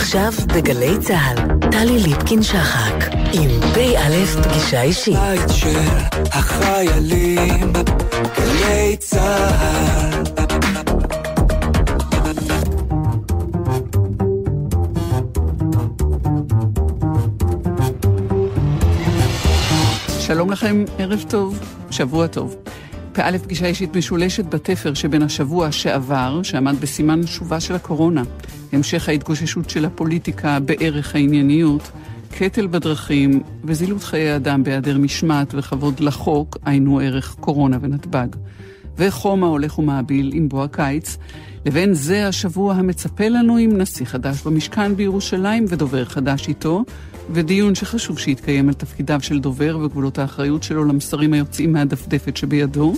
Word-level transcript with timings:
עכשיו 0.00 0.32
בגלי 0.46 0.98
צה"ל, 1.00 1.70
טלי 1.70 1.98
ליפקין-שחק, 1.98 3.04
עם 3.32 3.50
פ"א 3.74 4.42
פגישה 4.42 4.82
אישית. 4.82 5.14
בית 5.14 5.40
של 5.48 5.78
החיילים, 6.32 7.72
גלי 8.36 8.96
צה"ל. 8.98 10.22
שלום 20.20 20.50
לכם, 20.50 20.84
ערב 20.98 21.24
טוב, 21.28 21.60
שבוע 21.90 22.26
טוב. 22.26 22.56
פא' 23.12 23.38
פגישה 23.42 23.66
אישית 23.66 23.96
משולשת 23.96 24.44
בתפר 24.44 24.94
שבין 24.94 25.22
השבוע 25.22 25.72
שעבר, 25.72 26.40
שעמד 26.42 26.80
בסימן 26.80 27.26
שובה 27.26 27.60
של 27.60 27.74
הקורונה, 27.74 28.22
המשך 28.72 29.08
ההתגוששות 29.08 29.70
של 29.70 29.84
הפוליטיקה 29.84 30.60
בערך 30.60 31.14
הענייניות, 31.14 31.90
קטל 32.30 32.66
בדרכים 32.66 33.42
וזילות 33.64 34.04
חיי 34.04 34.36
אדם 34.36 34.64
בהיעדר 34.64 34.98
משמעת 34.98 35.54
וכבוד 35.56 36.00
לחוק, 36.00 36.58
היינו 36.64 37.00
ערך 37.00 37.36
קורונה 37.40 37.78
ונתב"ג. 37.80 38.26
וחום 38.98 39.44
ההולך 39.44 39.78
ומעביל 39.78 40.30
עם 40.34 40.48
בוא 40.48 40.64
הקיץ, 40.64 41.16
לבין 41.66 41.94
זה 41.94 42.28
השבוע 42.28 42.74
המצפה 42.74 43.28
לנו 43.28 43.56
עם 43.56 43.78
נשיא 43.78 44.06
חדש 44.06 44.42
במשכן 44.42 44.96
בירושלים 44.96 45.64
ודובר 45.68 46.04
חדש 46.04 46.48
איתו, 46.48 46.84
ודיון 47.30 47.74
שחשוב 47.74 48.18
שיתקיים 48.18 48.68
על 48.68 48.74
תפקידיו 48.74 49.20
של 49.22 49.40
דובר 49.40 49.78
וגבולות 49.78 50.18
האחריות 50.18 50.62
שלו 50.62 50.84
למסרים 50.84 51.32
היוצאים 51.32 51.72
מהדפדפת 51.72 52.36
שבידו. 52.36 52.94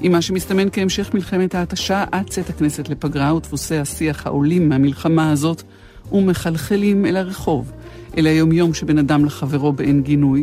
עם 0.00 0.12
מה 0.12 0.22
שמסתמן 0.22 0.68
כהמשך 0.72 1.14
מלחמת 1.14 1.54
ההתשה 1.54 2.04
עד 2.12 2.28
צאת 2.28 2.50
הכנסת 2.50 2.88
לפגרה 2.88 3.34
ודפוסי 3.34 3.76
השיח 3.76 4.26
העולים 4.26 4.68
מהמלחמה 4.68 5.30
הזאת 5.30 5.62
ומחלחלים 6.12 7.06
אל 7.06 7.16
הרחוב, 7.16 7.72
אל 8.18 8.26
היומיום 8.26 8.74
שבין 8.74 8.98
אדם 8.98 9.24
לחברו 9.24 9.72
באין 9.72 10.02
גינוי. 10.02 10.42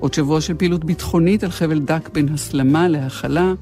עוד 0.00 0.14
שבוע 0.14 0.40
של 0.40 0.54
פעילות 0.54 0.84
ביטחונית 0.84 1.44
על 1.44 1.50
חבל 1.50 1.78
דק 1.78 2.08
בין 2.12 2.28
הסלמה 2.28 2.88
להכלה. 2.88 3.52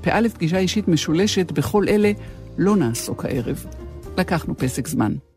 פא' 0.00 0.28
פגישה 0.34 0.58
אישית 0.58 0.88
משולשת, 0.88 1.52
בכל 1.52 1.84
אלה 1.88 2.12
לא 2.58 2.76
נעסוק 2.76 3.24
הערב. 3.24 3.64
לקחנו 4.18 4.56
פסק 4.56 4.88
זמן. 4.88 5.27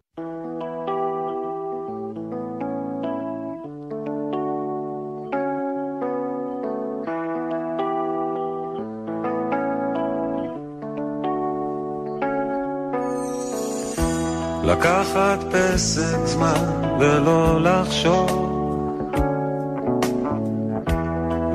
לקחת 14.72 15.40
פסק 15.52 16.18
זמן 16.26 16.66
ולא 17.00 17.62
לחשוב. 17.62 18.48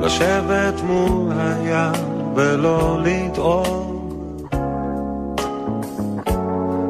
לשבת 0.01 0.81
מול 0.83 1.31
הים 1.37 1.93
ולא 2.35 2.97
לטעום. 3.03 3.93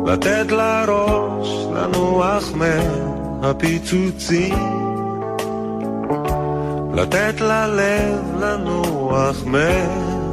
לתת 0.08 0.52
לראש 0.52 1.68
לנוח 1.74 2.52
מהפיצוצים. 3.42 4.56
לתת 6.94 7.42
ללב 7.42 8.24
לנוח 8.40 9.44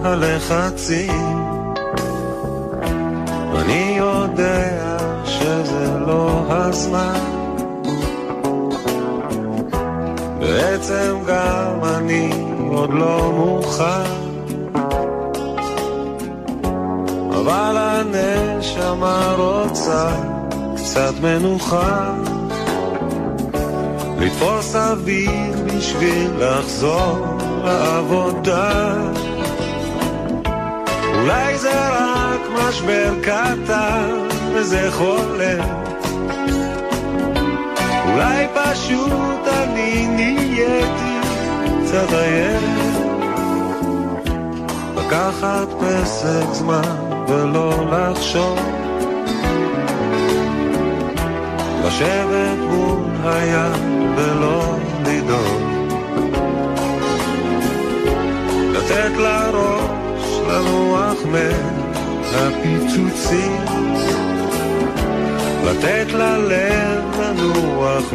מהלחצים. 0.02 1.34
אני 3.54 3.96
יודע 3.98 5.13
שזה 5.44 5.98
לא 6.06 6.44
הזמן. 6.48 7.20
בעצם 10.40 11.16
גם 11.26 11.84
אני 11.84 12.30
עוד 12.70 12.90
לא 12.94 13.32
מוכן. 13.32 14.10
אבל 17.30 17.76
הנשמה 17.78 19.34
רוצה 19.38 20.16
קצת 20.76 21.12
מנוחה. 21.22 22.14
לתפוס 24.18 24.76
אוויר 24.76 25.56
בשביל 25.66 26.30
לחזור 26.38 27.26
לעבודה. 27.64 28.94
אולי 31.14 31.58
זה 31.58 31.88
רק 31.88 32.40
משבר 32.58 33.12
קטן 33.22 34.33
וזה 34.54 34.90
חולם. 34.92 35.84
אולי 38.12 38.46
פשוט 38.54 39.48
אני 39.48 40.06
נהייתי 40.06 41.18
קצת 41.82 42.12
עייף. 42.12 42.62
לקחת 44.96 45.68
פסק 45.80 46.52
זמן 46.52 46.82
ולא 47.28 47.72
לחשוב. 47.90 48.58
לשבת 51.86 52.58
מול 52.70 53.04
הים 53.24 54.14
ולא 54.16 54.76
לדאוג. 55.06 55.62
לתת 58.72 59.12
לראש 59.18 60.40
לנוח 60.48 61.18
מהפיצוצים. 62.32 64.03
לתת 65.64 66.12
ללב 66.12 67.20
לנוח 67.20 68.12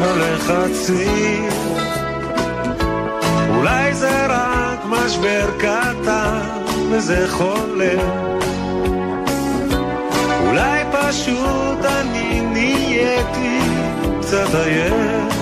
מהלחצים. 0.00 1.48
אולי 3.48 3.94
זה 3.94 4.26
רק 4.26 4.78
משבר 4.84 5.50
קטן 5.58 6.40
וזה 6.90 7.28
חולם. 7.28 8.28
אולי 10.46 10.84
פשוט 10.92 11.84
אני 11.84 12.40
נהייתי 12.40 13.60
קצת 14.20 14.54
עייף. 14.54 15.37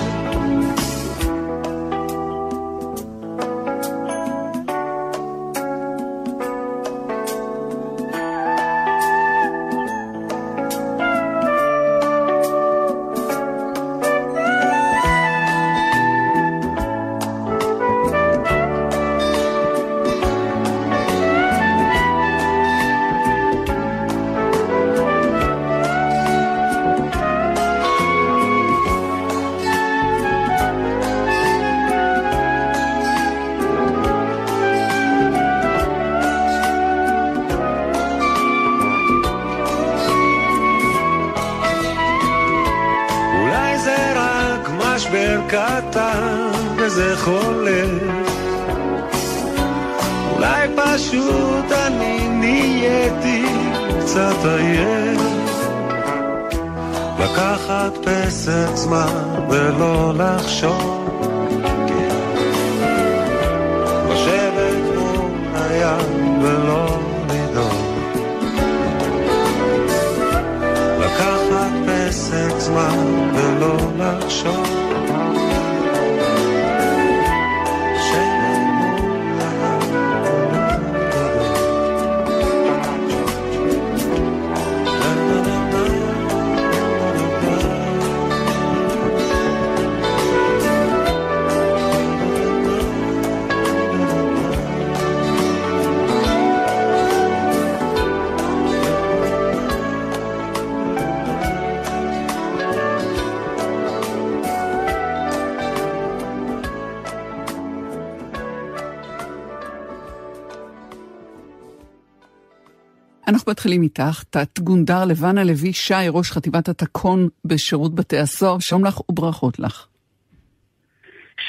מתחילים 113.67 113.83
איתך, 113.83 114.23
תת 114.29 114.59
גונדר 114.59 115.05
לבנה 115.05 115.43
לוי 115.43 115.73
שי, 115.73 115.93
ראש 116.09 116.31
חטיבת 116.31 116.69
התקון 116.69 117.27
בשירות 117.45 117.95
בתי 117.95 118.17
הסוהר, 118.17 118.59
שלום 118.59 118.85
לך 118.85 119.09
וברכות 119.09 119.59
לך. 119.59 119.87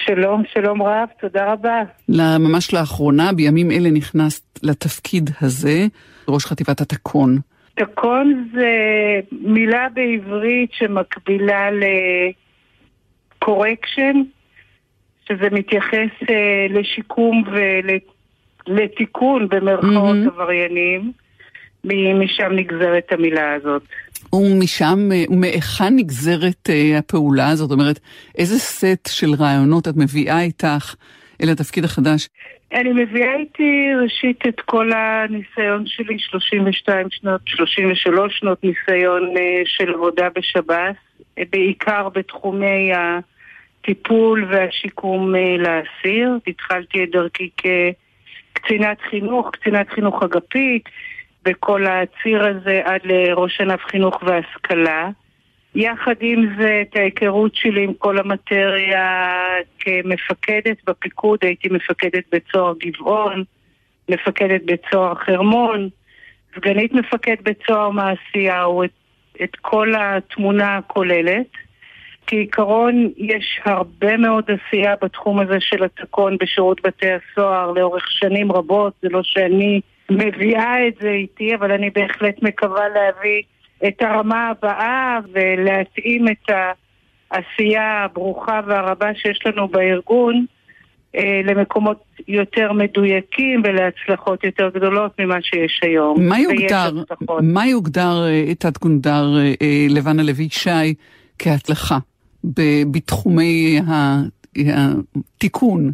שלום, 0.05 0.43
שלום 0.53 0.83
רב, 0.83 1.09
תודה 1.21 1.53
רבה. 1.53 1.83
ממש 2.39 2.75
לאחרונה, 2.75 3.33
בימים 3.33 3.71
אלה 3.71 3.91
נכנסת 3.91 4.59
לתפקיד 4.63 5.31
הזה, 5.41 5.87
ראש 6.29 6.47
חטיבת 6.47 6.81
התקון. 6.81 7.39
תקון 7.75 8.49
זה 8.55 8.71
מילה 9.33 9.87
בעברית 9.95 10.71
שמקבילה 10.73 11.69
לקורקשן, 13.41 14.23
שזה 15.29 15.49
מתייחס 15.53 16.11
אה, 16.31 16.67
לשיקום 16.71 17.45
ולתיקון 18.67 19.49
במרכאות 19.49 20.17
mm-hmm. 20.17 20.31
עבריינים. 20.33 21.13
משם 21.85 22.53
נגזרת 22.53 23.13
המילה 23.13 23.55
הזאת. 23.55 23.83
ומשם, 24.33 24.99
אה, 25.13 25.25
ומהיכן 25.29 25.97
נגזרת 25.97 26.69
uh, 26.69 26.99
הפעולה 26.99 27.49
הזאת? 27.49 27.69
זאת 27.69 27.79
אומרת, 27.79 28.01
איזה 28.39 28.59
סט 28.59 29.09
של 29.09 29.35
רעיונות 29.39 29.89
את 29.89 29.95
מביאה 29.97 30.41
איתך 30.41 30.95
אל 31.43 31.51
התפקיד 31.51 31.85
החדש? 31.85 32.29
אני 32.73 32.93
מביאה 32.93 33.37
איתי 33.37 33.89
ראשית 34.03 34.47
את 34.49 34.61
כל 34.61 34.93
הניסיון 34.93 35.85
שלי, 35.87 36.19
32 36.19 37.07
שנות, 37.11 37.41
33 37.47 38.39
שנות 38.39 38.65
ניסיון 38.65 39.23
uh, 39.37 39.41
של 39.65 39.95
עבודה 39.95 40.29
בשב"ס, 40.37 40.97
בעיקר 41.51 42.09
בתחומי 42.09 42.93
הטיפול 42.95 44.47
והשיקום 44.51 45.35
לאסיר. 45.59 46.39
התחלתי 46.47 47.05
את 47.05 47.11
דרכי 47.11 47.51
כקצינת 47.57 49.01
חינוך, 49.11 49.51
קצינת 49.53 49.91
חינוך 49.91 50.23
אגפית. 50.23 50.89
בכל 51.45 51.87
הציר 51.87 52.45
הזה 52.45 52.81
עד 52.85 53.01
לראש 53.05 53.61
ענף 53.61 53.81
חינוך 53.85 54.23
והשכלה. 54.23 55.09
יחד 55.75 56.15
עם 56.21 56.47
זה, 56.59 56.83
את 56.83 56.97
ההיכרות 56.97 57.55
שלי 57.55 57.85
עם 57.85 57.95
כל 57.95 58.19
המטריה 58.19 59.35
כמפקדת 59.79 60.77
בפיקוד, 60.87 61.39
הייתי 61.43 61.69
מפקדת 61.69 62.25
בצוהר 62.33 62.75
גבעון, 62.79 63.45
מפקדת 64.09 64.61
בצוהר 64.65 65.15
חרמון, 65.15 65.89
סגנית 66.55 66.93
מפקד 66.93 67.37
בצוהר 67.43 67.91
מעשיהו, 67.91 68.85
את, 68.85 68.91
את 69.43 69.57
כל 69.61 69.95
התמונה 69.99 70.77
הכוללת. 70.77 71.47
כעיקרון 72.27 73.11
יש 73.17 73.61
הרבה 73.65 74.17
מאוד 74.17 74.45
עשייה 74.51 74.95
בתחום 75.03 75.41
הזה 75.41 75.57
של 75.61 75.85
התקון 75.85 76.37
בשירות 76.41 76.87
בתי 76.87 77.07
הסוהר 77.11 77.73
לאורך 77.73 78.11
שנים 78.11 78.53
רבות, 78.53 78.93
זה 79.03 79.09
לא 79.09 79.21
שאני 79.23 79.81
מביאה 80.11 80.89
את 80.89 80.95
זה 81.01 81.11
איתי, 81.11 81.55
אבל 81.55 81.73
אני 81.73 81.91
בהחלט 81.91 82.43
מקווה 82.43 82.89
להביא 82.89 83.43
את 83.89 84.03
הרמה 84.03 84.49
הבאה 84.49 85.19
ולהתאים 85.33 86.29
את 86.29 86.51
העשייה 87.31 88.05
הברוכה 88.05 88.61
והרבה 88.67 89.15
שיש 89.15 89.41
לנו 89.47 89.69
בארגון 89.69 90.47
אה, 91.17 91.41
למקומות 91.45 92.05
יותר 92.29 92.73
מדויקים 92.73 93.63
ולהצלחות 93.65 94.45
יותר 94.45 94.71
גדולות 94.75 95.13
ממה 95.19 95.43
שיש 95.43 95.81
היום. 95.83 96.29
מה 96.29 96.41
יוגדר, 96.41 96.91
מה 97.43 97.67
יוגדר 97.67 98.27
אה, 98.27 98.55
תת 98.55 98.79
גונדר 98.79 99.37
אה, 99.63 99.87
לבנה 99.89 100.23
לוי 100.23 100.49
שי 100.51 100.95
כהצלחה 101.39 101.99
בתחומי 102.91 103.81
התיקון? 104.57 105.93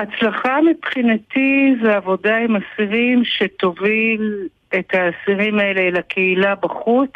הצלחה 0.00 0.58
מבחינתי 0.60 1.74
זה 1.82 1.96
עבודה 1.96 2.36
עם 2.36 2.56
אסירים 2.56 3.24
שתוביל 3.24 4.48
את 4.78 4.94
האסירים 4.94 5.58
האלה 5.58 5.90
לקהילה 5.98 6.54
בחוץ, 6.54 7.10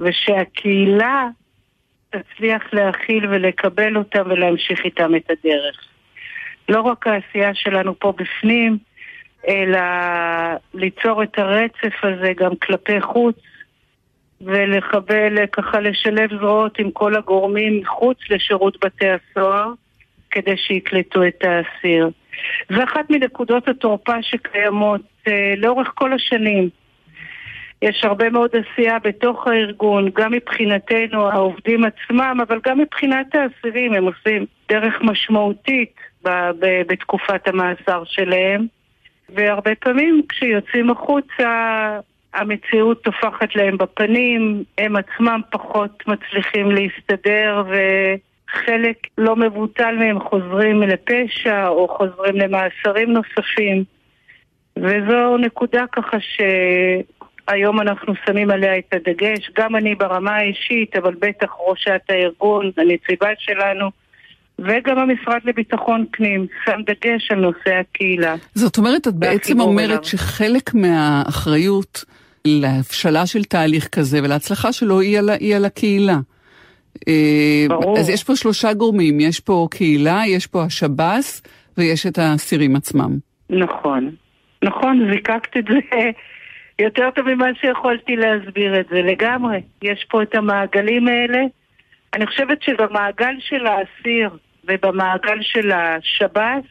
ושהקהילה 0.00 1.28
תצליח 2.10 2.62
להכיל 2.72 3.26
ולקבל 3.26 3.96
אותם 3.96 4.22
ולהמשיך 4.26 4.84
איתם 4.84 5.14
את 5.14 5.30
הדרך. 5.30 5.88
לא 6.68 6.80
רק 6.80 7.06
העשייה 7.06 7.54
שלנו 7.54 7.98
פה 7.98 8.12
בפנים, 8.16 8.78
אלא 9.48 9.80
ליצור 10.74 11.22
את 11.22 11.38
הרצף 11.38 11.94
הזה 12.02 12.32
גם 12.36 12.56
כלפי 12.56 13.00
חוץ 13.00 13.36
ולקבל, 14.40 15.46
ככה 15.46 15.80
לשלב 15.80 16.30
זרועות 16.38 16.78
עם 16.78 16.90
כל 16.90 17.16
הגורמים 17.16 17.80
מחוץ 17.80 18.18
לשירות 18.30 18.84
בתי 18.84 19.06
הסוהר. 19.08 19.72
כדי 20.36 20.56
שיקלטו 20.56 21.26
את 21.26 21.44
האסיר. 21.44 22.10
זו 22.70 22.84
אחת 22.84 23.10
מנקודות 23.10 23.68
התורפה 23.68 24.22
שקיימות 24.22 25.00
אה, 25.28 25.54
לאורך 25.56 25.92
כל 25.94 26.12
השנים. 26.12 26.68
יש 27.82 28.04
הרבה 28.04 28.30
מאוד 28.30 28.50
עשייה 28.56 28.98
בתוך 28.98 29.46
הארגון, 29.46 30.10
גם 30.14 30.32
מבחינתנו 30.32 31.28
העובדים 31.28 31.84
עצמם, 31.84 32.38
אבל 32.48 32.60
גם 32.66 32.78
מבחינת 32.78 33.26
האסירים, 33.34 33.92
הם 33.92 34.04
עושים 34.04 34.46
דרך 34.68 34.94
משמעותית 35.02 35.94
ב- 36.24 36.50
ב- 36.58 36.82
בתקופת 36.88 37.48
המאסר 37.48 38.02
שלהם, 38.04 38.66
והרבה 39.28 39.74
פעמים 39.74 40.22
כשיוצאים 40.28 40.90
החוצה 40.90 41.50
המציאות 42.34 43.02
טופחת 43.02 43.56
להם 43.56 43.78
בפנים, 43.78 44.64
הם 44.78 44.96
עצמם 44.96 45.40
פחות 45.50 46.02
מצליחים 46.06 46.70
להסתדר 46.70 47.62
ו... 47.68 47.74
חלק 48.64 48.96
לא 49.18 49.36
מבוטל 49.36 49.94
מהם 49.98 50.20
חוזרים 50.20 50.82
לפשע 50.82 51.68
או 51.68 51.88
חוזרים 51.88 52.36
למאסרים 52.36 53.12
נוספים. 53.12 53.84
וזו 54.76 55.36
נקודה 55.36 55.84
ככה 55.92 56.16
שהיום 56.20 57.80
אנחנו 57.80 58.14
שמים 58.26 58.50
עליה 58.50 58.78
את 58.78 58.94
הדגש, 58.94 59.50
גם 59.58 59.76
אני 59.76 59.94
ברמה 59.94 60.36
האישית, 60.36 60.96
אבל 60.96 61.14
בטח 61.14 61.50
ראשת 61.68 62.00
הארגון, 62.08 62.70
הנציבה 62.76 63.28
שלנו, 63.38 63.90
וגם 64.58 64.98
המשרד 64.98 65.40
לביטחון 65.44 66.04
פנים 66.12 66.46
שם 66.64 66.80
דגש 66.86 67.30
על 67.30 67.38
נושא 67.38 67.74
הקהילה. 67.80 68.34
זאת 68.54 68.78
אומרת, 68.78 69.08
את 69.08 69.14
בעצם 69.14 69.60
אומרת 69.60 69.90
אליו. 69.90 70.04
שחלק 70.04 70.74
מהאחריות 70.74 72.04
להבשלה 72.44 73.26
של 73.26 73.44
תהליך 73.44 73.88
כזה 73.88 74.20
ולהצלחה 74.22 74.72
שלו 74.72 75.00
היא 75.00 75.18
על, 75.18 75.30
היא 75.30 75.56
על 75.56 75.64
הקהילה. 75.64 76.16
אה, 77.08 77.66
ברור. 77.68 77.98
אז 77.98 78.08
יש 78.08 78.24
פה 78.24 78.36
שלושה 78.36 78.74
גורמים, 78.74 79.20
יש 79.20 79.40
פה 79.40 79.66
קהילה, 79.70 80.20
יש 80.26 80.46
פה 80.46 80.62
השב"ס 80.62 81.42
ויש 81.78 82.06
את 82.06 82.18
האסירים 82.18 82.76
עצמם. 82.76 83.10
נכון, 83.50 84.10
נכון, 84.62 85.10
זיקקת 85.12 85.56
את 85.56 85.64
זה 85.64 86.10
יותר 86.78 87.10
טוב 87.10 87.34
ממה 87.34 87.46
שיכולתי 87.60 88.16
להסביר 88.16 88.80
את 88.80 88.86
זה 88.90 89.02
לגמרי. 89.02 89.60
יש 89.82 90.06
פה 90.10 90.22
את 90.22 90.34
המעגלים 90.34 91.08
האלה. 91.08 91.42
אני 92.14 92.26
חושבת 92.26 92.62
שבמעגל 92.62 93.34
של 93.38 93.66
האסיר 93.66 94.30
ובמעגל 94.64 95.38
של 95.42 95.72
השב"ס 95.72 96.64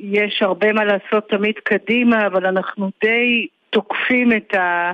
יש 0.00 0.42
הרבה 0.42 0.72
מה 0.72 0.84
לעשות 0.84 1.28
תמיד 1.28 1.54
קדימה, 1.64 2.26
אבל 2.26 2.46
אנחנו 2.46 2.90
די 3.02 3.46
תוקפים 3.70 4.32
את, 4.32 4.54
ה, 4.54 4.92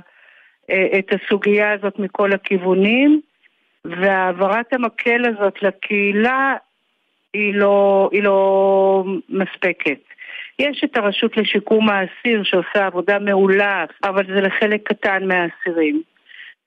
אה, 0.71 0.99
את 0.99 1.07
הסוגיה 1.13 1.73
הזאת 1.73 1.99
מכל 1.99 2.33
הכיוונים. 2.33 3.21
והעברת 3.85 4.73
המקל 4.73 5.23
הזאת 5.27 5.63
לקהילה 5.63 6.55
היא 7.35 7.55
לא, 7.55 8.09
היא 8.13 8.23
לא 8.23 9.05
מספקת. 9.29 9.99
יש 10.59 10.85
את 10.85 10.97
הרשות 10.97 11.37
לשיקום 11.37 11.89
האסיר 11.89 12.43
שעושה 12.43 12.87
עבודה 12.87 13.19
מעולה, 13.19 13.85
אבל 14.05 14.27
זה 14.27 14.41
לחלק 14.41 14.89
קטן 14.89 15.29
מהאסירים. 15.29 16.03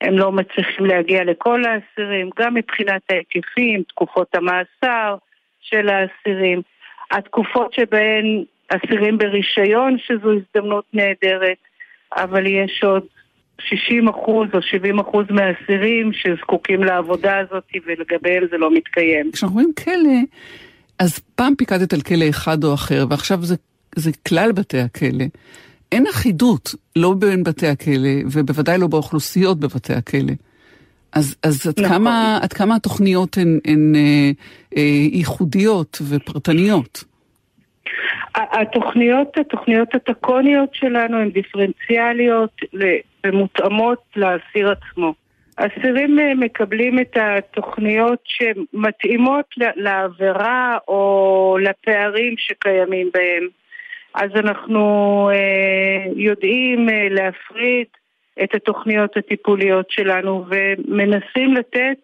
הם 0.02 0.18
לא 0.18 0.32
מצליחים 0.32 0.86
להגיע 0.86 1.24
לכל 1.24 1.64
האסירים, 1.66 2.30
גם 2.40 2.54
מבחינת 2.54 3.02
ההיקפים, 3.10 3.84
תקופות 3.84 4.36
המאסר 4.36 5.16
של 5.62 5.90
האסירים, 5.90 6.62
התקופות 7.12 7.74
שבהן 7.74 8.44
אסירים 8.68 9.18
ברישיון, 9.18 9.98
שזו 9.98 10.32
הזדמנות 10.34 10.86
נהדרת, 10.94 11.58
אבל 12.16 12.46
יש 12.46 12.84
עוד 12.84 13.04
60 13.62 14.08
אחוז 14.08 14.48
או 14.54 14.62
70 14.62 15.00
אחוז 15.00 15.26
מהאסירים 15.30 16.12
שזקוקים 16.14 16.84
לעבודה 16.84 17.38
הזאת 17.38 17.64
ולגביהם 17.86 18.44
זה 18.52 18.58
לא 18.58 18.74
מתקיים. 18.74 19.32
כשאנחנו 19.32 19.56
רואים 19.56 19.72
כלא, 19.84 20.20
אז 21.00 21.20
פעם 21.36 21.56
פיקדת 21.56 21.94
על 21.94 22.02
כלא 22.02 22.30
אחד 22.30 22.64
או 22.64 22.74
אחר, 22.74 23.06
ועכשיו 23.10 23.44
זה, 23.44 23.56
זה 23.96 24.12
כלל 24.28 24.52
בתי 24.52 24.80
הכלא. 24.80 25.26
אין 25.92 26.08
אחידות, 26.08 26.76
לא 26.96 27.14
בין 27.14 27.44
בתי 27.44 27.68
הכלא, 27.68 28.10
ובוודאי 28.32 28.78
לא 28.78 28.88
באוכלוסיות 28.88 29.60
בבתי 29.60 29.94
הכלא. 29.94 30.34
אז, 31.12 31.36
אז 31.44 31.68
עד, 31.68 31.74
נכון. 31.80 31.90
כמה, 31.90 32.40
עד 32.42 32.54
כמה 32.54 32.76
התוכניות 32.76 33.38
הן, 33.38 33.60
הן 33.66 33.96
אה, 33.96 34.32
אה, 34.78 34.82
ייחודיות 35.12 36.02
ופרטניות? 36.10 37.04
התוכניות, 38.36 39.38
התוכניות 39.38 39.96
הטקוניות 39.96 40.76
שלנו 40.76 41.18
הן 41.18 41.30
דיפרנציאליות 41.30 42.62
ומותאמות 43.24 44.00
לאסיר 44.16 44.72
עצמו. 44.72 45.14
אסירים 45.56 46.20
אה, 46.20 46.36
מקבלים 46.36 47.00
את 47.00 47.18
התוכניות 47.18 48.20
שמתאימות 48.26 49.46
לעבירה 49.58 50.78
או 50.88 51.58
לפערים 51.62 52.36
שקיימים 52.38 53.10
בהם. 53.14 53.48
אז 54.14 54.32
אנחנו 54.36 55.30
אה, 55.34 56.06
יודעים 56.16 56.90
אה, 56.90 57.08
להפריד 57.10 57.88
את 58.44 58.56
התוכניות 58.56 59.18
הטיפוליות 59.18 59.90
שלנו 59.90 60.46
ומנסים 60.50 61.54
לתת 61.54 61.98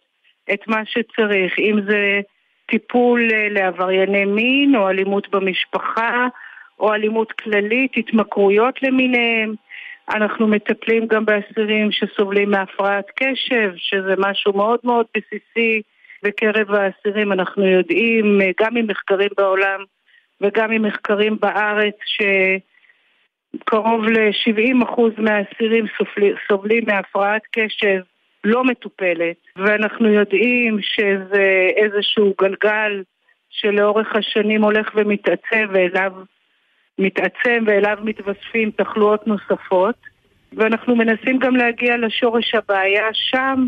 את 0.53 0.67
מה 0.67 0.81
שצריך, 0.85 1.59
אם 1.59 1.79
זה 1.87 2.21
טיפול 2.69 3.29
אה, 3.33 3.49
לעברייני 3.49 4.25
מין 4.25 4.75
או 4.75 4.89
אלימות 4.89 5.29
במשפחה 5.29 6.27
או 6.79 6.93
אלימות 6.93 7.31
כללית, 7.31 7.91
התמכרויות 7.97 8.83
למיניהם. 8.83 9.53
אנחנו 10.13 10.47
מטפלים 10.47 11.07
גם 11.07 11.25
באסירים 11.25 11.91
שסובלים 11.91 12.51
מהפרעת 12.51 13.05
קשב, 13.15 13.71
שזה 13.75 14.13
משהו 14.17 14.53
מאוד 14.53 14.79
מאוד 14.83 15.05
בסיסי 15.17 15.81
בקרב 16.23 16.71
האסירים. 16.71 17.31
אנחנו 17.31 17.65
יודעים, 17.65 18.41
אה, 18.41 18.51
גם 18.61 18.73
ממחקרים 18.73 19.29
בעולם 19.37 19.83
וגם 20.41 20.71
ממחקרים 20.71 21.37
בארץ, 21.39 21.95
שקרוב 23.65 24.05
ל-70% 24.05 25.01
מהאסירים 25.17 25.85
סובלים 26.47 26.83
מהפרעת 26.87 27.41
קשב 27.51 28.01
לא 28.43 28.63
מטופלת, 28.63 29.37
ואנחנו 29.55 30.09
יודעים 30.09 30.79
שזה 30.81 31.67
איזשהו 31.75 32.33
גלגל 32.41 33.03
שלאורך 33.49 34.15
השנים 34.15 34.63
הולך 34.63 34.91
ומתעצם 34.95 35.65
ואליו 35.73 36.11
מתעצם 36.99 37.63
ואליו 37.67 37.97
מתווספים 38.03 38.71
תחלואות 38.71 39.27
נוספות, 39.27 39.95
ואנחנו 40.53 40.95
מנסים 40.95 41.39
גם 41.39 41.55
להגיע 41.55 41.97
לשורש 41.97 42.55
הבעיה 42.55 43.07
שם, 43.13 43.67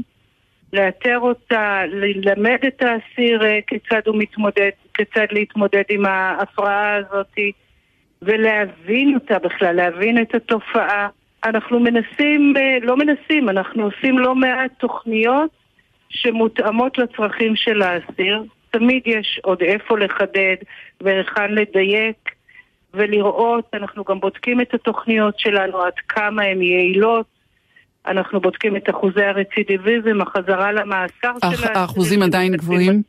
לאתר 0.73 1.19
אותה, 1.19 1.81
ללמד 1.87 2.57
את 2.67 2.81
האסיר 2.81 3.45
אה, 3.45 3.59
כיצד 3.67 4.01
הוא 4.05 4.15
מתמודד, 4.19 4.69
כיצד 4.93 5.25
להתמודד 5.31 5.83
עם 5.89 6.05
ההפרעה 6.05 6.95
הזאת, 6.95 7.35
ולהבין 8.21 9.15
אותה 9.15 9.39
בכלל, 9.39 9.75
להבין 9.75 10.21
את 10.21 10.35
התופעה. 10.35 11.07
אנחנו 11.45 11.79
מנסים, 11.79 12.53
אה, 12.57 12.77
לא 12.81 12.97
מנסים, 12.97 13.49
אנחנו 13.49 13.83
עושים 13.83 14.19
לא 14.19 14.35
מעט 14.35 14.71
תוכניות 14.77 15.49
שמותאמות 16.09 16.97
לצרכים 16.97 17.55
של 17.55 17.81
האסיר. 17.81 18.43
תמיד 18.71 19.01
יש 19.05 19.39
עוד 19.43 19.61
איפה 19.61 19.99
לחדד 19.99 20.55
והיכן 21.01 21.51
לדייק 21.51 22.29
ולראות, 22.93 23.69
אנחנו 23.73 24.03
גם 24.03 24.19
בודקים 24.19 24.61
את 24.61 24.73
התוכניות 24.73 25.39
שלנו, 25.39 25.81
עד 25.81 25.93
כמה 26.07 26.43
הן 26.43 26.61
יעילות. 26.61 27.25
אנחנו 28.07 28.41
בודקים 28.41 28.75
את 28.75 28.89
אחוזי 28.89 29.23
הרצידיביזם, 29.23 30.21
החזרה 30.21 30.71
למאסר 30.71 31.11
של 31.21 31.47
האסירים. 31.47 31.77
האחוזים 31.77 32.23
עדיין 32.23 32.55
גבוהים? 32.55 33.01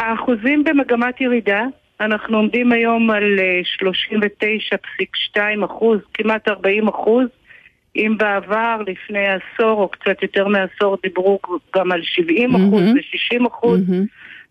האחוזים 0.00 0.64
במגמת 0.64 1.20
ירידה. 1.20 1.62
אנחנו 2.00 2.36
עומדים 2.36 2.72
היום 2.72 3.10
על 3.10 3.38
39.2 3.62 5.38
אה, 5.38 5.64
אחוז, 5.64 5.98
כמעט 6.14 6.48
40 6.48 6.88
אחוז. 6.88 7.26
אם 7.98 8.14
בעבר, 8.18 8.76
לפני 8.86 9.24
עשור 9.26 9.82
או 9.82 9.88
קצת 9.88 10.22
יותר 10.22 10.48
מעשור, 10.48 10.96
דיברו 11.02 11.38
גם 11.76 11.92
על 11.92 12.00
70 12.02 12.54
אחוז 12.54 12.82
ו-60 12.82 13.48
אחוז, 13.48 13.80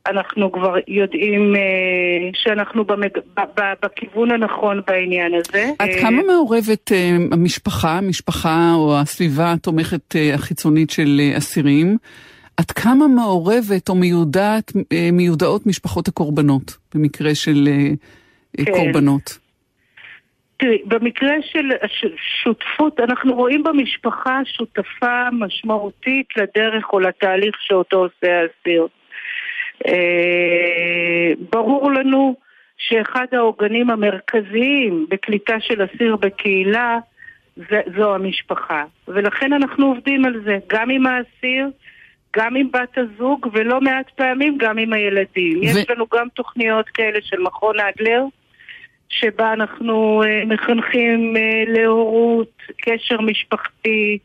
אנחנו 0.07 0.51
כבר 0.51 0.75
יודעים 0.87 1.55
uh, 1.55 2.37
שאנחנו 2.43 2.85
במג... 2.85 3.09
ב- 3.37 3.59
ב- 3.59 3.73
בכיוון 3.83 4.31
הנכון 4.31 4.81
בעניין 4.87 5.33
הזה. 5.33 5.69
עד 5.79 5.89
uh, 5.89 6.01
כמה 6.01 6.21
מעורבת 6.23 6.91
uh, 6.91 7.33
המשפחה, 7.33 7.97
המשפחה 7.97 8.71
או 8.75 8.97
הסביבה 8.97 9.53
התומכת 9.53 10.15
uh, 10.15 10.35
החיצונית 10.35 10.89
של 10.89 11.21
uh, 11.33 11.37
אסירים? 11.37 11.97
עד 12.57 12.71
כמה 12.71 13.07
מעורבת 13.07 13.89
או 13.89 13.95
מיודעת, 13.95 14.71
מיודעות 15.13 15.65
משפחות 15.65 16.07
הקורבנות 16.07 16.77
במקרה 16.95 17.35
של 17.35 17.69
כן. 18.57 18.71
קורבנות? 18.71 19.46
תראי, 20.57 20.81
במקרה 20.85 21.33
של 21.51 21.69
שותפות, 22.43 22.99
אנחנו 22.99 23.33
רואים 23.33 23.63
במשפחה 23.63 24.39
שותפה 24.45 25.29
משמעותית 25.31 26.27
לדרך 26.37 26.93
או 26.93 26.99
לתהליך 26.99 27.55
שאותו 27.59 27.97
עושה 27.97 28.41
האסיר. 28.41 28.87
אה, 29.87 31.31
ברור 31.51 31.91
לנו 31.91 32.35
שאחד 32.77 33.25
העוגנים 33.31 33.89
המרכזיים 33.89 35.05
בקליטה 35.09 35.59
של 35.59 35.85
אסיר 35.85 36.15
בקהילה 36.15 36.99
זו 37.97 38.15
המשפחה. 38.15 38.83
ולכן 39.07 39.53
אנחנו 39.53 39.85
עובדים 39.85 40.25
על 40.25 40.41
זה, 40.45 40.57
גם 40.67 40.89
עם 40.89 41.05
האסיר, 41.05 41.69
גם 42.35 42.55
עם 42.55 42.71
בת 42.71 42.97
הזוג, 42.97 43.47
ולא 43.53 43.81
מעט 43.81 44.09
פעמים 44.09 44.57
גם 44.57 44.77
עם 44.77 44.93
הילדים. 44.93 45.59
ו... 45.59 45.63
יש 45.63 45.89
לנו 45.89 46.05
גם 46.13 46.27
תוכניות 46.33 46.89
כאלה 46.89 47.19
של 47.21 47.39
מכון 47.39 47.75
אדלר, 47.79 48.23
שבה 49.09 49.53
אנחנו 49.53 50.23
uh, 50.23 50.45
מחנכים 50.45 51.33
uh, 51.35 51.69
להורות, 51.69 52.51
קשר 52.81 53.21
משפחתי, 53.21 54.17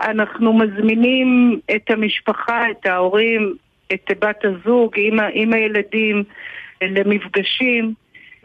אנחנו 0.00 0.52
מזמינים 0.52 1.60
את 1.76 1.90
המשפחה, 1.90 2.70
את 2.70 2.86
ההורים, 2.86 3.54
את 3.92 4.10
בת 4.20 4.44
הזוג 4.44 4.92
עם, 4.96 5.18
עם 5.32 5.52
הילדים 5.52 6.22
uh, 6.22 6.86
למפגשים. 6.86 7.94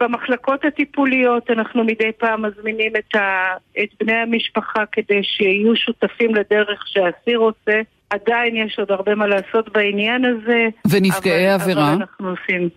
במחלקות 0.00 0.64
הטיפוליות 0.64 1.50
אנחנו 1.50 1.84
מדי 1.84 2.12
פעם 2.18 2.42
מזמינים 2.42 2.92
את, 2.96 3.16
ה, 3.16 3.54
את 3.82 3.88
בני 4.00 4.12
המשפחה 4.12 4.84
כדי 4.92 5.22
שיהיו 5.22 5.76
שותפים 5.76 6.34
לדרך 6.34 6.84
שהאסיר 6.86 7.38
עושה. 7.38 7.80
עדיין 8.10 8.56
יש 8.56 8.78
עוד 8.78 8.90
הרבה 8.90 9.14
מה 9.14 9.26
לעשות 9.26 9.72
בעניין 9.72 10.24
הזה. 10.24 10.68
ונפגעי 10.90 11.54
אבל, 11.54 11.62
עבירה? 11.62 11.92
אבל 11.92 12.00
אנחנו 12.00 12.28
עושים. 12.28 12.68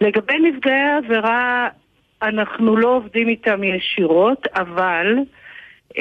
לגבי 0.00 0.38
נפגעי 0.38 0.90
עבירה, 0.96 1.68
אנחנו 2.28 2.76
לא 2.76 2.88
עובדים 2.88 3.28
איתם 3.28 3.64
ישירות, 3.64 4.46
אבל 4.54 5.16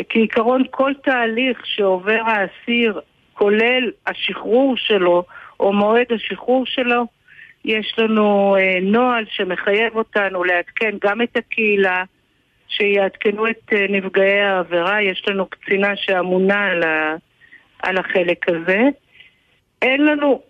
כעיקרון 0.10 0.64
כל 0.72 0.92
תהליך 1.04 1.66
שעובר 1.66 2.22
האסיר, 2.26 3.02
כולל 3.34 3.92
השחרור 4.08 4.78
שלו 4.78 5.24
או 5.60 5.74
מועד 5.74 6.06
השחרור 6.16 6.66
שלו, 6.66 7.06
יש 7.66 7.96
לנו 7.98 8.56
אה, 8.60 8.80
נוהל 8.82 9.26
שמחייב 9.30 9.96
אותנו 9.96 10.44
לעדכן 10.44 10.96
גם 11.02 11.22
את 11.22 11.38
הקהילה, 11.38 12.04
שיעדכנו 12.68 13.48
את 13.48 13.74
אה, 13.74 13.86
נפגעי 13.90 14.42
העבירה, 14.42 15.02
יש 15.02 15.24
לנו 15.28 15.46
קצינה 15.46 15.96
שאמונה 15.96 16.66
על, 16.66 16.84
ה, 16.84 17.16
על 17.84 17.98
החלק 17.98 18.50
הזה. 18.50 18.82
אין 19.82 20.06
לנו, 20.06 20.42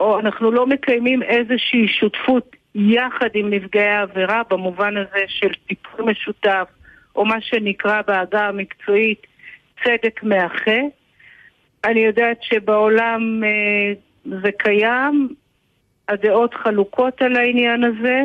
או 0.00 0.20
אנחנו 0.20 0.50
לא 0.50 0.66
מקיימים 0.66 1.22
איזושהי 1.22 1.88
שותפות 1.88 2.56
יחד 2.78 3.28
עם 3.34 3.50
נפגעי 3.50 3.88
העבירה 3.88 4.42
במובן 4.50 4.96
הזה 4.96 5.24
של 5.28 5.50
טיפול 5.68 6.04
משותף, 6.04 6.68
או 7.16 7.24
מה 7.24 7.40
שנקרא 7.40 8.02
בעגה 8.06 8.48
המקצועית 8.48 9.26
צדק 9.84 10.22
מאחה. 10.22 10.80
אני 11.84 12.00
יודעת 12.00 12.42
שבעולם 12.42 13.44
אה, 13.44 13.92
זה 14.42 14.50
קיים, 14.58 15.28
הדעות 16.08 16.54
חלוקות 16.54 17.22
על 17.22 17.36
העניין 17.36 17.84
הזה, 17.84 18.22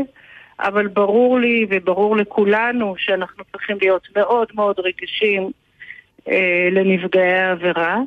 אבל 0.60 0.88
ברור 0.88 1.40
לי 1.40 1.66
וברור 1.70 2.18
לכולנו 2.18 2.96
שאנחנו 2.98 3.44
צריכים 3.52 3.78
להיות 3.82 4.08
מאוד 4.16 4.48
מאוד 4.54 4.80
רגישים 4.80 5.52
אה, 6.28 6.70
לנפגעי 6.72 7.34
העבירה. 7.34 7.98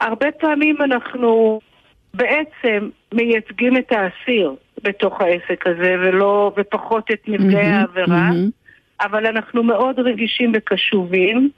הרבה 0.00 0.32
פעמים 0.32 0.82
אנחנו 0.82 1.60
בעצם 2.14 2.88
מייצגים 3.14 3.76
את 3.76 3.92
האסיר 3.92 4.54
בתוך 4.82 5.20
העסק 5.20 5.66
הזה, 5.66 5.96
ולא, 6.00 6.52
ופחות 6.56 7.10
את 7.10 7.28
נפגעי 7.28 7.72
mm-hmm, 7.72 7.74
העבירה, 7.74 8.28
mm-hmm. 8.30 9.04
אבל 9.06 9.26
אנחנו 9.26 9.62
מאוד 9.62 9.98
רגישים 9.98 10.52
וקשובים. 10.54 11.50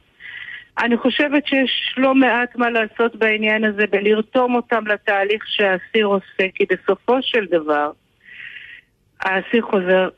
אני 0.79 0.97
חושבת 0.97 1.47
שיש 1.47 1.95
לא 1.97 2.15
מעט 2.15 2.57
מה 2.57 2.71
לעשות 2.71 3.17
בעניין 3.17 3.65
הזה 3.65 3.85
בלרתום 3.91 4.55
אותם 4.55 4.87
לתהליך 4.87 5.45
שהאסיר 5.47 6.07
עושה, 6.07 6.49
כי 6.55 6.65
בסופו 6.71 7.23
של 7.23 7.45
דבר 7.51 7.91
האסיר 9.21 9.63
חוזר 9.63 10.09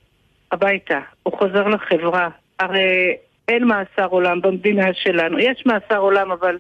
הביתה, 0.52 1.00
הוא 1.22 1.38
חוזר 1.38 1.68
לחברה. 1.68 2.28
הרי 2.58 3.16
אין 3.48 3.64
מאסר 3.64 4.06
עולם 4.10 4.40
במדינה 4.40 4.94
שלנו. 4.94 5.38
יש 5.38 5.66
מאסר 5.66 5.96
עולם, 5.96 6.32
אבל 6.32 6.58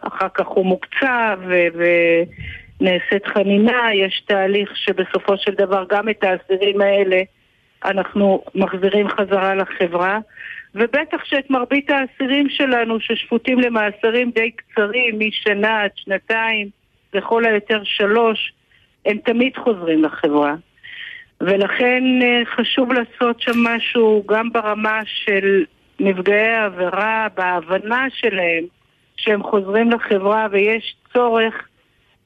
אחר 0.00 0.28
כך 0.34 0.46
הוא 0.46 0.66
מוקצב 0.66 1.38
ונעשית 2.80 3.26
חנינה, 3.26 3.94
יש 3.94 4.22
תהליך 4.26 4.76
שבסופו 4.76 5.36
של 5.36 5.54
דבר 5.54 5.84
גם 5.88 6.08
את 6.08 6.24
האסירים 6.24 6.80
האלה 6.80 7.20
אנחנו 7.84 8.44
מחזירים 8.54 9.08
חזרה 9.08 9.54
לחברה. 9.54 10.18
ובטח 10.74 11.24
שאת 11.24 11.50
מרבית 11.50 11.90
האסירים 11.90 12.48
שלנו 12.48 13.00
ששפוטים 13.00 13.60
למאסרים 13.60 14.30
די 14.30 14.50
קצרים, 14.50 15.18
משנה 15.18 15.82
עד 15.82 15.90
שנתיים, 15.96 16.68
לכל 17.14 17.44
היותר 17.44 17.80
שלוש, 17.84 18.52
הם 19.06 19.18
תמיד 19.18 19.56
חוזרים 19.56 20.04
לחברה. 20.04 20.54
ולכן 21.40 22.02
אה, 22.22 22.42
חשוב 22.56 22.92
לעשות 22.92 23.40
שם 23.40 23.58
משהו 23.64 24.24
גם 24.26 24.52
ברמה 24.52 25.00
של 25.04 25.64
נפגעי 26.00 26.54
העבירה, 26.54 27.26
בהבנה 27.36 28.06
שלהם 28.10 28.64
שהם 29.16 29.42
חוזרים 29.42 29.90
לחברה 29.90 30.46
ויש 30.50 30.94
צורך 31.12 31.54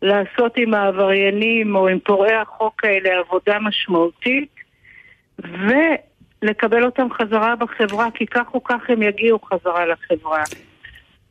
לעשות 0.03 0.57
עם 0.57 0.75
העבריינים 0.75 1.77
או 1.77 1.89
עם 1.89 1.99
פורעי 1.99 2.35
החוק 2.35 2.85
האלה 2.85 3.11
עבודה 3.19 3.59
משמעותית. 3.59 4.55
ו... 5.39 5.73
לקבל 6.43 6.85
אותם 6.85 7.07
חזרה 7.13 7.57
בחברה, 7.57 8.09
כי 8.15 8.27
כך 8.27 8.55
או 8.55 8.65
כך 8.65 8.81
הם 8.89 9.03
יגיעו 9.03 9.39
חזרה 9.39 9.87
לחברה. 9.87 10.43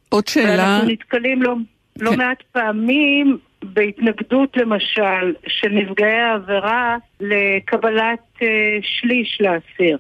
עוד 0.09 0.27
שאלה... 0.27 0.47
ואנחנו 0.47 0.89
נתקלים 0.91 1.43
לא, 1.43 1.55
לא 1.99 2.11
כן. 2.11 2.17
מעט 2.17 2.43
פעמים 2.51 3.37
בהתנגדות 3.63 4.57
למשל 4.57 5.33
של 5.47 5.69
נפגעי 5.69 6.19
העבירה 6.19 6.97
לקבלת 7.19 8.19
אה, 8.41 8.47
שליש 8.81 9.41
לאסיר. 9.41 9.97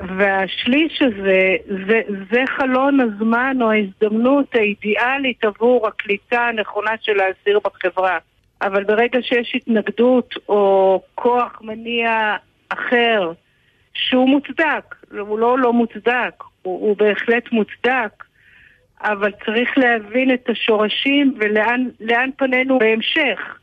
והשליש 0.00 1.02
הזה, 1.02 1.56
זה, 1.88 2.00
זה 2.32 2.44
חלון 2.46 3.00
הזמן 3.00 3.56
או 3.60 3.70
ההזדמנות 3.70 4.54
האידיאלית 4.54 5.44
עבור 5.44 5.86
הקליטה 5.86 6.48
הנכונה 6.48 6.90
של 7.00 7.20
האסיר 7.20 7.60
בחברה. 7.64 8.18
אבל 8.62 8.84
ברגע 8.84 9.22
שיש 9.22 9.52
התנגדות 9.54 10.34
או 10.48 11.02
כוח 11.14 11.58
מניע 11.62 12.36
אחר 12.68 13.32
שהוא 13.94 14.28
מוצדק, 14.28 14.94
הוא 15.18 15.38
לא 15.38 15.58
לא 15.58 15.72
מוצדק, 15.72 16.34
הוא, 16.62 16.80
הוא 16.80 16.96
בהחלט 16.96 17.52
מוצדק, 17.52 18.24
אבל 19.00 19.30
צריך 19.44 19.78
להבין 19.78 20.34
את 20.34 20.48
השורשים 20.48 21.34
ולאן 21.38 21.88
לאן 22.00 22.30
פנינו 22.36 22.78
בהמשך. 22.78 23.58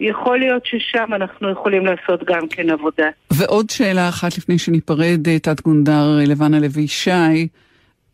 יכול 0.00 0.38
להיות 0.38 0.66
ששם 0.66 1.14
אנחנו 1.14 1.50
יכולים 1.50 1.86
לעשות 1.86 2.24
גם 2.24 2.48
כן 2.48 2.70
עבודה. 2.70 3.06
ועוד 3.32 3.70
שאלה 3.70 4.08
אחת 4.08 4.38
לפני 4.38 4.58
שניפרד, 4.58 5.28
אה, 5.28 5.38
תת 5.38 5.60
גונדר 5.60 6.18
לבנה 6.26 6.60
לוי 6.60 6.82
ישי, 6.82 7.48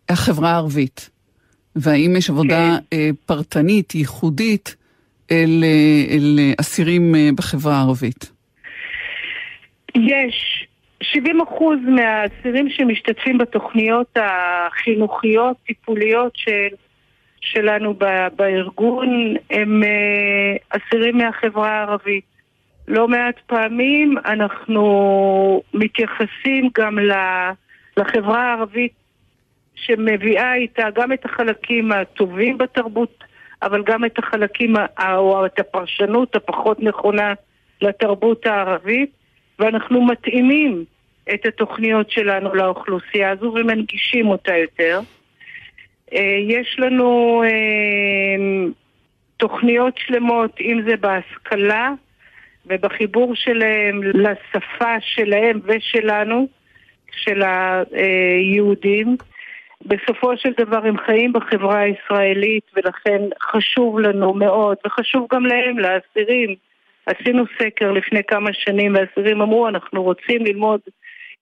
החברה 0.08 0.50
הערבית. 0.50 1.10
והאם 1.76 2.14
יש 2.18 2.30
עבודה 2.30 2.78
כן. 2.90 2.96
אה, 2.96 3.10
פרטנית, 3.26 3.94
ייחודית, 3.94 4.76
אל, 5.30 5.64
אה, 5.64 6.14
אל 6.14 6.38
אה, 6.38 6.52
אסירים 6.60 7.14
אה, 7.14 7.28
בחברה 7.36 7.74
הערבית? 7.74 8.32
יש 9.94 10.66
70 11.02 11.40
אחוז 11.40 11.78
מהאסירים 11.86 12.70
שמשתתפים 12.70 13.38
בתוכניות 13.38 14.16
החינוכיות, 14.16 15.56
טיפוליות 15.66 16.32
של, 16.34 16.68
שלנו 17.40 17.94
בארגון 18.36 19.34
הם 19.50 19.82
אה, 19.82 20.56
אסירים 20.70 21.18
מהחברה 21.18 21.70
הערבית. 21.70 22.24
לא 22.88 23.08
מעט 23.08 23.34
פעמים 23.46 24.18
אנחנו 24.24 25.62
מתייחסים 25.74 26.68
גם 26.78 26.98
לחברה 27.96 28.42
הערבית 28.42 28.92
שמביאה 29.74 30.54
איתה 30.54 30.90
גם 30.94 31.12
את 31.12 31.24
החלקים 31.24 31.92
הטובים 31.92 32.58
בתרבות, 32.58 33.24
אבל 33.62 33.82
גם 33.82 34.04
את 34.04 34.18
החלקים, 34.18 34.74
או 35.16 35.46
את 35.46 35.60
הפרשנות 35.60 36.36
הפחות 36.36 36.80
נכונה 36.80 37.34
לתרבות 37.82 38.46
הערבית, 38.46 39.10
ואנחנו 39.58 40.02
מתאימים 40.02 40.84
את 41.34 41.46
התוכניות 41.46 42.10
שלנו 42.10 42.54
לאוכלוסייה 42.54 43.30
הזו 43.30 43.52
ומנגישים 43.54 44.28
אותה 44.28 44.56
יותר. 44.56 45.00
אה, 46.12 46.38
יש 46.48 46.76
לנו 46.78 47.42
אה, 47.44 48.70
תוכניות 49.36 49.98
שלמות, 49.98 50.60
אם 50.60 50.80
זה 50.88 50.96
בהשכלה 50.96 51.92
ובחיבור 52.66 53.34
שלהם 53.34 54.02
לשפה 54.02 55.00
שלהם 55.00 55.60
ושלנו, 55.64 56.48
של 57.10 57.42
היהודים. 57.42 59.16
בסופו 59.84 60.36
של 60.36 60.52
דבר 60.58 60.86
הם 60.86 60.98
חיים 60.98 61.32
בחברה 61.32 61.78
הישראלית 61.78 62.64
ולכן 62.76 63.22
חשוב 63.42 63.98
לנו 63.98 64.34
מאוד, 64.34 64.76
וחשוב 64.86 65.26
גם 65.32 65.46
להם, 65.46 65.78
לאסירים. 65.78 66.54
עשינו 67.06 67.44
סקר 67.58 67.92
לפני 67.92 68.24
כמה 68.24 68.50
שנים 68.52 68.94
והאסירים 68.94 69.40
אמרו 69.40 69.68
אנחנו 69.68 70.02
רוצים 70.02 70.44
ללמוד 70.44 70.80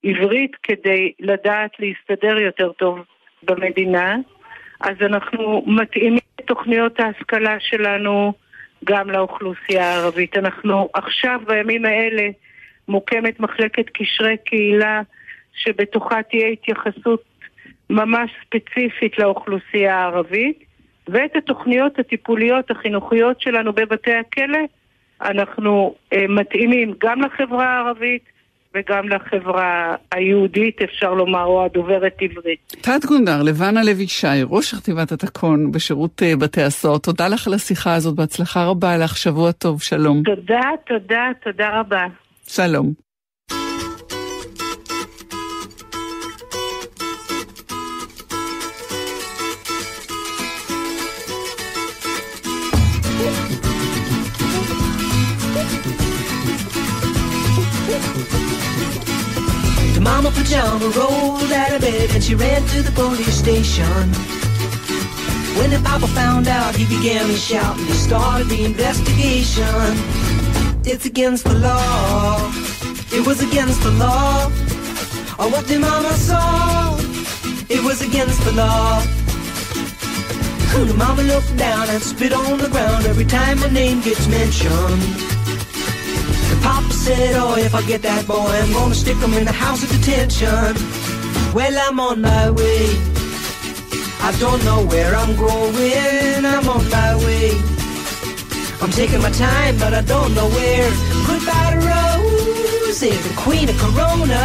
עברית 0.05 0.57
כדי 0.63 1.13
לדעת 1.21 1.71
להסתדר 1.79 2.39
יותר 2.39 2.73
טוב 2.73 2.99
במדינה. 3.43 4.17
אז 4.85 4.97
אנחנו 5.01 5.65
מתאימים 5.67 6.19
את 6.41 6.47
תוכניות 6.47 7.01
ההשכלה 7.01 7.61
שלנו 7.61 8.33
גם 8.85 9.11
לאוכלוסייה 9.11 9.91
הערבית. 9.91 10.37
אנחנו 10.37 10.89
עכשיו, 10.95 11.41
בימים 11.47 11.85
האלה, 11.85 12.29
מוקמת 12.89 13.41
מחלקת 13.41 13.89
קשרי 13.89 14.37
קהילה 14.45 15.03
שבתוכה 15.55 16.23
תהיה 16.23 16.47
התייחסות 16.47 17.23
ממש 17.91 18.31
ספציפית 18.47 19.19
לאוכלוסייה 19.19 19.97
הערבית, 19.97 20.65
ואת 21.09 21.37
התוכניות 21.37 21.99
הטיפוליות 21.99 22.71
החינוכיות 22.71 23.41
שלנו 23.41 23.73
בבתי 23.73 24.13
הכלא 24.13 24.59
אנחנו 25.21 25.95
אה, 26.13 26.25
מתאימים 26.29 26.95
גם 26.99 27.21
לחברה 27.21 27.67
הערבית 27.67 28.23
וגם 28.75 29.09
לחברה 29.09 29.95
היהודית, 30.13 30.83
אפשר 30.83 31.15
לומר, 31.15 31.45
או 31.45 31.65
הדוברת 31.65 32.17
עברית. 32.21 32.73
תת 32.81 33.05
גונדר 33.07 33.43
לבנה 33.43 33.85
לוי 33.85 34.07
שי, 34.09 34.27
ראש 34.51 34.75
חטיבת 34.75 35.13
התקון 35.13 35.73
בשירות 35.73 36.23
אה, 36.23 36.37
בתי 36.37 36.63
הסוהר, 36.63 36.99
תודה 36.99 37.29
לך 37.29 37.47
על 37.47 37.55
השיחה 37.55 37.95
הזאת, 37.95 38.15
בהצלחה 38.15 38.65
רבה 38.65 38.97
לך, 38.97 39.17
שבוע 39.17 39.53
טוב, 39.53 39.83
שלום. 39.83 40.23
תודה, 40.23 40.71
תודה, 40.87 41.31
תודה 41.45 41.81
רבה. 41.81 42.07
שלום. 42.47 43.04
Mama 60.05 60.31
pajama 60.31 60.87
rolled 60.91 61.51
out 61.51 61.73
of 61.73 61.81
bed 61.81 62.11
and 62.15 62.23
she 62.23 62.35
ran 62.35 62.63
to 62.69 62.83
the 62.83 62.93
police 62.93 63.39
station. 63.45 64.05
When 65.59 65.71
the 65.71 65.81
papa 65.83 66.07
found 66.09 66.47
out, 66.47 66.77
he 66.77 66.85
began 66.85 67.27
to 67.27 67.37
shout 67.37 67.79
and 67.79 67.87
he 67.87 67.95
started 67.95 68.49
the 68.49 68.65
investigation. 68.65 69.89
It's 70.85 71.07
against 71.07 71.45
the 71.45 71.55
law. 71.55 72.53
It 73.17 73.27
was 73.27 73.43
against 73.43 73.83
the 73.83 73.93
law. 73.93 74.47
Or 75.39 75.49
what 75.51 75.67
the 75.67 75.79
mama 75.79 76.13
saw. 76.13 76.97
It 77.71 77.83
was 77.83 78.03
against 78.03 78.45
the 78.45 78.53
law. 78.53 79.03
The 80.75 80.95
mama 80.95 81.23
looked 81.23 81.57
down 81.57 81.89
and 81.89 82.03
spit 82.03 82.33
on 82.33 82.59
the 82.59 82.69
ground 82.69 83.07
every 83.07 83.25
time 83.25 83.59
my 83.61 83.71
name 83.71 84.03
gets 84.03 84.27
mentioned. 84.29 85.34
Papa 86.65 86.93
said, 86.95 87.35
oh, 87.37 87.57
if 87.57 87.75
I 87.75 87.83
get 87.83 88.01
that 88.03 88.27
boy, 88.27 88.55
I'm 88.63 88.73
gonna 88.73 88.95
stick 88.95 89.19
him 89.19 89.35
in 89.35 89.45
the 89.45 89.53
house 89.53 89.83
of 89.85 89.91
detention. 89.91 90.73
Well, 91.53 91.75
I'm 91.87 92.01
on 92.01 92.23
my 92.23 92.49
way. 92.51 92.87
I 94.29 94.31
don't 94.41 94.65
know 94.65 94.81
where 94.87 95.15
I'm 95.15 95.37
going, 95.37 96.47
I'm 96.55 96.67
on 96.67 96.89
my 96.89 97.13
way. 97.25 97.51
I'm 98.81 98.91
taking 98.91 99.21
my 99.21 99.31
time, 99.31 99.77
but 99.79 99.93
I 99.93 100.01
don't 100.01 100.35
know 100.35 100.49
where. 100.57 100.91
Goodbye 101.29 101.71
to 101.75 101.81
Rose, 101.91 103.01
the 103.01 103.35
queen 103.45 103.69
of 103.69 103.77
Corona. 103.77 104.43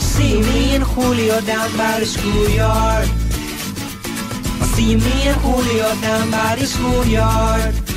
See 0.00 0.40
me 0.40 0.74
and 0.76 0.84
Julio 0.84 1.38
down 1.42 1.68
by 1.76 2.00
the 2.00 2.06
schoolyard. 2.06 3.06
See 4.72 4.96
me 4.96 5.16
and 5.28 5.38
Julio 5.44 5.88
down 6.00 6.30
by 6.30 6.56
the 6.58 6.66
schoolyard. 6.66 7.91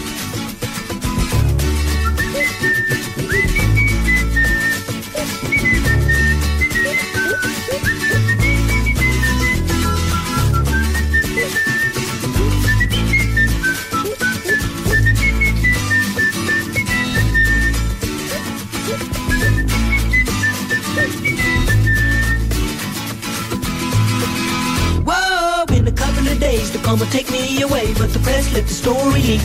And 26.88 27.12
take 27.12 27.30
me 27.32 27.62
away, 27.62 27.94
but 27.96 28.14
the 28.14 28.20
press 28.20 28.54
let 28.54 28.68
the 28.68 28.74
story 28.74 29.22
leak. 29.22 29.42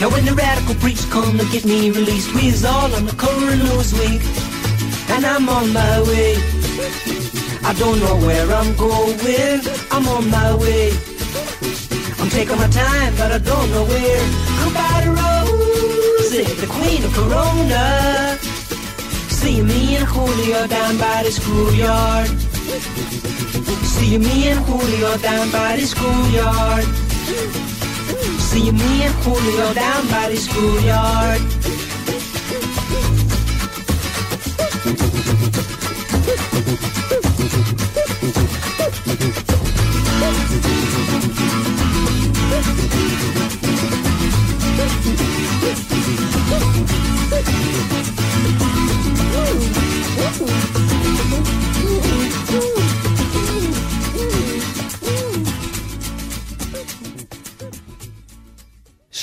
Now 0.00 0.08
when 0.08 0.24
the 0.24 0.32
radical 0.34 0.74
priests 0.76 1.04
come 1.12 1.36
to 1.36 1.44
get 1.52 1.66
me 1.66 1.90
released, 1.90 2.34
we's 2.34 2.64
all 2.64 2.90
on 2.94 3.04
the 3.04 3.12
cover 3.12 3.52
of 3.52 3.58
Newsweek, 3.68 4.22
and 5.10 5.26
I'm 5.26 5.46
on 5.48 5.72
my 5.72 6.00
way. 6.08 6.36
I 7.62 7.74
don't 7.78 8.00
know 8.00 8.16
where 8.26 8.50
I'm 8.50 8.74
going, 8.76 9.60
I'm 9.90 10.08
on 10.08 10.30
my 10.30 10.54
way. 10.56 10.92
I'm 12.18 12.30
taking 12.30 12.56
my 12.56 12.68
time, 12.68 13.14
but 13.16 13.30
I 13.30 13.38
don't 13.38 13.70
know 13.70 13.84
where. 13.84 14.24
Goodbye 14.64 15.02
to 15.04 15.10
Rosie, 15.20 16.48
the 16.62 16.68
queen 16.76 17.04
of 17.04 17.12
Corona. 17.12 18.38
See 19.28 19.60
me 19.60 19.96
and 19.96 20.06
Julio 20.06 20.66
down 20.66 20.96
by 20.96 21.22
the 21.22 21.30
schoolyard. 21.30 22.30
Ser 24.00 24.18
människor 24.18 25.00
jag 25.00 25.20
dampar 25.20 25.76
i 25.78 25.86
schoolyard. 25.86 26.84
Ser 28.38 28.72
människor 28.72 29.42
jag 29.58 29.74
dampar 29.74 30.30
i 30.30 30.36
schoolyard. 30.36 31.59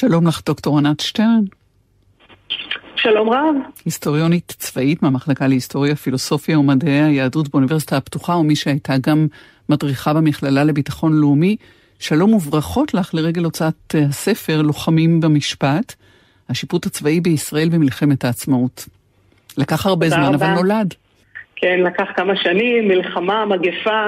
שלום 0.07 0.27
לך, 0.27 0.41
דוקטור 0.45 0.77
ענת 0.77 0.99
שטרן. 0.99 1.41
שלום 2.95 3.29
רב. 3.29 3.55
היסטוריונית 3.85 4.55
צבאית 4.57 5.03
מהמחלקה 5.03 5.47
להיסטוריה, 5.47 5.95
פילוסופיה 5.95 6.59
ומדעי 6.59 7.03
היהדות 7.03 7.49
באוניברסיטה 7.49 7.97
הפתוחה, 7.97 8.35
ומי 8.35 8.55
שהייתה 8.55 8.93
גם 9.07 9.27
מדריכה 9.69 10.13
במכללה 10.13 10.63
לביטחון 10.63 11.13
לאומי. 11.13 11.55
שלום 11.99 12.33
וברכות 12.33 12.93
לך 12.93 13.13
לרגל 13.13 13.43
הוצאת 13.43 13.95
אה, 13.95 14.03
הספר 14.09 14.61
לוחמים 14.61 15.21
במשפט, 15.21 15.93
השיפוט 16.49 16.85
הצבאי 16.85 17.21
בישראל 17.21 17.69
במלחמת 17.69 18.25
העצמאות. 18.25 18.85
לקח 19.57 19.85
הרבה 19.85 20.09
זמן, 20.09 20.33
רבה. 20.33 20.35
אבל 20.35 20.53
נולד. 20.53 20.93
כן, 21.55 21.79
לקח 21.79 22.05
כמה 22.15 22.33
שנים, 22.35 22.87
מלחמה, 22.87 23.45
מגפה, 23.45 24.05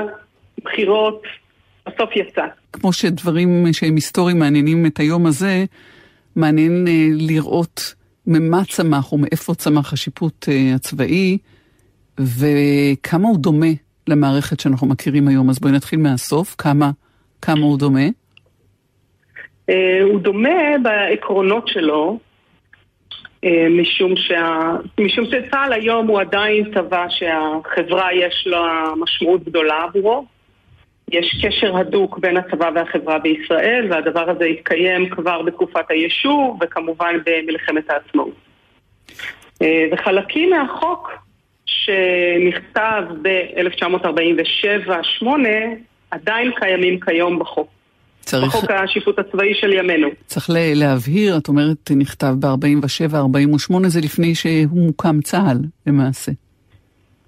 בחירות, 0.64 1.22
בסוף 1.90 2.16
יצא. 2.16 2.46
כמו 2.74 2.94
שדברים 2.94 3.66
שהם 3.72 3.96
היסטוריים 3.96 4.40
מעניינים 4.40 4.86
את 4.86 5.00
היום 5.00 5.26
הזה, 5.26 5.66
מעניין 6.36 6.86
אה, 6.88 7.08
לראות 7.12 7.94
ממה 8.28 8.62
צמח 8.70 9.14
ומאיפה 9.14 9.54
צמח 9.54 9.94
השיפוט 9.94 10.50
אה, 10.50 10.76
הצבאי, 10.76 11.38
וכמה 12.20 13.28
הוא 13.28 13.38
דומה 13.38 13.68
למערכת 14.08 14.60
שאנחנו 14.60 14.88
מכירים 14.88 15.28
היום. 15.28 15.50
אז 15.50 15.60
בואי 15.60 15.74
נתחיל 15.74 16.00
מהסוף, 16.00 16.56
כמה, 16.58 16.92
כמה 17.42 17.62
הוא 17.62 17.78
דומה. 17.78 18.06
אה, 19.70 20.02
הוא 20.04 20.20
דומה 20.20 20.78
בעקרונות 20.84 21.68
שלו, 21.68 22.20
משום, 23.70 24.16
שה... 24.16 24.72
משום 25.00 25.26
שצה"ל 25.26 25.74
היום 25.74 26.08
הוא 26.08 26.22
עדיין 26.22 26.72
צבא 26.74 27.06
שהחברה 27.10 28.14
יש 28.14 28.44
לה 28.48 28.84
משמעות 28.98 29.44
גדולה 29.44 29.84
עבורו. 29.84 30.26
יש 31.12 31.46
קשר 31.46 31.78
הדוק 31.78 32.20
בין 32.20 32.38
הצבא 32.38 32.70
והחברה 32.76 33.20
בישראל, 33.20 33.88
והדבר 33.92 34.30
הזה 34.30 34.46
התקיים 34.46 35.10
כבר 35.10 35.42
בתקופת 35.42 35.86
היישוב, 35.90 36.60
וכמובן 36.62 37.16
במלחמת 37.26 37.90
העצמאות. 37.90 38.34
אה, 39.62 39.86
וחלקים 39.92 40.50
מהחוק 40.50 41.12
שנכתב 41.66 43.04
ב-1947-8 43.22 45.26
עדיין 46.12 46.52
קיימים 46.60 47.00
כיום 47.00 47.40
בחוק. 47.40 47.68
צריך, 48.22 48.56
בחוק 48.56 48.72
השיפוט 48.72 49.20
הצבאי 49.20 49.56
של 49.56 49.74
ימינו. 49.74 50.08
צריך 50.26 50.50
להבהיר, 50.54 51.38
את 51.38 51.48
אומרת, 51.48 51.92
נכתב 51.96 52.36
ב-47-48, 52.40 53.88
זה 53.88 54.02
לפני 54.02 54.36
שהוא 54.36 54.86
מוקם 54.86 55.22
צה"ל, 55.22 55.58
למעשה. 55.88 56.32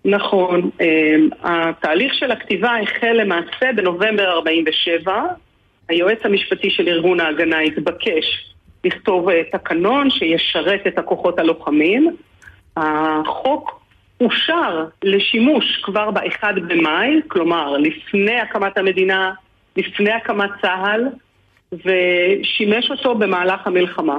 נכון, 0.06 0.70
אה, 0.82 1.16
התהליך 1.44 2.14
של 2.14 2.32
הכתיבה 2.32 2.72
החל 2.84 3.14
למעשה 3.14 3.74
בנובמבר 3.76 4.32
47. 4.32 5.24
היועץ 5.90 6.20
המשפטי 6.24 6.70
של 6.70 6.88
ארגון 6.88 7.20
ההגנה 7.20 7.60
התבקש 7.60 8.54
לכתוב 8.84 9.30
אה, 9.30 9.42
תקנון 9.52 10.10
שישרת 10.10 10.88
את 10.88 10.98
הכוחות 10.98 11.40
הלוחמים. 11.40 12.16
החוק 12.78 13.82
אושר 14.22 14.86
לשימוש 15.04 15.82
כבר 15.84 16.12
ב-1 16.12 16.44
במאי, 16.68 17.22
כלומר 17.28 17.78
לפני 17.78 18.40
הקמת 18.40 18.78
המדינה, 18.78 19.34
לפני 19.78 20.12
הקמת 20.12 20.50
צה"ל, 20.62 21.08
ושימש 21.72 22.92
אותו 22.92 23.16
במהלך 23.16 23.68
המלחמה. 23.68 24.18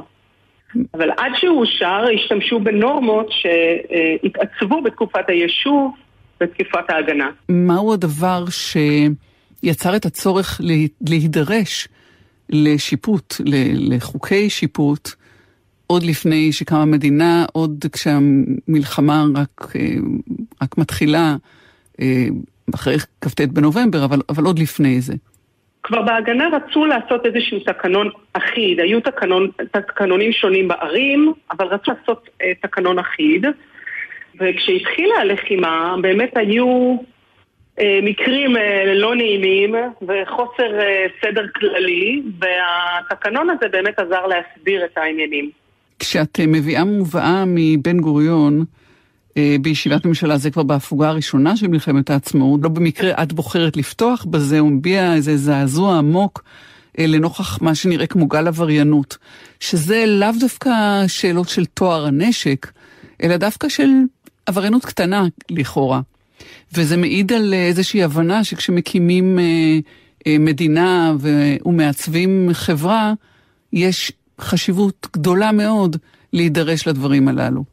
אבל 0.95 1.11
עד 1.11 1.33
שהוא 1.37 1.61
אושר, 1.61 2.05
השתמשו 2.15 2.61
בנורמות 2.61 3.27
שהתעצבו 3.31 4.83
בתקופת 4.83 5.25
היישוב 5.29 5.95
בתקופת 6.41 6.91
ההגנה. 6.91 7.31
מהו 7.49 7.93
הדבר 7.93 8.45
שיצר 8.51 9.97
את 9.97 10.07
הצורך 10.07 10.61
לה- 10.65 10.75
להידרש 11.09 11.89
לשיפוט, 12.51 13.35
לחוקי 13.75 14.51
שיפוט, 14.51 15.11
עוד 15.87 16.03
לפני 16.03 16.53
שקמה 16.53 16.85
מדינה, 16.85 17.45
עוד 17.53 17.85
כשהמלחמה 17.93 19.25
רק, 19.35 19.73
אה, 19.77 19.81
רק 20.63 20.79
מתחילה, 20.79 21.37
אה, 22.01 22.27
אחרי 22.75 22.99
כ"ט 23.21 23.41
בנובמבר, 23.41 24.05
אבל, 24.05 24.21
אבל 24.29 24.45
עוד 24.45 24.59
לפני 24.59 25.01
זה. 25.01 25.15
כבר 25.83 26.03
בהגנה 26.03 26.49
רצו 26.53 26.87
לעשות 26.87 27.27
איזשהו 27.27 27.59
תקנון 27.61 28.11
אחיד, 28.33 28.81
היו 28.81 29.01
תקנון, 29.01 29.51
תקנונים 29.71 30.33
שונים 30.33 30.69
בערים, 30.69 31.33
אבל 31.51 31.67
רצו 31.67 31.93
לעשות 31.93 32.29
אה, 32.43 32.53
תקנון 32.63 32.99
אחיד. 32.99 33.47
וכשהתחילה 34.41 35.15
הלחימה, 35.21 35.95
באמת 36.01 36.37
היו 36.37 36.97
אה, 37.81 37.99
מקרים 38.03 38.57
אה, 38.57 38.95
לא 38.95 39.15
נעימים 39.15 39.75
וחוסר 40.03 40.81
אה, 40.81 41.07
סדר 41.25 41.47
כללי, 41.55 42.23
והתקנון 42.41 43.51
הזה 43.51 43.69
באמת 43.69 43.99
עזר 43.99 44.27
להסביר 44.27 44.85
את 44.85 44.99
העניינים. 44.99 45.51
כשאת 45.99 46.41
אה, 46.41 46.45
מביאה 46.47 46.85
מובאה 46.85 47.45
מבן 47.47 48.01
גוריון, 48.01 48.65
בישיבת 49.61 50.05
ממשלה, 50.05 50.39
זה 50.39 50.51
כבר 50.51 50.63
בהפוגה 50.63 51.09
הראשונה 51.09 51.57
של 51.57 51.69
מלחמת 51.69 52.11
העצמאות, 52.11 52.61
לא 52.63 52.69
במקרה 52.69 53.23
את 53.23 53.33
בוחרת 53.33 53.77
לפתוח 53.77 54.25
בזה, 54.25 54.59
הוא 54.59 54.73
מביע 54.73 55.15
איזה 55.15 55.37
זעזוע 55.37 55.99
עמוק 55.99 56.45
אה, 56.99 57.07
לנוכח 57.07 57.63
מה 57.63 57.75
שנראה 57.75 58.07
כמו 58.07 58.27
גל 58.27 58.47
עבריינות, 58.47 59.17
שזה 59.61 60.05
לאו 60.07 60.29
דווקא 60.41 60.71
שאלות 61.07 61.49
של 61.49 61.65
טוהר 61.65 62.07
הנשק, 62.07 62.73
אלא 63.23 63.37
דווקא 63.37 63.69
של 63.69 63.91
עבריינות 64.47 64.85
קטנה 64.85 65.25
לכאורה. 65.51 66.01
וזה 66.75 66.97
מעיד 66.97 67.33
על 67.33 67.55
אה, 67.55 67.67
איזושהי 67.67 68.03
הבנה 68.03 68.45
שכשמקימים 68.45 69.39
אה, 69.39 69.79
אה, 70.27 70.39
מדינה 70.39 71.15
ומעצבים 71.21 72.49
חברה, 72.53 73.13
יש 73.73 74.13
חשיבות 74.41 75.07
גדולה 75.13 75.53
מאוד 75.53 75.97
להידרש 76.33 76.89
לדברים 76.89 77.29
הללו. 77.29 77.72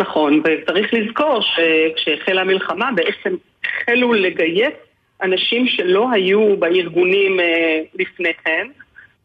נכון, 0.00 0.42
וצריך 0.44 0.94
לזכור 0.94 1.40
שכשהחלה 1.40 2.40
המלחמה 2.40 2.90
בעצם 2.94 3.36
החלו 3.64 4.12
לגייס 4.12 4.74
אנשים 5.22 5.66
שלא 5.66 6.10
היו 6.10 6.56
בארגונים 6.56 7.40
אה, 7.40 7.80
לפני 7.94 8.32
כן. 8.44 8.66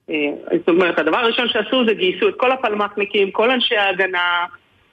אה, 0.10 0.16
זאת 0.58 0.70
אומרת, 0.70 1.00
הדבר 1.00 1.18
הראשון 1.18 1.50
שעשו 1.50 1.86
זה 1.86 1.94
גייסו 1.94 2.30
את 2.30 2.34
כל 2.38 2.52
הפלמ"חניקים, 2.52 3.32
כל 3.32 3.52
אנשי 3.52 3.76
ההגנה, 3.76 4.46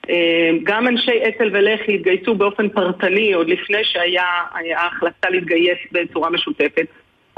אה, 0.09 0.49
גם 0.63 0.87
אנשי 0.87 1.19
אצ"ל 1.27 1.49
ולח"י 1.53 1.95
התגייסו 1.95 2.35
באופן 2.35 2.69
פרטני 2.69 3.33
עוד 3.33 3.49
לפני 3.49 3.83
שהיה 3.83 4.25
ההחלטה 4.75 5.29
להתגייס 5.29 5.77
בצורה 5.91 6.29
משותפת. 6.29 6.85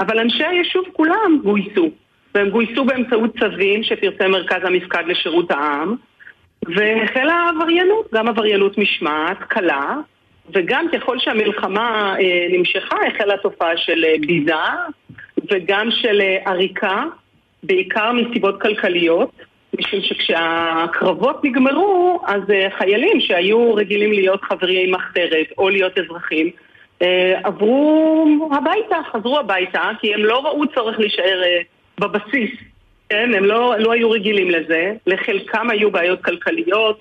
אבל 0.00 0.18
אנשי 0.18 0.44
היישוב 0.44 0.84
כולם 0.92 1.40
גויסו, 1.42 1.90
והם 2.34 2.50
גויסו 2.50 2.84
באמצעות 2.84 3.38
צווים 3.38 3.82
שפרסם 3.82 4.30
מרכז 4.30 4.60
המפקד 4.64 5.02
לשירות 5.06 5.50
העם. 5.50 5.96
והחלה 6.74 7.50
עבריינות, 7.56 8.06
גם 8.14 8.28
עבריינות 8.28 8.78
משמעת 8.78 9.38
קלה, 9.38 9.96
וגם 10.54 10.86
ככל 10.92 11.18
שהמלחמה 11.18 12.16
אה, 12.20 12.46
נמשכה, 12.50 12.96
החלה 13.06 13.36
תופעה 13.36 13.76
של 13.76 14.04
אה, 14.04 14.14
ביזה 14.20 14.52
וגם 15.50 15.90
של 15.90 16.20
אה, 16.20 16.38
עריקה, 16.44 17.04
בעיקר 17.62 18.12
מסיבות 18.12 18.60
כלכליות, 18.60 19.30
משום 19.78 20.00
שכשהקרבות 20.00 21.44
נגמרו, 21.44 22.20
אז 22.26 22.50
אה, 22.50 22.68
חיילים 22.78 23.20
שהיו 23.20 23.74
רגילים 23.74 24.12
להיות 24.12 24.42
חברי 24.42 24.90
מחתרת 24.90 25.46
או 25.58 25.68
להיות 25.68 25.98
אזרחים, 25.98 26.50
אה, 27.02 27.40
עברו 27.44 28.50
הביתה, 28.52 28.96
חזרו 29.12 29.38
הביתה, 29.38 29.90
כי 30.00 30.14
הם 30.14 30.24
לא 30.24 30.46
ראו 30.46 30.66
צורך 30.74 30.98
להישאר 30.98 31.42
אה, 31.42 31.60
בבסיס. 31.98 32.50
כן, 33.08 33.34
הם 33.36 33.44
לא, 33.44 33.74
לא 33.78 33.92
היו 33.92 34.10
רגילים 34.10 34.50
לזה, 34.50 34.92
לחלקם 35.06 35.70
היו 35.70 35.90
בעיות 35.90 36.24
כלכליות, 36.24 37.00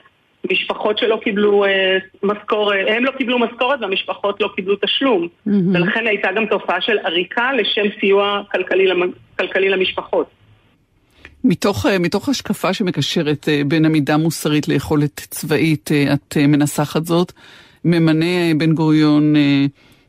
משפחות 0.52 0.98
שלא 0.98 1.20
קיבלו 1.24 1.66
אה, 1.66 1.98
משכורת, 2.24 2.86
הם 2.88 3.06
לא 3.06 3.12
קיבלו 3.12 3.40
משכורת 3.40 3.82
והמשפחות 3.82 4.42
לא 4.42 4.50
קיבלו 4.56 4.76
תשלום. 4.76 5.24
Mm-hmm. 5.24 5.52
ולכן 5.74 6.08
הייתה 6.08 6.32
גם 6.36 6.46
תופעה 6.46 6.82
של 6.82 6.98
עריקה 6.98 7.54
לשם 7.54 8.00
סיוע 8.00 8.42
כלכלי, 8.52 8.86
כלכלי 9.40 9.70
למשפחות. 9.70 10.28
מתוך, 11.46 11.86
אה, 11.86 12.00
מתוך 12.00 12.30
השקפה 12.30 12.74
שמקשרת 12.74 13.50
אה, 13.50 13.62
בין 13.68 13.86
עמידה 13.86 14.18
מוסרית 14.18 14.68
ליכולת 14.68 15.28
צבאית, 15.30 15.92
אה, 15.92 16.14
את 16.14 16.38
מנסחת 16.38 17.06
זאת, 17.06 17.32
ממנה 17.86 18.54
בן 18.58 18.74
גוריון 18.74 19.34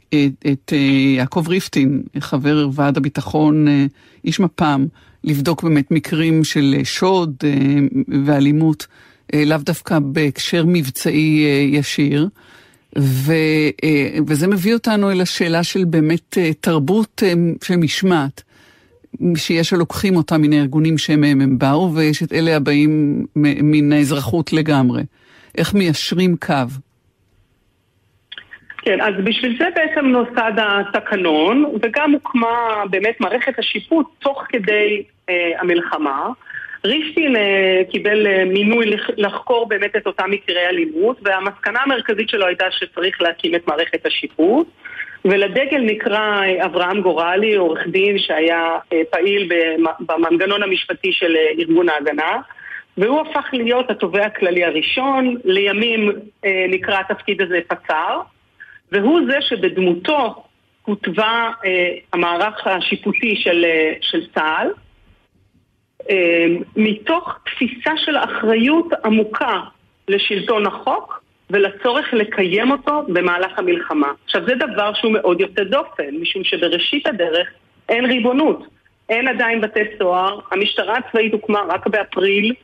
את, 0.08 0.46
את 0.52 0.72
יעקב 1.16 1.48
ריפטין, 1.48 2.02
חבר 2.20 2.68
ועד 2.72 2.96
הביטחון, 2.96 3.66
איש 4.24 4.40
מפ"ם, 4.40 4.86
לבדוק 5.26 5.62
באמת 5.62 5.90
מקרים 5.90 6.44
של 6.44 6.74
אה, 6.78 6.84
שוד 6.84 7.34
אה, 7.44 7.50
ואלימות, 8.26 8.86
אה, 9.34 9.42
לאו 9.46 9.58
דווקא 9.58 9.98
בהקשר 9.98 10.64
מבצעי 10.66 11.46
ישיר. 11.72 12.28
ו, 12.98 13.32
וזה 14.28 14.48
מביא 14.48 14.74
אותנו 14.74 15.10
אל 15.10 15.20
השאלה 15.20 15.62
של 15.62 15.84
באמת 15.84 16.38
תרבות 16.60 17.22
של 17.64 17.76
משמעת, 17.76 18.42
שיש 19.36 19.72
הלוקחים 19.72 20.16
אותה 20.16 20.38
מן 20.38 20.52
הארגונים 20.52 20.98
שמהם 20.98 21.40
הם 21.40 21.58
באו, 21.58 21.94
ויש 21.94 22.22
את 22.22 22.32
אלה 22.32 22.56
הבאים 22.56 23.24
מן 23.36 23.92
האזרחות 23.92 24.52
לגמרי. 24.52 25.02
איך 25.58 25.74
מיישרים 25.74 26.36
קו? 26.36 26.54
כן, 28.78 29.00
אז 29.00 29.24
בשביל 29.24 29.58
זה 29.58 29.64
בעצם 29.74 30.06
נוסד 30.06 30.52
התקנון, 30.56 31.72
וגם 31.82 32.12
הוקמה 32.12 32.84
באמת 32.90 33.20
מערכת 33.20 33.58
השיפוט 33.58 34.06
תוך 34.18 34.42
כדי 34.48 35.02
המלחמה. 35.58 36.28
ריפטין 36.84 37.36
אה, 37.36 37.82
קיבל 37.90 38.26
אה, 38.26 38.44
מינוי 38.44 38.96
לחקור 39.16 39.68
באמת 39.68 39.96
את 39.96 40.06
אותם 40.06 40.30
מקרי 40.30 40.66
אלימות, 40.66 41.18
והמסקנה 41.22 41.80
המרכזית 41.80 42.28
שלו 42.28 42.46
הייתה 42.46 42.64
שצריך 42.70 43.22
להקים 43.22 43.54
את 43.54 43.68
מערכת 43.68 44.06
השיפוט. 44.06 44.68
ולדגל 45.24 45.80
נקרא 45.80 46.42
אה, 46.42 46.64
אברהם 46.64 47.00
גורלי, 47.00 47.54
עורך 47.54 47.86
דין 47.86 48.18
שהיה 48.18 48.70
אה, 48.92 49.00
פעיל 49.10 49.50
במנגנון 50.00 50.62
המשפטי 50.62 51.12
של 51.12 51.36
אה, 51.36 51.50
ארגון 51.58 51.88
ההגנה. 51.88 52.40
והוא 52.98 53.20
הפך 53.20 53.48
להיות 53.52 53.90
התובע 53.90 54.24
הכללי 54.24 54.64
הראשון, 54.64 55.36
לימים 55.44 56.12
אה, 56.44 56.66
נקרא 56.68 57.00
התפקיד 57.00 57.42
הזה 57.42 57.58
פצ"ר, 57.68 58.20
והוא 58.92 59.20
זה 59.30 59.38
שבדמותו 59.40 60.42
אה, 61.18 61.90
המערך 62.12 62.66
השיפוטי 62.66 63.36
של, 63.36 63.64
אה, 63.64 63.92
של 64.00 64.26
צה"ל, 64.34 64.66
אה, 64.66 64.85
מתוך 66.76 67.38
תפיסה 67.46 67.90
של 67.96 68.16
אחריות 68.16 68.92
עמוקה 69.04 69.60
לשלטון 70.08 70.66
החוק 70.66 71.22
ולצורך 71.50 72.12
לקיים 72.12 72.70
אותו 72.70 73.02
במהלך 73.08 73.58
המלחמה. 73.58 74.12
עכשיו 74.24 74.42
זה 74.46 74.54
דבר 74.54 74.94
שהוא 74.94 75.12
מאוד 75.12 75.40
יוצא 75.40 75.64
דופן, 75.64 76.14
משום 76.20 76.44
שבראשית 76.44 77.06
הדרך 77.06 77.48
אין 77.88 78.04
ריבונות. 78.04 78.66
אין 79.08 79.28
עדיין 79.28 79.60
בתי 79.60 79.80
סוהר, 79.98 80.40
המשטרה 80.52 80.96
הצבאית 80.96 81.32
הוקמה 81.32 81.60
רק 81.68 81.86
באפריל, 81.86 82.54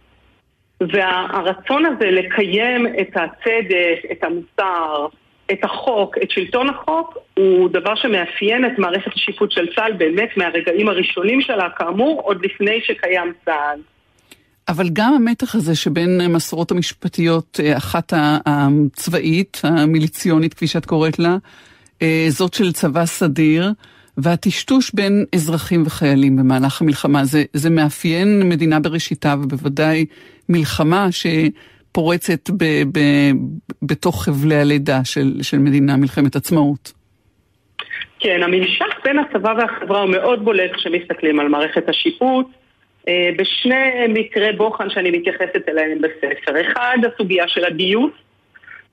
והרצון 0.80 1.86
הזה 1.86 2.10
לקיים 2.10 2.86
את 2.86 3.16
הצדק, 3.16 4.12
את 4.12 4.24
המוסר, 4.24 5.06
את 5.52 5.64
החוק, 5.64 6.18
את 6.22 6.30
שלטון 6.30 6.68
החוק, 6.68 7.18
הוא 7.34 7.68
דבר 7.68 7.94
שמאפיין 7.94 8.66
את 8.66 8.78
מערכת 8.78 9.12
השיפוט 9.14 9.50
של 9.50 9.66
צה"ל 9.74 9.92
באמת 9.92 10.28
מהרגעים 10.36 10.88
הראשונים 10.88 11.40
שלה, 11.40 11.68
כאמור, 11.76 12.20
עוד 12.24 12.44
לפני 12.44 12.80
שקיים 12.80 13.32
צה"ל. 13.44 13.80
אבל 14.68 14.88
גם 14.92 15.14
המתח 15.14 15.54
הזה 15.54 15.74
שבין 15.74 16.20
המסורות 16.20 16.70
המשפטיות, 16.70 17.60
אה, 17.62 17.76
אחת 17.76 18.12
הצבאית, 18.46 19.60
המיליציונית, 19.64 20.54
כפי 20.54 20.66
שאת 20.66 20.86
קוראת 20.86 21.18
לה, 21.18 21.36
אה, 22.02 22.26
זאת 22.28 22.54
של 22.54 22.72
צבא 22.72 23.06
סדיר, 23.06 23.72
והטשטוש 24.16 24.90
בין 24.94 25.24
אזרחים 25.34 25.82
וחיילים 25.86 26.36
במהלך 26.36 26.82
המלחמה, 26.82 27.24
זה, 27.24 27.44
זה 27.52 27.70
מאפיין 27.70 28.48
מדינה 28.48 28.80
בראשיתה, 28.80 29.34
ובוודאי 29.42 30.06
מלחמה 30.48 31.12
שפורצת 31.92 32.50
ב, 32.50 32.64
ב, 32.92 33.00
בתוך 33.82 34.24
חבלי 34.24 34.56
הלידה 34.56 35.00
של, 35.04 35.32
של 35.42 35.58
מדינה, 35.58 35.96
מלחמת 35.96 36.36
עצמאות. 36.36 36.92
כן, 38.20 38.42
הממשק 38.42 39.04
בין 39.04 39.18
הצבא 39.18 39.54
והחברה 39.58 40.00
הוא 40.00 40.10
מאוד 40.10 40.44
בולט 40.44 40.70
כשמסתכלים 40.74 41.40
על 41.40 41.48
מערכת 41.48 41.88
השיפוט. 41.88 42.46
אה, 43.08 43.30
בשני 43.38 44.06
מקרי 44.08 44.52
בוחן 44.52 44.90
שאני 44.90 45.10
מתייחסת 45.10 45.68
אליהם 45.68 45.98
בספר. 45.98 46.60
אחד, 46.60 46.98
הסוגיה 47.12 47.48
של 47.48 47.64
הגיוס, 47.64 48.12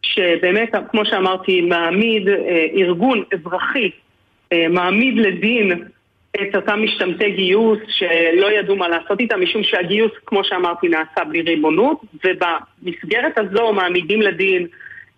שבאמת, 0.02 0.70
כמו 0.92 1.06
שאמרתי, 1.06 1.62
מעמיד 1.62 2.28
אה, 2.28 2.66
ארגון 2.76 3.24
אזרחי, 3.34 3.90
אה, 4.54 4.68
מעמיד 4.70 5.18
לדין 5.18 5.84
את 6.36 6.56
אותם 6.56 6.84
משתמטי 6.84 7.32
גיוס 7.32 7.80
שלא 7.88 8.52
ידעו 8.52 8.76
מה 8.76 8.88
לעשות 8.88 9.20
איתם, 9.20 9.42
משום 9.42 9.64
שהגיוס, 9.64 10.12
כמו 10.26 10.44
שאמרתי, 10.44 10.88
נעשה 10.88 11.24
בלי 11.30 11.42
ריבונות, 11.42 12.02
ובמסגרת 12.14 13.38
הזו 13.38 13.74
מעמידים 13.74 14.22
לדין 14.22 14.68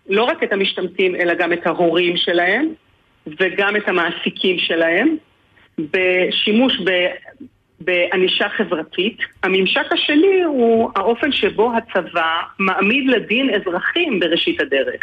לא 0.08 0.24
רק 0.24 0.42
את 0.42 0.52
המשתמטים, 0.52 1.16
אלא 1.16 1.34
גם 1.34 1.52
את 1.52 1.66
ההורים 1.66 2.16
שלהם, 2.16 2.68
וגם 3.26 3.76
את 3.76 3.88
המעסיקים 3.88 4.58
שלהם, 4.58 5.16
בשימוש 5.78 6.80
ב... 6.84 6.90
בענישה 7.84 8.48
חברתית. 8.48 9.18
הממשק 9.42 9.92
השני 9.92 10.42
הוא 10.42 10.90
האופן 10.96 11.32
שבו 11.32 11.72
הצבא 11.76 12.40
מעמיד 12.58 13.06
לדין 13.08 13.50
אזרחים 13.54 14.20
בראשית 14.20 14.60
הדרך. 14.60 15.02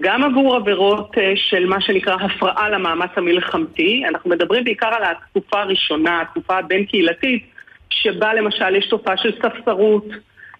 גם 0.00 0.24
עבור 0.24 0.56
עבירות 0.56 1.18
אה, 1.18 1.32
של 1.36 1.66
מה 1.66 1.80
שנקרא 1.80 2.14
הפרעה 2.14 2.68
למאמץ 2.68 3.10
המלחמתי, 3.16 4.02
אנחנו 4.08 4.30
מדברים 4.30 4.64
בעיקר 4.64 4.86
על 4.86 5.02
התקופה 5.04 5.60
הראשונה, 5.60 6.20
התקופה 6.20 6.58
הבין-קהילתית, 6.58 7.46
שבה 7.90 8.34
למשל 8.34 8.76
יש 8.76 8.86
תופעה 8.86 9.16
של 9.16 9.32
ספסרות 9.42 10.06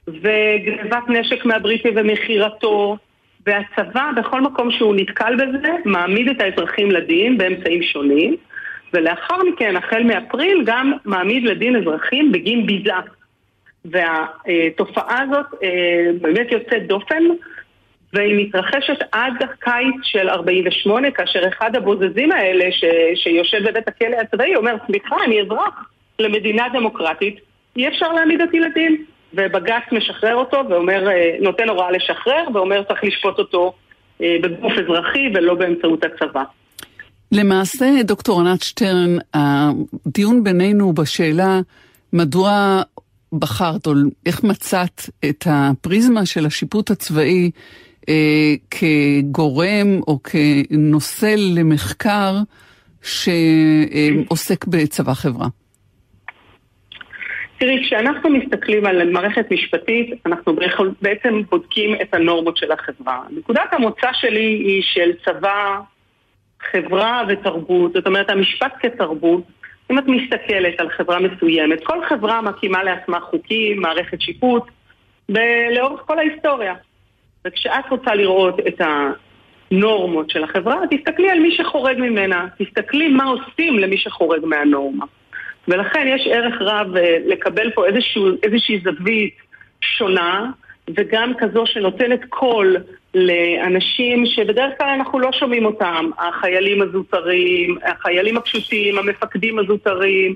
וגנבת 0.09 1.09
נשק 1.09 1.45
מהבריטי 1.45 1.89
ומכירתו, 1.97 2.97
והצבא, 3.47 4.11
בכל 4.17 4.41
מקום 4.41 4.71
שהוא 4.71 4.95
נתקל 4.97 5.37
בזה, 5.37 5.73
מעמיד 5.85 6.29
את 6.29 6.41
האזרחים 6.41 6.91
לדין 6.91 7.39
באמצעים 7.39 7.83
שונים, 7.83 8.37
ולאחר 8.93 9.37
מכן, 9.53 9.77
החל 9.77 10.03
מאפריל, 10.03 10.63
גם 10.67 10.93
מעמיד 11.05 11.45
לדין 11.45 11.77
אזרחים 11.77 12.33
בגין 12.33 12.67
ביזה. 12.67 12.93
והתופעה 13.85 15.23
הזאת 15.23 15.47
אה, 15.63 16.11
באמת 16.21 16.53
יוצאת 16.53 16.87
דופן, 16.87 17.23
והיא 18.13 18.47
מתרחשת 18.47 18.99
עד 19.13 19.33
הקיץ 19.41 19.95
של 20.03 20.29
48, 20.29 21.11
כאשר 21.11 21.49
אחד 21.49 21.77
הבוזזים 21.77 22.33
האלה 22.33 22.65
ש, 22.73 22.85
שיושב 23.15 23.69
בבית 23.69 23.89
הכלא 23.89 24.17
הצבאי 24.17 24.57
אומר, 24.57 24.77
סליחה, 24.87 25.17
אני 25.27 25.43
אזרח 25.43 25.91
למדינה 26.19 26.67
דמוקרטית, 26.73 27.37
אי 27.77 27.89
אפשר 27.89 28.13
להעמיד 28.13 28.41
אותי 28.41 28.61
לדין. 28.61 29.05
ובג"ץ 29.35 29.93
משחרר 29.93 30.35
אותו 30.35 30.63
ואומר, 30.71 31.09
אה, 31.09 31.37
נותן 31.41 31.69
הוראה 31.69 31.91
לשחרר 31.91 32.45
ואומר 32.55 32.83
צריך 32.89 33.05
לשפוט 33.05 33.39
אותו 33.39 33.73
אה, 34.23 34.37
בגוף 34.43 34.73
אזרחי 34.73 35.29
ולא 35.35 35.55
באמצעות 35.55 36.05
הצבא. 36.05 36.43
למעשה, 37.33 37.87
דוקטור 38.05 38.41
ענת 38.41 38.63
שטרן, 38.63 39.17
הדיון 39.35 40.45
בינינו 40.45 40.93
בשאלה 40.93 41.61
מדוע 42.13 42.83
בחרת, 43.33 43.87
או 43.87 43.93
איך 44.27 44.45
מצאת 44.45 45.03
את 45.29 45.47
הפריזמה 45.47 46.27
של 46.27 46.47
השיפוט 46.47 46.91
הצבאי 46.91 47.51
כגורם 48.71 50.01
או 50.07 50.19
כנושא 50.23 51.35
למחקר 51.39 52.35
שעוסק 53.03 54.67
בצבא 54.67 55.15
חברה? 55.15 55.47
תראי, 57.59 57.83
כשאנחנו 57.85 58.31
מסתכלים 58.31 58.87
על 58.87 59.11
מערכת 59.11 59.47
משפטית, 59.51 60.11
אנחנו 60.27 60.57
בעצם 61.03 61.43
בודקים 61.51 61.95
את 62.03 62.15
הנורמות 62.15 62.57
של 62.57 62.73
החברה. 62.73 63.21
נקודת 63.31 63.73
המוצא 63.73 64.09
שלי 64.13 64.63
היא 64.65 64.83
של 64.83 65.11
צבא, 65.25 65.81
חברה 66.71 67.23
ותרבות, 67.29 67.93
זאת 67.93 68.07
אומרת 68.07 68.31
המשפט 68.31 68.73
כתרבות. 68.81 69.45
אם 69.91 69.99
את 69.99 70.05
מסתכלת 70.07 70.81
על 70.81 70.91
חברה 70.91 71.19
מסוימת, 71.21 71.85
כל 71.85 71.99
חברה 72.09 72.43
מקימה 72.43 72.85
לעצמה 72.85 73.21
חוקים, 73.21 73.81
מערכת 73.81 74.21
שיפוט, 74.21 74.63
לאורך 75.77 76.01
כל 76.07 76.19
ההיסטוריה. 76.19 76.75
וכשאת 77.45 77.85
רוצה 77.91 78.15
לראות 78.15 78.61
את 78.69 78.81
הנורמות 78.81 80.31
של 80.31 80.45
החברה, 80.45 80.77
תסתכלי 80.91 81.31
על 81.31 81.41
מי 81.41 81.57
שחורג 81.57 81.99
ממנה, 81.99 82.47
תסתכלי 82.59 83.09
מה 83.09 83.25
עושים 83.25 83.79
למי 83.79 83.99
שחורג 83.99 84.45
מהנורמה. 84.45 85.05
ולכן 85.69 86.07
יש 86.09 86.27
ערך 86.27 86.55
רב 86.61 86.97
אה, 86.97 87.17
לקבל 87.27 87.71
פה 87.71 87.87
איזשהו, 87.87 88.29
איזושהי 88.43 88.81
זווית 88.85 89.35
שונה, 89.81 90.51
וגם 90.97 91.33
כזו 91.39 91.67
שנותנת 91.67 92.21
קול 92.29 92.77
לאנשים 93.15 94.27
שבדרך 94.27 94.73
כלל 94.79 94.89
אנחנו 94.89 95.21
לא 95.21 95.33
שומעים 95.33 95.67
אותם, 95.67 96.11
החיילים 96.19 96.83
הזוטרים, 96.83 97.79
החיילים 97.85 98.37
הפשוטים, 98.37 98.99
המפקדים 98.99 99.59
הזוטרים, 99.59 100.35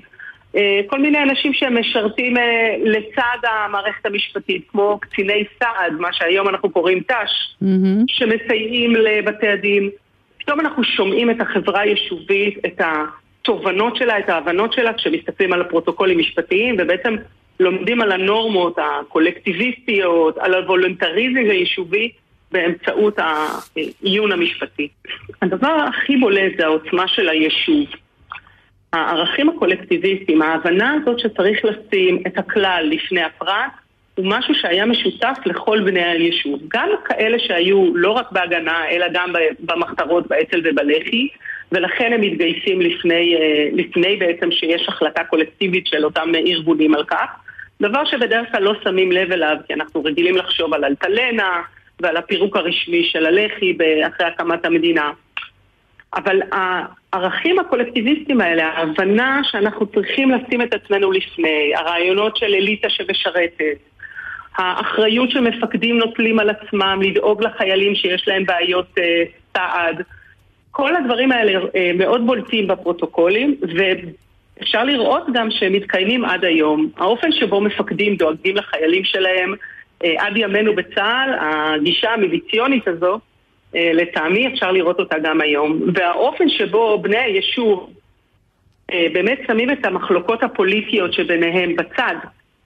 כל 0.87 0.99
מיני 0.99 1.23
אנשים 1.23 1.53
שהם 1.53 1.79
משרתים 1.79 2.37
אה, 2.37 2.75
לצד 2.83 3.37
המערכת 3.43 4.05
המשפטית, 4.05 4.61
כמו 4.71 4.99
קציני 5.01 5.43
סעד, 5.59 5.93
מה 5.99 6.13
שהיום 6.13 6.49
אנחנו 6.49 6.69
קוראים 6.69 6.99
ת"ש, 6.99 7.63
mm-hmm. 7.63 8.03
שמסייעים 8.07 8.95
לבתי 8.95 9.47
הדין. 9.47 9.89
פתאום 10.37 10.59
אנחנו 10.59 10.83
שומעים 10.83 11.29
את 11.29 11.41
החברה 11.41 11.81
היישובית, 11.81 12.57
את 12.65 12.81
התובנות 12.81 13.95
שלה, 13.95 14.19
את 14.19 14.29
ההבנות 14.29 14.73
שלה, 14.73 14.93
כשמסתכלים 14.93 15.53
על 15.53 15.61
הפרוטוקולים 15.61 16.19
משפטיים, 16.19 16.75
ובעצם 16.79 17.15
לומדים 17.59 18.01
על 18.01 18.11
הנורמות 18.11 18.77
הקולקטיביסטיות, 18.77 20.37
על 20.37 20.53
הוולונטריזם 20.53 21.49
היישובי, 21.49 22.11
באמצעות 22.51 23.19
העיון 23.19 24.31
המשפטי. 24.31 24.87
הדבר 25.41 25.85
הכי 25.89 26.17
בולט 26.17 26.51
זה 26.57 26.65
העוצמה 26.65 27.07
של 27.07 27.29
היישוב. 27.29 27.85
הערכים 28.93 29.49
הקולקטיביסטיים, 29.49 30.41
ההבנה 30.41 30.93
הזאת 30.93 31.19
שצריך 31.19 31.65
לשים 31.65 32.23
את 32.27 32.37
הכלל 32.37 32.89
לפני 32.91 33.21
הפרט, 33.21 33.71
הוא 34.15 34.25
משהו 34.25 34.55
שהיה 34.55 34.85
משותף 34.85 35.37
לכל 35.45 35.81
בני 35.85 36.03
היישוב. 36.03 36.59
גם 36.67 36.89
כאלה 37.05 37.39
שהיו 37.39 37.95
לא 37.95 38.11
רק 38.11 38.31
בהגנה, 38.31 38.89
אלא 38.89 39.05
גם 39.13 39.33
במחתרות, 39.59 40.27
באצ"ל 40.27 40.61
ובלח"י, 40.63 41.27
ולכן 41.71 42.13
הם 42.13 42.21
מתגייסים 42.21 42.81
לפני, 42.81 43.35
אה, 43.35 43.69
לפני 43.73 44.15
בעצם 44.15 44.51
שיש 44.51 44.85
החלטה 44.87 45.23
קולקטיבית 45.23 45.87
של 45.87 46.05
אותם 46.05 46.31
ארגונים 46.47 46.95
על 46.95 47.03
כך. 47.03 47.29
דבר 47.81 48.05
שבדרך 48.05 48.51
כלל 48.51 48.63
לא 48.63 48.73
שמים 48.83 49.11
לב 49.11 49.31
אליו, 49.31 49.55
כי 49.67 49.73
אנחנו 49.73 50.03
רגילים 50.03 50.37
לחשוב 50.37 50.73
על 50.73 50.85
אלטלנה 50.85 51.61
ועל 52.01 52.17
הפירוק 52.17 52.55
הרשמי 52.55 53.03
של 53.03 53.25
הלח"י 53.25 53.77
אחרי 54.07 54.27
הקמת 54.27 54.65
המדינה. 54.65 55.11
אבל 56.13 56.41
הערכים 56.51 57.59
הקולקטיביסטיים 57.59 58.41
האלה, 58.41 58.67
ההבנה 58.67 59.41
שאנחנו 59.43 59.85
צריכים 59.87 60.31
לשים 60.31 60.61
את 60.61 60.73
עצמנו 60.73 61.11
לפני, 61.11 61.71
הרעיונות 61.75 62.37
של 62.37 62.53
אליטה 62.53 62.89
שמשרתת, 62.89 63.77
האחריות 64.57 65.31
שמפקדים 65.31 65.97
נוטלים 65.97 66.39
על 66.39 66.49
עצמם 66.49 66.99
לדאוג 67.03 67.43
לחיילים 67.43 67.95
שיש 67.95 68.27
להם 68.27 68.45
בעיות 68.45 68.87
אה, 68.97 69.23
סעד, 69.53 70.03
כל 70.71 70.95
הדברים 70.95 71.31
האלה 71.31 71.59
אה, 71.75 71.91
מאוד 71.95 72.25
בולטים 72.25 72.67
בפרוטוקולים, 72.67 73.55
ואפשר 73.61 74.83
לראות 74.83 75.23
גם 75.33 75.51
שהם 75.51 75.73
מתקיימים 75.73 76.25
עד 76.25 76.45
היום. 76.45 76.89
האופן 76.97 77.31
שבו 77.31 77.61
מפקדים 77.61 78.15
דואגים 78.15 78.55
לחיילים 78.55 79.03
שלהם, 79.03 79.53
אה, 80.03 80.13
עד 80.17 80.37
ימינו 80.37 80.75
בצה"ל, 80.75 81.33
הגישה 81.39 82.11
המיליציונית 82.11 82.87
הזו, 82.87 83.13
אה, 83.13 83.19
לטעמי 83.73 84.47
אפשר 84.47 84.71
לראות 84.71 84.99
אותה 84.99 85.15
גם 85.23 85.41
היום. 85.41 85.81
והאופן 85.95 86.49
שבו 86.49 86.99
בני 87.01 87.17
היישוב 87.17 87.89
אה, 88.91 89.07
באמת 89.13 89.39
שמים 89.47 89.71
את 89.71 89.85
המחלוקות 89.85 90.43
הפוליטיות 90.43 91.13
שביניהם 91.13 91.75
בצד, 91.75 92.15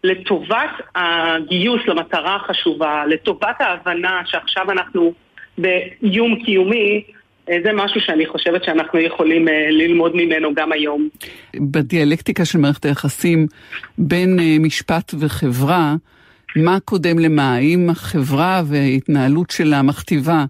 לטובת 0.04 0.70
הגיוס 0.96 1.82
למטרה 1.88 2.36
החשובה, 2.36 3.04
לטובת 3.08 3.56
ההבנה 3.60 4.22
שעכשיו 4.26 4.72
אנחנו 4.72 5.14
באיום 5.58 6.44
קיומי, 6.46 7.04
אה, 7.50 7.58
זה 7.64 7.70
משהו 7.74 8.02
שאני 8.02 8.26
חושבת 8.26 8.64
שאנחנו 8.64 9.00
יכולים 9.00 9.48
ללמוד 9.70 10.16
ממנו 10.16 10.54
גם 10.54 10.72
היום. 10.72 11.10
בדיאלקטיקה 11.56 12.46
של 12.46 12.60
מערכת 12.60 12.86
היחסים 12.86 13.48
בין 13.98 14.40
משפט 14.60 15.12
וחברה, 15.20 15.96
מה 16.56 16.80
קודם 16.86 17.20
למה? 17.20 17.56
האם 17.56 17.90
החברה 17.90 18.62
וההתנהלות 18.66 19.50
שלה 19.50 19.82
מכתיבה 19.82 20.46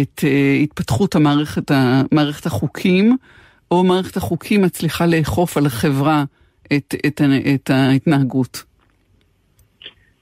את 0.00 0.20
uh, 0.20 0.62
התפתחות 0.62 1.14
המערכת, 1.14 1.70
מערכת 2.12 2.46
החוקים, 2.46 3.16
או 3.70 3.84
מערכת 3.84 4.16
החוקים 4.16 4.62
מצליחה 4.62 5.06
לאכוף 5.06 5.56
על 5.56 5.66
החברה 5.66 6.24
את, 6.72 6.94
את, 7.06 7.20
את 7.54 7.70
ההתנהגות? 7.70 8.64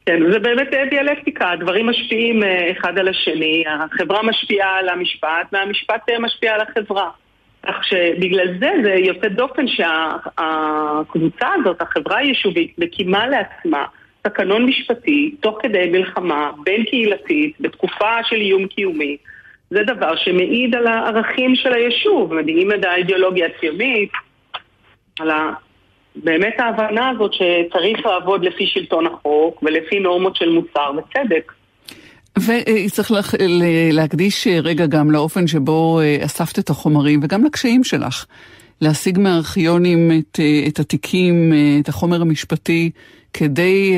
כן, 0.07 0.33
זה 0.33 0.39
באמת 0.39 0.69
דיאלקטיקה, 0.91 1.51
הדברים 1.51 1.87
משפיעים 1.87 2.43
אה, 2.43 2.71
אחד 2.71 2.99
על 2.99 3.09
השני, 3.09 3.65
החברה 3.69 4.23
משפיעה 4.23 4.79
על 4.79 4.89
המשפט 4.89 5.47
והמשפט 5.53 6.11
אה, 6.11 6.19
משפיע 6.19 6.55
על 6.55 6.61
החברה. 6.61 7.11
כך 7.67 7.85
שבגלל 7.85 8.59
זה 8.61 8.71
זה 8.85 8.91
יוצא 8.91 9.29
דופן 9.29 9.65
שהקבוצה 9.69 11.49
הזאת, 11.61 11.83
החברה 11.83 12.19
היישובית, 12.19 12.79
מקימה 12.79 13.27
לעצמה 13.27 13.85
תקנון 14.23 14.67
משפטי 14.67 15.35
תוך 15.41 15.59
כדי 15.63 15.89
מלחמה 15.93 16.51
בין 16.65 16.85
קהילתית 16.85 17.55
בתקופה 17.61 18.25
של 18.25 18.37
איום 18.37 18.67
קיומי 18.67 19.17
זה 19.71 19.83
דבר 19.87 20.17
שמעיד 20.17 20.75
על 20.75 20.87
הערכים 20.87 21.57
של 21.57 21.73
היישוב, 21.73 22.35
מדהים 22.35 22.73
את 22.73 22.85
האידיאולוגיה 22.85 23.47
הציונית, 23.47 24.11
על 25.21 25.31
ה... 25.31 25.53
באמת 26.25 26.55
ההבנה 26.59 27.11
הזאת 27.11 27.33
שצריך 27.33 28.07
לעבוד 28.07 28.45
לפי 28.45 28.67
שלטון 28.67 29.07
החוק 29.07 29.63
ולפי 29.63 29.99
נורמות 29.99 30.37
של 30.37 30.49
מוסר 30.49 30.91
וצדק. 30.97 31.53
וצריך 32.39 33.11
לה, 33.11 33.21
להקדיש 33.93 34.47
רגע 34.47 34.87
גם 34.87 35.11
לאופן 35.11 35.47
שבו 35.47 36.01
אה, 36.01 36.25
אספת 36.25 36.59
את 36.59 36.71
החומרים 36.71 37.21
וגם 37.23 37.45
לקשיים 37.45 37.85
שלך. 37.85 38.27
להשיג 38.81 39.19
מהארכיונים 39.19 40.11
את, 40.19 40.41
אה, 40.41 40.65
את 40.69 40.79
התיקים, 40.79 41.53
אה, 41.53 41.79
את 41.81 41.89
החומר 41.89 42.23
המשפטי, 42.23 42.91
כדי 43.33 43.95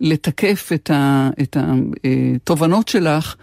לתקף 0.00 0.70
את, 0.74 0.90
ה, 0.90 1.30
את 1.42 1.56
התובנות 1.56 2.88
שלך 2.88 3.36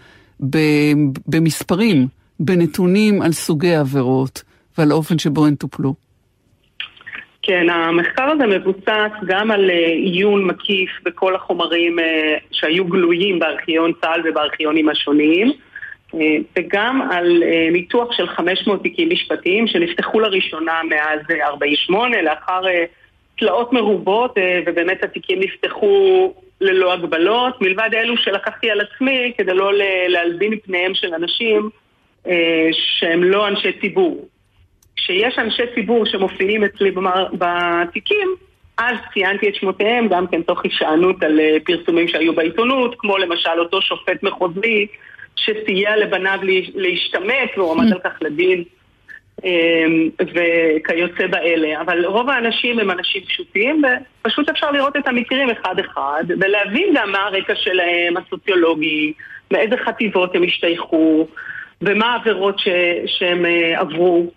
במספרים, 1.26 2.06
בנתונים 2.40 3.22
על 3.22 3.32
סוגי 3.32 3.74
עבירות 3.74 4.42
ועל 4.78 4.90
האופן 4.90 5.18
שבו 5.18 5.46
הן 5.46 5.54
טופלו. 5.54 5.94
כן, 7.42 7.70
המחקר 7.70 8.22
הזה 8.22 8.46
מבוסס 8.46 9.12
גם 9.26 9.50
על 9.50 9.70
אה, 9.70 9.86
עיון 9.86 10.44
מקיף 10.44 10.90
בכל 11.04 11.34
החומרים 11.34 11.98
אה, 11.98 12.36
שהיו 12.52 12.84
גלויים 12.84 13.38
בארכיון 13.38 13.92
צה"ל 14.00 14.22
ובארכיונים 14.24 14.88
השונים, 14.88 15.52
אה, 16.14 16.36
וגם 16.58 17.02
על 17.10 17.42
ניתוח 17.72 18.12
של 18.12 18.26
500 18.28 18.82
תיקים 18.82 19.10
משפטיים 19.10 19.66
שנפתחו 19.66 20.20
לראשונה 20.20 20.80
מאז 20.88 21.20
48' 21.42 22.22
לאחר 22.22 22.62
תלאות 23.38 23.72
מרובות, 23.72 24.34
ובאמת 24.66 25.04
התיקים 25.04 25.40
נפתחו 25.40 26.34
ללא 26.62 26.92
הגבלות, 26.92 27.60
מלבד 27.60 27.90
אלו 27.94 28.16
שלקחתי 28.16 28.70
על 28.70 28.80
עצמי 28.80 29.32
כדי 29.38 29.54
לא 29.54 29.72
להלבין 30.08 30.58
פניהם 30.58 30.94
של 30.94 31.14
אנשים 31.14 31.70
אה, 32.26 32.68
שהם 32.72 33.24
לא 33.24 33.48
אנשי 33.48 33.72
ציבור. 33.80 34.28
כשיש 34.96 35.38
אנשי 35.38 35.62
ציבור 35.74 36.06
שמופיעים 36.06 36.64
אצלי 36.64 36.90
בתיקים, 37.32 38.28
אז 38.78 38.96
ציינתי 39.12 39.48
את 39.48 39.54
שמותיהם 39.54 40.08
גם 40.08 40.26
כן 40.26 40.42
תוך 40.42 40.64
הישענות 40.64 41.22
על 41.22 41.40
אה, 41.40 41.56
פרסומים 41.64 42.08
שהיו 42.08 42.34
בעיתונות, 42.34 42.94
כמו 42.98 43.18
למשל 43.18 43.58
אותו 43.58 43.82
שופט 43.82 44.22
מחוזי 44.22 44.86
שסייע 45.36 45.96
לבניו 45.96 46.38
להשתמט 46.74 47.50
והוא 47.56 47.72
עמד 47.72 47.92
על 47.92 47.98
כך 48.04 48.12
לדין. 48.20 48.64
אמ, 49.44 50.08
וכיוצא 50.20 51.26
באלה. 51.26 51.80
אבל 51.80 52.04
רוב 52.06 52.30
האנשים 52.30 52.78
הם 52.78 52.90
אנשים 52.90 53.22
פשוטים, 53.24 53.82
ופשוט 54.22 54.48
אפשר 54.48 54.70
לראות 54.70 54.96
את 54.96 55.08
המקרים 55.08 55.50
אחד-אחד, 55.50 56.24
ולהבין 56.28 56.94
גם 56.94 57.12
מה 57.12 57.18
הרקע 57.18 57.54
שלהם, 57.54 58.16
הסוציולוגי, 58.16 59.12
מאיזה 59.50 59.76
חטיבות 59.86 60.34
הם 60.34 60.42
השתייכו, 60.42 61.28
ומה 61.82 62.12
העבירות 62.12 62.58
ש... 62.58 62.68
שהם 63.06 63.46
אה, 63.46 63.80
עברו. 63.80 64.30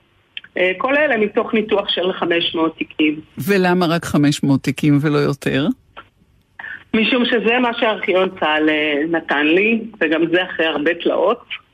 אה, 0.58 0.72
כל 0.78 0.96
אלה 0.98 1.18
מתוך 1.18 1.54
ניתוח 1.54 1.90
של 1.90 2.14
500 2.14 2.78
תיקים. 2.78 3.20
ולמה 3.48 3.86
רק 3.86 4.06
500 4.06 4.62
תיקים 4.64 4.98
ולא 5.02 5.18
יותר? 5.18 5.68
משום 6.94 7.26
שזה 7.26 7.60
מה 7.60 7.70
שארכיון 7.80 8.30
צה"ל 8.40 8.70
אה, 8.70 9.02
נתן 9.10 9.48
לי, 9.48 9.82
וגם 10.02 10.22
זה 10.32 10.44
אחרי 10.44 10.66
הרבה 10.66 10.92
תלאות. 10.94 11.65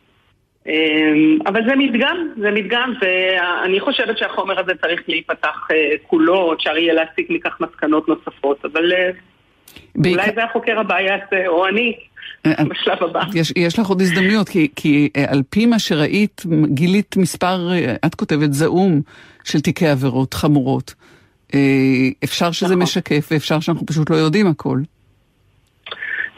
אמ, 0.68 1.40
אבל 1.46 1.62
זה 1.68 1.76
מדגם, 1.76 2.28
זה 2.38 2.52
מדגם, 2.52 2.94
ואני 3.02 3.80
חושבת 3.80 4.18
שהחומר 4.18 4.60
הזה 4.60 4.72
צריך 4.82 5.02
להיפתח 5.08 5.68
אה, 5.72 5.76
כולו, 6.08 6.54
אפשר 6.54 6.78
יהיה 6.78 6.94
להסיק 6.94 7.30
מכך 7.30 7.58
מסקנות 7.60 8.08
נוספות, 8.08 8.66
אבל 8.66 8.94
אה. 8.94 9.10
אולי 9.98 10.32
זה 10.36 10.44
החוקר 10.44 10.80
הבא 10.80 11.00
יעשה, 11.00 11.48
או 11.48 11.68
אני. 11.68 11.96
אה, 12.46 12.64
בשלב 12.70 13.04
הבא. 13.04 13.22
יש, 13.34 13.54
יש 13.56 13.80
לך 13.80 13.88
עוד 13.88 14.02
הזדמנויות, 14.02 14.50
כי, 14.50 14.68
כי 14.76 15.10
על 15.28 15.42
פי 15.50 15.66
מה 15.66 15.80
שראית, 15.80 16.42
גילית 16.66 17.18
מספר, 17.18 17.70
את 18.06 18.16
כותבת, 18.16 18.54
זעום 18.54 19.02
של 19.44 19.62
תיקי 19.62 19.88
עבירות 19.88 20.34
חמורות. 20.34 20.94
אפשר 22.24 22.52
שזה 22.52 22.66
נכון. 22.68 22.84
משקף 22.84 23.28
ואפשר 23.32 23.60
שאנחנו 23.60 23.86
פשוט 23.86 24.10
לא 24.10 24.16
יודעים 24.16 24.48
הכל. 24.48 24.80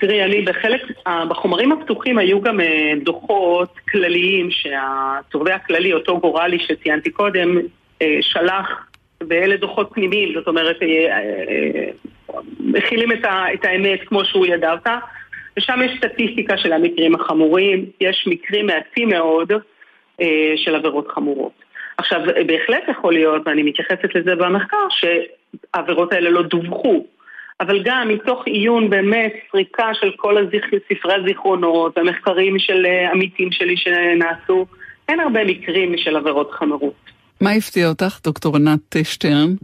תראי, 0.06 0.24
אני 0.24 0.42
בחלק, 0.42 0.82
בחומרים 1.30 1.72
הפתוחים 1.72 2.18
היו 2.18 2.42
גם 2.42 2.62
אה, 2.62 2.94
דוחות 3.04 3.70
כלליים 3.92 4.52
שהתובע 4.52 5.56
הכללי, 5.56 5.94
אותו 5.94 6.20
גורלי 6.20 6.60
שציינתי 6.60 7.10
קודם, 7.10 7.58
אה, 8.02 8.18
שלח, 8.22 8.88
ואלה 9.30 9.58
דוחות 9.58 9.90
פנימיים, 9.94 10.34
זאת 10.34 10.48
אומרת, 10.48 10.78
אה, 10.84 11.90
מכילים 12.60 13.12
את 13.54 13.66
האמת 13.66 14.00
כמו 14.06 14.26
שהוא 14.26 14.46
ידע 14.46 14.72
אותה, 14.72 14.98
ושם 15.58 15.80
יש 15.86 15.92
סטטיסטיקה 15.98 16.58
של 16.58 16.74
המקרים 16.74 17.16
החמורים, 17.16 17.86
יש 18.02 18.28
מקרים 18.28 18.66
מעטים 18.66 19.10
מאוד 19.10 19.52
של 20.56 20.76
עבירות 20.76 21.08
חמורות. 21.12 21.52
עכשיו, 21.98 22.20
בהחלט 22.48 22.84
יכול 22.92 23.14
להיות, 23.14 23.42
ואני 23.46 23.64
מתייחסת 23.64 24.16
לזה 24.16 24.36
במחקר, 24.36 24.88
שהעבירות 24.90 26.14
האלה 26.14 26.30
לא 26.30 26.42
דווחו. 26.42 27.06
אבל 27.60 27.84
גם 27.84 28.08
מתוך 28.08 28.44
עיון 28.46 28.90
באמת, 28.90 29.34
סריקה 29.52 29.88
של 29.94 30.12
כל 30.18 30.38
הזיכ... 30.38 30.66
ספרי 30.94 31.14
הזיכרונות, 31.14 31.98
המחקרים 31.98 32.60
של 32.60 32.86
אה, 32.86 33.12
עמיתים 33.12 33.52
שלי 33.52 33.78
שנעשו, 33.78 34.66
אין 35.10 35.20
הרבה 35.20 35.46
מקרים 35.46 35.98
של 35.98 36.16
עבירות 36.16 36.52
חמורות. 36.52 36.94
מה 37.42 37.52
הפתיע 37.52 37.88
אותך, 37.90 38.20
דוקטור 38.24 38.56
ענת 38.56 38.96
שטרן? 39.04 39.56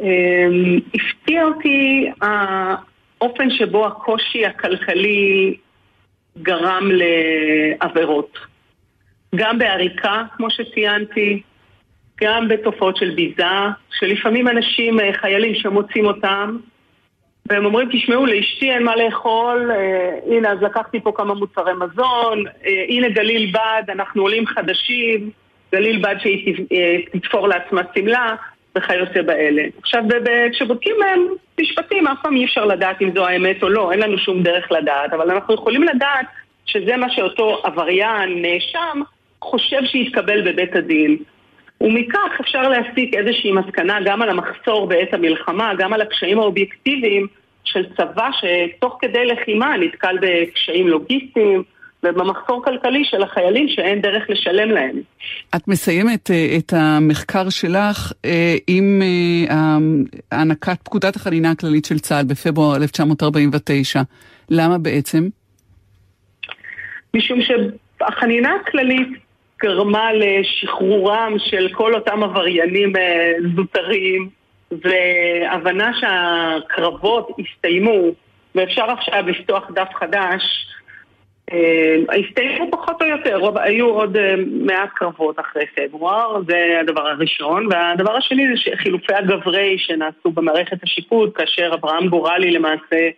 אמ, 0.00 0.80
הפתיע 0.94 1.44
אותי 1.44 2.10
האופן 2.20 3.50
שבו 3.50 3.86
הקושי 3.86 4.46
הכלכלי 4.46 5.56
גרם 6.42 6.88
לעבירות. 6.90 8.38
גם 9.34 9.58
בעריקה, 9.58 10.22
כמו 10.36 10.50
שציינתי, 10.50 11.42
גם 12.20 12.48
בתופעות 12.48 12.96
של 12.96 13.10
ביזה, 13.10 13.44
שלפעמים 13.98 14.48
אנשים, 14.48 15.00
אה, 15.00 15.10
חיילים 15.20 15.54
שמוצאים 15.54 16.06
אותם, 16.06 16.56
והם 17.46 17.64
אומרים, 17.64 17.88
תשמעו, 17.92 18.26
לאשתי 18.26 18.70
אין 18.70 18.82
מה 18.82 18.96
לאכול, 18.96 19.70
אה, 19.70 20.18
הנה, 20.26 20.52
אז 20.52 20.62
לקחתי 20.62 21.00
פה 21.00 21.12
כמה 21.14 21.34
מוצרי 21.34 21.72
מזון, 21.74 22.44
אה, 22.66 22.84
הנה 22.88 23.08
גליל 23.08 23.52
בד, 23.52 23.82
אנחנו 23.88 24.22
עולים 24.22 24.46
חדשים, 24.46 25.30
גליל 25.72 25.98
בד 26.02 26.14
שהיא 26.18 26.66
אה, 26.72 26.96
תתפור 27.12 27.48
לעצמה 27.48 27.82
שמלה, 27.94 28.34
וכיוצא 28.76 29.22
באלה. 29.22 29.62
עכשיו, 29.78 30.02
כשבודקים 30.52 30.96
מהם 31.00 31.26
משפטים, 31.60 32.06
אף 32.06 32.18
פעם 32.22 32.36
אי 32.36 32.44
אפשר 32.44 32.64
לדעת 32.64 33.02
אם 33.02 33.10
זו 33.14 33.26
האמת 33.26 33.62
או 33.62 33.68
לא, 33.68 33.92
אין 33.92 34.00
לנו 34.00 34.18
שום 34.18 34.42
דרך 34.42 34.72
לדעת, 34.72 35.12
אבל 35.12 35.30
אנחנו 35.30 35.54
יכולים 35.54 35.82
לדעת 35.82 36.26
שזה 36.66 36.96
מה 36.96 37.10
שאותו 37.10 37.60
עבריין, 37.64 38.42
נאשם, 38.42 39.00
חושב 39.42 39.84
שיתקבל 39.84 40.52
בבית 40.52 40.76
הדין. 40.76 41.16
ומכך 41.82 42.40
אפשר 42.40 42.68
להסיק 42.68 43.14
איזושהי 43.14 43.52
מסקנה 43.52 43.98
גם 44.04 44.22
על 44.22 44.28
המחסור 44.28 44.86
בעת 44.86 45.14
המלחמה, 45.14 45.72
גם 45.78 45.92
על 45.92 46.00
הקשיים 46.00 46.38
האובייקטיביים 46.38 47.26
של 47.64 47.86
צבא 47.96 48.30
שתוך 48.32 48.98
כדי 49.00 49.26
לחימה 49.26 49.76
נתקל 49.76 50.18
בקשיים 50.20 50.88
לוגיסטיים 50.88 51.62
ובמחסור 52.02 52.64
כלכלי 52.64 53.04
של 53.04 53.22
החיילים 53.22 53.68
שאין 53.68 54.00
דרך 54.00 54.22
לשלם 54.28 54.70
להם. 54.70 54.96
את 55.56 55.68
מסיימת 55.68 56.30
אה, 56.30 56.56
את 56.58 56.72
המחקר 56.76 57.50
שלך 57.50 58.12
אה, 58.24 58.56
עם 58.66 59.02
אה, 59.02 59.78
הענקת 60.32 60.82
פקודת 60.82 61.16
החנינה 61.16 61.50
הכללית 61.50 61.84
של 61.84 61.98
צה"ל 61.98 62.24
בפברואר 62.24 62.76
1949. 62.76 64.02
למה 64.50 64.78
בעצם? 64.78 65.28
משום 67.14 67.38
שהחנינה 67.42 68.50
הכללית 68.62 69.08
גרמה 69.62 70.10
לשחרורם 70.12 71.34
של 71.38 71.68
כל 71.72 71.94
אותם 71.94 72.22
עבריינים 72.22 72.92
זוטרים 73.56 74.28
והבנה 74.70 75.90
שהקרבות 76.00 77.30
הסתיימו 77.38 78.00
ואפשר 78.54 78.84
עכשיו 78.90 79.24
לפתוח 79.26 79.70
דף 79.74 79.88
חדש 79.94 80.42
אה, 81.52 81.96
הסתיימו 82.18 82.70
פחות 82.70 83.02
או 83.02 83.06
יותר, 83.06 83.60
היו 83.60 83.86
עוד 83.86 84.16
אה, 84.16 84.34
מעט 84.46 84.88
קרבות 84.94 85.40
אחרי 85.40 85.66
פברואר, 85.76 86.42
זה 86.48 86.80
הדבר 86.80 87.08
הראשון. 87.08 87.66
והדבר 87.70 88.16
השני 88.16 88.42
זה 88.46 88.76
חילופי 88.76 89.14
הגברי 89.14 89.78
שנעשו 89.78 90.30
במערכת 90.30 90.82
השיפוט, 90.82 91.30
כאשר 91.34 91.70
אברהם 91.74 92.08
גורלי 92.08 92.50
למעשה 92.50 93.08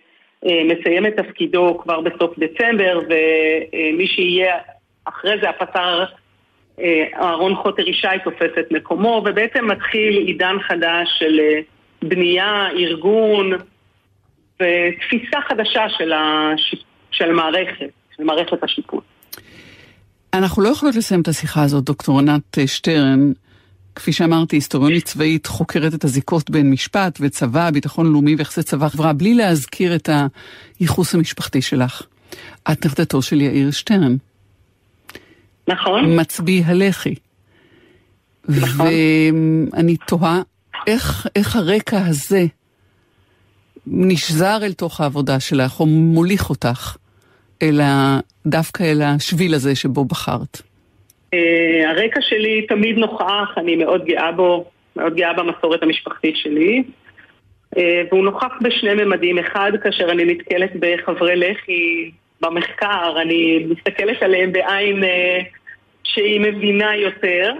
אה, 0.47 0.62
מסיים 0.64 1.07
את 1.07 1.16
תפקידו 1.16 1.78
כבר 1.82 2.01
בסוף 2.01 2.38
דצמבר, 2.38 2.99
ומי 3.09 4.07
שיהיה 4.07 4.55
אחרי 5.05 5.40
זה 5.42 5.49
הפצ"ר 5.49 6.05
אהרון 7.20 7.55
חוטר 7.55 7.89
ישי 7.89 8.07
תופס 8.25 8.59
את 8.61 8.72
מקומו, 8.72 9.25
ובעצם 9.27 9.66
מתחיל 9.66 10.16
עידן 10.27 10.57
חדש 10.68 11.09
של 11.18 11.41
בנייה, 12.03 12.68
ארגון 12.77 13.53
ותפיסה 14.55 15.39
חדשה 15.49 15.89
של, 15.89 16.12
הש... 16.12 16.75
של 17.11 17.33
מערכת. 17.33 17.91
של 18.16 18.25
מערכת 18.25 18.62
השיפוט. 18.62 19.05
אנחנו 20.35 20.62
לא 20.62 20.68
יכולות 20.68 20.95
לסיים 20.95 21.20
את 21.20 21.29
השיחה 21.29 21.62
הזאת, 21.62 21.85
דוקטור 21.85 22.18
ענת 22.18 22.59
שטרן. 22.66 23.33
כפי 23.95 24.12
שאמרתי, 24.12 24.57
היסטוריונית 24.57 25.05
צבאית 25.05 25.47
חוקרת 25.47 25.95
את 25.95 26.05
הזיקות 26.05 26.51
בין 26.51 26.70
משפט 26.70 27.18
וצבא, 27.20 27.70
ביטחון 27.70 28.12
לאומי 28.12 28.35
ויחסי 28.35 28.62
צבא 28.62 28.89
חברה, 28.89 29.12
בלי 29.12 29.35
להזכיר 29.35 29.95
את 29.95 30.09
הייחוס 30.81 31.14
המשפחתי 31.14 31.62
שלך. 31.62 32.03
את 32.72 32.87
נכדתו 32.87 33.22
של 33.22 33.41
יאיר 33.41 33.70
שטרן. 33.70 34.16
נכון. 35.68 36.20
מצביא 36.20 36.62
הלח"י. 36.66 37.14
נכון. 38.48 38.86
ואני 39.72 39.96
תוהה 39.96 40.42
איך, 40.86 41.26
איך 41.36 41.56
הרקע 41.56 41.98
הזה 42.06 42.44
נשזר 43.86 44.58
אל 44.62 44.72
תוך 44.72 45.00
העבודה 45.00 45.40
שלך, 45.40 45.80
או 45.80 45.86
מוליך 45.86 46.50
אותך. 46.50 46.96
אלא 47.62 47.84
דווקא 48.46 48.82
אל 48.82 49.02
השביל 49.02 49.54
הזה 49.54 49.76
שבו 49.76 50.04
בחרת? 50.04 50.62
Uh, 51.34 51.36
הרקע 51.88 52.20
שלי 52.20 52.66
תמיד 52.68 52.96
נוכח, 52.96 53.48
אני 53.56 53.76
מאוד 53.76 54.04
גאה 54.04 54.32
בו, 54.32 54.70
מאוד 54.96 55.14
גאה 55.16 55.32
במסורת 55.32 55.82
המשפחתית 55.82 56.36
שלי. 56.36 56.82
Uh, 57.74 57.78
והוא 58.10 58.24
נוכח 58.24 58.52
בשני 58.62 58.94
ממדים. 58.94 59.38
אחד, 59.38 59.72
כאשר 59.82 60.10
אני 60.10 60.24
נתקלת 60.24 60.70
בחברי 60.80 61.36
לח"י 61.36 62.10
במחקר, 62.45 63.14
אני 63.22 63.66
מסתכלת 63.68 64.22
עליהם 64.22 64.53
בעין 64.53 65.03
uh, 65.03 65.07
שהיא 66.05 66.40
מבינה 66.40 66.97
יותר, 66.97 67.53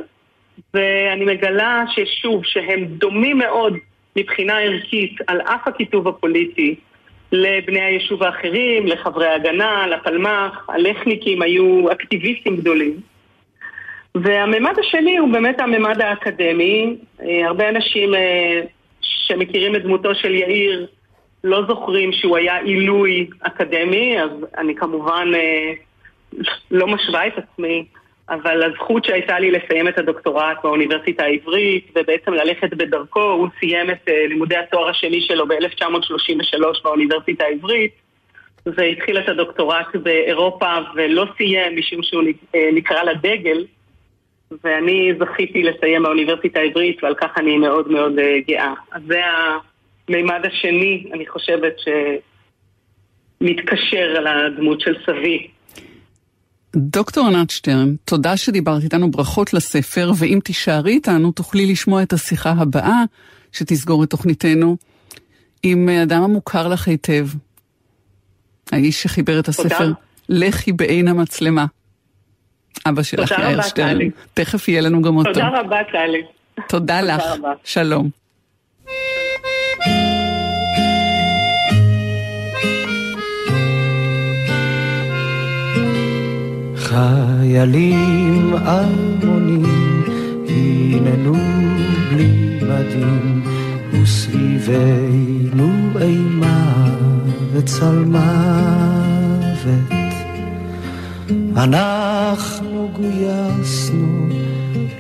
ואני 0.75 1.25
מגלה 1.25 1.85
ששוב, 1.95 2.45
שהם 2.45 2.85
דומים 2.85 3.39
מאוד 3.39 3.77
מבחינה 4.17 4.59
ערכית 4.59 5.17
על 5.27 5.41
אף 5.41 5.69
הכיתוב 5.69 6.09
הפוליטי 6.09 6.75
לבני 7.33 7.81
היישוב 7.81 8.23
האחרים, 8.23 8.87
לחברי 8.87 9.27
ההגנה, 9.27 9.87
לפלמ"ח, 9.87 10.67
הלכניקים 10.69 11.43
היו 11.43 11.93
אקטיביסטים 11.93 12.57
גדולים. 12.57 13.01
והממד 14.15 14.79
השני 14.79 15.17
הוא 15.17 15.33
באמת 15.33 15.61
הממד 15.61 16.01
האקדמי. 16.01 16.97
אה, 17.23 17.47
הרבה 17.47 17.69
אנשים 17.69 18.15
אה, 18.15 18.61
שמכירים 19.01 19.77
את 19.77 19.83
דמותו 19.83 20.15
של 20.15 20.35
יאיר 20.35 20.87
לא 21.45 21.67
זוכרים 21.69 22.13
שהוא 22.13 22.37
היה 22.37 22.59
עילוי 22.59 23.29
אקדמי, 23.41 24.23
אז 24.23 24.31
אני 24.59 24.75
כמובן 24.75 25.29
אה, 25.35 25.73
לא 26.71 26.87
משווה 26.87 27.27
את 27.27 27.33
עצמי 27.39 27.85
אבל 28.29 28.63
הזכות 28.63 29.05
שהייתה 29.05 29.39
לי 29.39 29.51
לסיים 29.51 29.89
את 29.89 29.99
הדוקטורט 29.99 30.57
באוניברסיטה 30.63 31.25
העברית 31.25 31.89
ובעצם 31.97 32.33
ללכת 32.33 32.75
בדרכו, 32.75 33.23
הוא 33.23 33.49
סיים 33.61 33.91
את 33.91 34.09
אה, 34.09 34.27
לימודי 34.29 34.57
התואר 34.57 34.89
השני 34.89 35.21
שלו 35.21 35.49
ב-1933 35.49 36.83
באוניברסיטה 36.85 37.45
העברית 37.45 37.93
והתחיל 38.67 39.19
את 39.19 39.29
הדוקטורט 39.29 39.97
באירופה 39.97 40.77
ולא 40.95 41.27
סיים 41.37 41.77
משום 41.77 42.03
שהוא 42.03 42.23
אה, 42.55 42.69
נקרא 42.73 43.03
לדגל 43.03 43.65
ואני 44.65 45.13
זכיתי 45.19 45.63
לסיים 45.63 46.03
באוניברסיטה 46.03 46.61
העברית 46.61 47.05
ועל 47.05 47.15
כך 47.15 47.39
אני 47.39 47.57
מאוד 47.57 47.91
מאוד 47.91 48.19
אה, 48.19 48.39
גאה. 48.49 48.75
אז 48.93 49.03
זה 49.07 49.21
המימד 50.09 50.41
השני, 50.47 51.05
אני 51.15 51.27
חושבת, 51.27 51.75
שמתקשר 53.41 54.15
על 54.17 54.27
הדמות 54.27 54.81
של 54.81 54.95
סבי. 55.07 55.49
דוקטור 56.77 57.27
ענת 57.27 57.51
שטרן, 57.51 57.95
תודה 58.05 58.37
שדיברת 58.37 58.83
איתנו, 58.83 59.11
ברכות 59.11 59.55
לספר, 59.55 60.11
ואם 60.19 60.39
תישארי 60.45 60.93
איתנו 60.93 61.33
תוכלי 61.33 61.67
לשמוע 61.73 62.03
את 62.03 62.13
השיחה 62.13 62.51
הבאה 62.51 63.03
שתסגור 63.53 64.05
את 64.05 64.11
תוכניתנו 64.11 64.77
עם 65.63 65.89
אדם 65.89 66.23
המוכר 66.23 66.69
לך 66.69 66.89
היטב, 66.89 67.27
האיש 68.73 69.03
שחיבר 69.03 69.41
את 69.41 69.49
הספר 69.49 69.93
לכי 70.29 70.73
בעין 70.73 71.09
המצלמה. 71.09 71.67
אבא 72.89 73.03
שלך, 73.03 73.31
יאיר 73.31 73.63
שטרן. 73.63 73.99
תכף 74.35 74.69
יהיה 74.69 74.81
לנו 74.81 75.03
גם 75.03 75.17
אותו. 75.17 75.33
תודה 75.33 75.49
רבה, 75.49 75.79
טלי. 75.93 76.23
תודה 76.69 77.01
לך. 77.01 77.23
שלום. 77.65 78.09
חיילים 86.77 88.55
אלמונים 88.67 90.05
הננו 90.49 91.35
בלי 92.11 92.61
מדים 92.63 93.43
וסביבנו 93.93 95.69
אימה 96.01 96.89
וצל 97.53 98.05
מוות. 98.05 99.95
אנחנו 101.57 102.91
גויסנו 102.93 104.29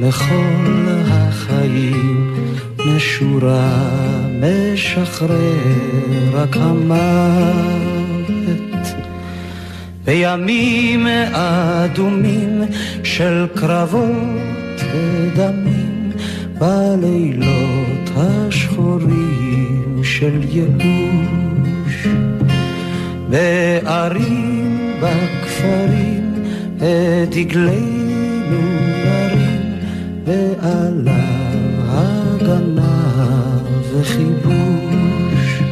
לכל 0.01 0.87
החיים 1.09 2.35
נשורה 2.87 3.91
משחרר 4.41 5.55
רק 6.32 6.57
המוות 6.57 8.35
בימים 10.05 11.07
אדומים 11.32 12.62
של 13.05 13.47
קרבות 13.55 14.80
ודמים, 14.93 16.12
בלילות 16.59 18.11
השחורים 18.16 20.01
של 20.03 20.41
ייאוש. 20.51 22.07
בערים, 23.30 24.93
בכפרים, 25.01 26.35
את 26.76 27.30
דגלנו 27.30 28.61
נרים, 29.05 29.62
ועליו 30.24 31.45
הגנה 31.89 32.74
וכיבוש. 34.05 35.62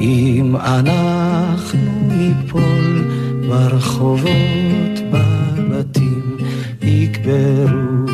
אם 0.00 0.56
אנחנו 0.56 1.78
ניפול 2.08 3.04
ברחובות 3.48 4.98
בבתים, 5.10 6.36
יקברונו 6.82 8.08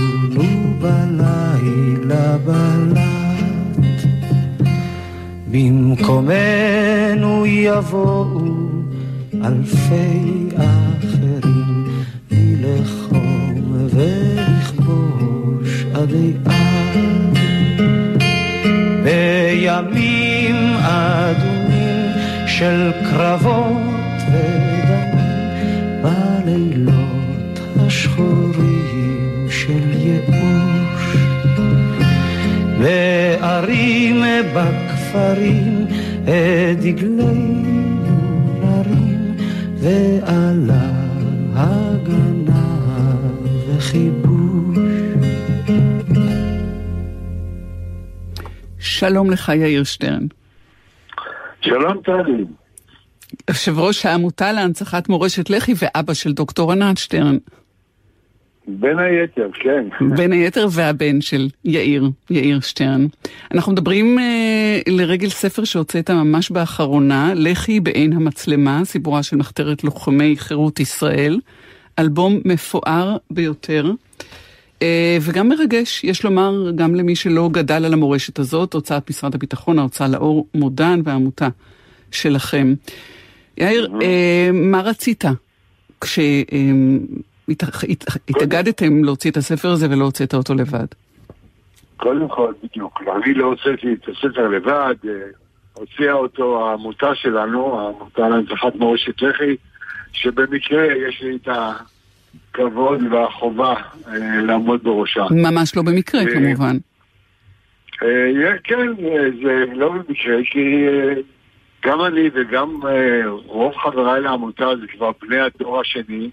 בלילה 0.81 2.39
בלט. 2.39 2.99
במקומנו 5.51 7.47
יבואו 7.47 8.41
אלפי 9.45 10.49
אחרים 10.57 11.85
מלחום 12.31 13.44
בימים 19.65 20.77
אדומים 20.77 22.11
של 22.47 22.93
קרבות 23.11 24.21
ודמים 24.33 26.03
בלילות 26.03 27.61
השחורים 27.81 29.47
של 29.51 29.91
ייאוש 29.93 31.17
בערים 32.79 34.23
בכפרים 34.55 35.87
את 36.25 36.81
דגלינו 36.81 37.65
נרים 38.61 39.37
ועלה 39.79 40.91
הגנה 41.55 42.67
וחיבוש. 43.69 44.24
שלום 48.99 49.31
לך, 49.31 49.53
יאיר 49.57 49.85
שטרן. 49.85 50.27
שלום 51.61 52.01
טלי. 52.05 52.45
יושב 53.49 53.79
ראש 53.79 54.07
העמותה 54.07 54.53
להנצחת 54.53 55.09
מורשת 55.09 55.51
לח"י 55.51 55.75
ואבא 55.79 56.15
של 56.15 56.33
דוקטור 56.33 56.73
ענת 56.73 56.99
שטרן. 56.99 57.37
בין 58.67 58.99
היתר, 58.99 59.49
כן. 59.55 60.15
בין 60.17 60.33
היתר 60.33 60.67
והבן 60.71 61.21
של 61.21 61.49
יאיר, 61.65 62.11
יאיר 62.31 62.61
שטרן. 62.61 63.07
אנחנו 63.55 63.73
מדברים 63.73 64.19
אה, 64.19 64.81
לרגל 64.89 65.29
ספר 65.29 65.65
שהוצאת 65.65 66.11
ממש 66.11 66.51
באחרונה, 66.51 67.33
לח"י 67.35 67.81
בעין 67.81 68.13
המצלמה, 68.13 68.85
סיפורה 68.85 69.23
של 69.23 69.37
מחתרת 69.37 69.85
לוחמי 69.85 70.37
חירות 70.37 70.81
ישראל. 70.81 71.41
אלבום 71.99 72.41
מפואר 72.45 73.17
ביותר. 73.31 73.85
אה, 73.87 74.44
וגם 75.21 75.49
מרגש, 75.49 76.05
יש 76.05 76.25
לומר, 76.25 76.71
גם 76.75 76.95
למי 76.95 77.17
שלא 77.17 77.49
גדל 77.53 77.85
על 77.85 77.93
המורשת 77.93 78.39
הזאת, 78.39 78.75
הוצאת 78.75 79.11
משרד 79.11 79.35
הביטחון, 79.35 79.79
ההוצאה 79.79 80.09
לאור, 80.09 80.47
מודן 80.55 81.01
והעמותה 81.05 81.49
שלכם. 82.11 82.75
יאיר, 83.59 83.89
אה, 84.03 84.51
מה 84.53 84.81
רצית 84.81 85.25
כשהתאגדתם 86.01 87.05
להוציא 89.05 89.31
את 89.31 89.37
הספר 89.37 89.69
הזה 89.69 89.91
ולא 89.91 90.05
הוצאת 90.05 90.35
אותו 90.35 90.55
לבד? 90.55 90.87
קודם 91.97 92.29
כל, 92.29 92.53
בדיוק. 92.63 93.03
אני 93.17 93.35
לא 93.35 93.45
הוצאתי 93.45 93.93
את 93.93 94.09
הספר 94.09 94.49
לבד, 94.49 94.95
אה, 95.05 95.11
הוציאה 95.73 96.13
אותו 96.13 96.69
העמותה 96.69 97.15
שלנו, 97.15 97.81
העמותה 97.81 98.29
להנצחת 98.29 98.75
מורשת 98.75 99.23
לח"י, 99.23 99.57
שבמקרה 100.13 100.85
יש 100.85 101.23
לי 101.23 101.37
את 101.37 101.49
הכבוד 102.55 103.01
והחובה 103.13 103.75
אה, 104.09 104.41
לעמוד 104.43 104.85
בראשה. 104.85 105.27
ממש 105.31 105.77
לא 105.77 105.83
במקרה, 105.83 106.21
אה, 106.21 106.27
כמובן. 106.27 106.77
אה, 108.03 108.59
כן, 108.65 108.87
זה 109.43 109.65
לא 109.75 109.89
במקרה, 109.89 110.37
כי 110.51 110.87
גם 111.85 112.05
אני 112.05 112.31
וגם 112.35 112.81
רוב 113.47 113.77
חבריי 113.77 114.21
לעמותה 114.21 114.77
זה 114.81 114.87
כבר 114.87 115.11
בני 115.23 115.41
הדור 115.41 115.81
השני 115.81 116.31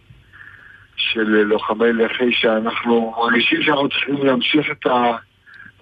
של 0.95 1.43
לוחמי 1.43 1.93
לח"י, 1.93 2.31
שאנחנו 2.31 3.13
מרגישים 3.17 3.63
שאנחנו 3.63 3.89
צריכים 3.89 4.25
להמשיך 4.25 4.67
את 4.71 4.87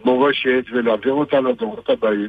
המורשת 0.04 0.66
ולהעביר 0.72 1.14
אותה 1.14 1.40
לדורות 1.40 1.90
הבאים. 1.90 2.28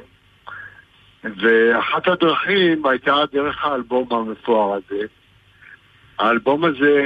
ואחת 1.24 2.08
הדרכים 2.08 2.86
הייתה 2.86 3.14
דרך 3.32 3.64
האלבום 3.64 4.06
המפואר 4.10 4.72
הזה. 4.74 5.06
האלבום 6.20 6.64
הזה, 6.64 7.02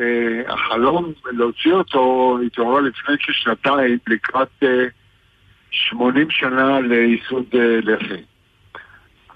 אה, 0.00 0.54
החלום 0.54 1.12
להוציא 1.32 1.72
אותו 1.72 2.38
התעורר 2.46 2.80
לפני 2.80 3.14
כשנתיים 3.18 3.98
לקראת 4.06 4.48
אה, 4.62 4.86
80 5.70 6.30
שנה 6.30 6.80
לייסוד 6.80 7.44
אה, 7.54 7.78
לח"י. 7.82 8.22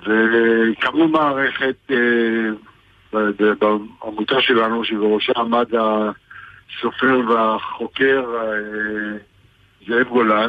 והקמנו 0.07 1.09
מערכת 1.09 1.77
אה, 1.91 1.97
בעמותה 3.61 4.41
שלנו, 4.41 4.85
שבראשה 4.85 5.33
עמד 5.37 5.67
הסופר 5.75 7.21
והחוקר 7.29 8.25
אה, 8.41 9.19
זאב 9.89 10.09
גולן, 10.09 10.49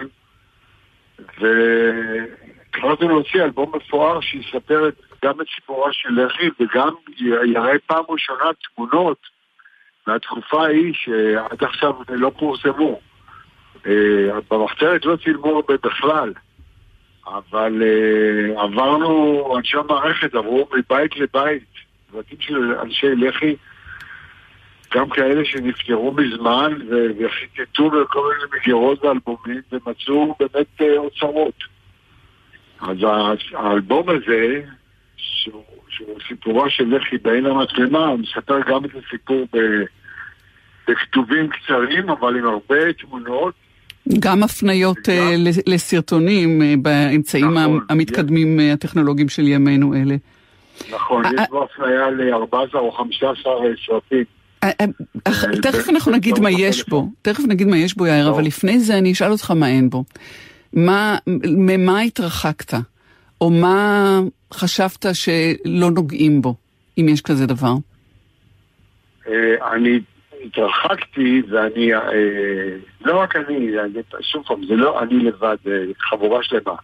והחלטנו 1.19 3.07
להוציא 3.07 3.43
אלבום 3.43 3.71
מפואר 3.75 4.21
שיספר 4.21 4.87
את, 4.87 5.01
גם 5.25 5.41
את 5.41 5.45
סיפורה 5.55 5.93
של 5.93 6.09
לח"י 6.25 6.49
וגם 6.59 6.93
יראה 7.45 7.79
פעם 7.85 8.03
ראשונה 8.09 8.43
תמונות 8.75 9.17
מהתקופה 10.07 10.65
ההיא 10.65 10.93
שעד 10.93 11.63
עכשיו 11.63 11.93
לא 12.09 12.31
פורסמו. 12.39 12.99
אה, 13.87 14.39
במחתרת 14.51 15.05
לא 15.05 15.15
צילמו 15.23 15.55
הרבה 15.55 15.73
בכלל, 15.83 16.33
אבל 17.27 17.83
אה, 17.83 18.61
עברנו, 18.63 19.53
אנשי 19.57 19.77
המערכת 19.77 20.35
עברו 20.35 20.67
מבית 20.73 21.17
לבית, 21.17 21.63
בתים 22.13 22.37
של 22.41 22.73
אנשי 22.81 23.15
לח"י, 23.15 23.55
גם 24.93 25.09
כאלה 25.09 25.45
שנפטרו 25.45 26.11
מזמן 26.11 26.73
וחיטטו 27.19 27.89
בכל 27.89 28.33
מיני 28.33 28.59
מגירות 28.59 29.03
ואלבומים 29.03 29.61
ומצאו 29.71 30.35
באמת 30.39 30.81
אה, 30.81 30.97
אוצרות. 30.97 31.75
אז 32.81 32.97
האלבום 33.53 34.09
הזה, 34.09 34.61
שהוא, 35.43 35.63
שהוא 35.89 36.19
סיפורה 36.27 36.69
של 36.69 36.95
לח"י 36.95 37.17
בעין 37.17 37.45
המצלמה, 37.45 38.05
הוא 38.07 38.19
מספר 38.19 38.59
גם 38.69 38.85
את 38.85 38.89
הסיפור 39.05 39.45
ב- 39.53 39.83
בכתובים 40.87 41.47
קצרים, 41.49 42.09
אבל 42.09 42.37
עם 42.37 42.47
הרבה 42.47 42.93
תמונות. 42.93 43.53
גם 44.19 44.43
הפניות 44.43 45.09
אה, 45.09 45.33
ל- 45.37 45.73
לסרטונים 45.73 46.61
אה, 46.61 46.73
באמצעים 46.81 47.53
נכון, 47.53 47.79
המתקדמים 47.89 48.59
אה, 48.59 48.73
הטכנולוגיים 48.73 49.29
של 49.29 49.47
ימינו 49.47 49.93
אלה. 49.93 50.15
נכון, 50.91 51.23
יש. 51.25 51.47
בו 51.49 51.63
הפניה 51.63 52.09
ל-14 52.09 52.75
או 52.77 52.91
15 52.91 53.43
סרטים. 53.85 54.23
תכף 55.61 55.89
אנחנו 55.89 56.11
נגיד 56.11 56.39
מה 56.39 56.49
באמצעות 56.49 56.67
יש 56.67 56.89
בו. 56.89 57.09
תכף 57.21 57.43
נגיד 57.47 57.67
מה 57.67 57.77
יש 57.77 57.97
בו 57.97 58.07
יאיר, 58.07 58.25
טוב. 58.25 58.33
אבל 58.33 58.45
לפני 58.45 58.79
זה 58.79 58.97
אני 58.97 59.11
אשאל 59.11 59.31
אותך 59.31 59.51
מה 59.51 59.67
אין 59.67 59.89
בו. 59.89 60.03
מה, 60.73 61.17
ממה 61.57 61.99
התרחקת? 61.99 62.73
או 63.45 63.49
מה 63.51 64.19
חשבת 64.53 65.05
שלא 65.13 65.91
נוגעים 65.91 66.41
בו, 66.41 66.55
אם 66.97 67.05
יש 67.09 67.21
כזה 67.21 67.45
דבר? 67.45 67.73
אה, 69.27 69.71
אני 69.73 69.99
התרחקתי 70.45 71.41
ואני, 71.49 71.93
אה, 71.93 71.99
לא 73.01 73.19
רק 73.19 73.35
אני, 73.35 73.71
שוב 74.21 74.43
פעם, 74.47 74.65
זה 74.67 74.75
לא 74.75 75.03
אני 75.03 75.13
לבד, 75.13 75.55
חבורה 75.99 76.43
שלמה. 76.43 76.75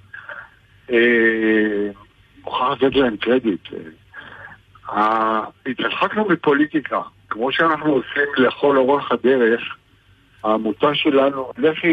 אה, 0.91 1.89
מוכרח 2.43 2.81
לתת 2.81 2.95
להם 2.95 3.17
קרדיט. 3.17 3.67
התרחקנו 5.65 6.25
מפוליטיקה, 6.29 7.01
כמו 7.29 7.51
שאנחנו 7.51 7.93
עושים 7.93 8.33
לכל 8.37 8.77
אורך 8.77 9.11
הדרך. 9.11 9.61
העמותה 10.43 10.95
שלנו, 10.95 11.51
לח"י 11.57 11.87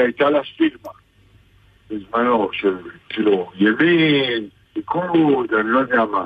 הייתה 0.00 0.30
לה 0.30 0.40
סטיגמה 0.54 0.90
בזמנו 1.92 2.48
של 2.52 2.76
כאילו 3.08 3.50
ימין, 3.54 4.48
ליכוד, 4.76 5.54
אני 5.54 5.68
לא 5.68 5.78
יודע 5.78 6.04
מה. 6.04 6.24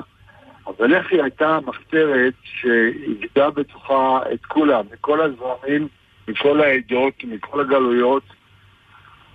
אבל 0.67 0.95
איך 0.95 1.11
היא 1.11 1.21
הייתה 1.21 1.59
מחתרת 1.65 2.33
שאיגדה 2.43 3.49
בתוכה 3.49 4.19
את 4.33 4.45
כולם, 4.45 4.85
מכל 4.93 5.21
הזרמים, 5.21 5.87
מכל 6.27 6.61
העדות, 6.61 7.13
מכל 7.23 7.61
הגלויות, 7.61 8.23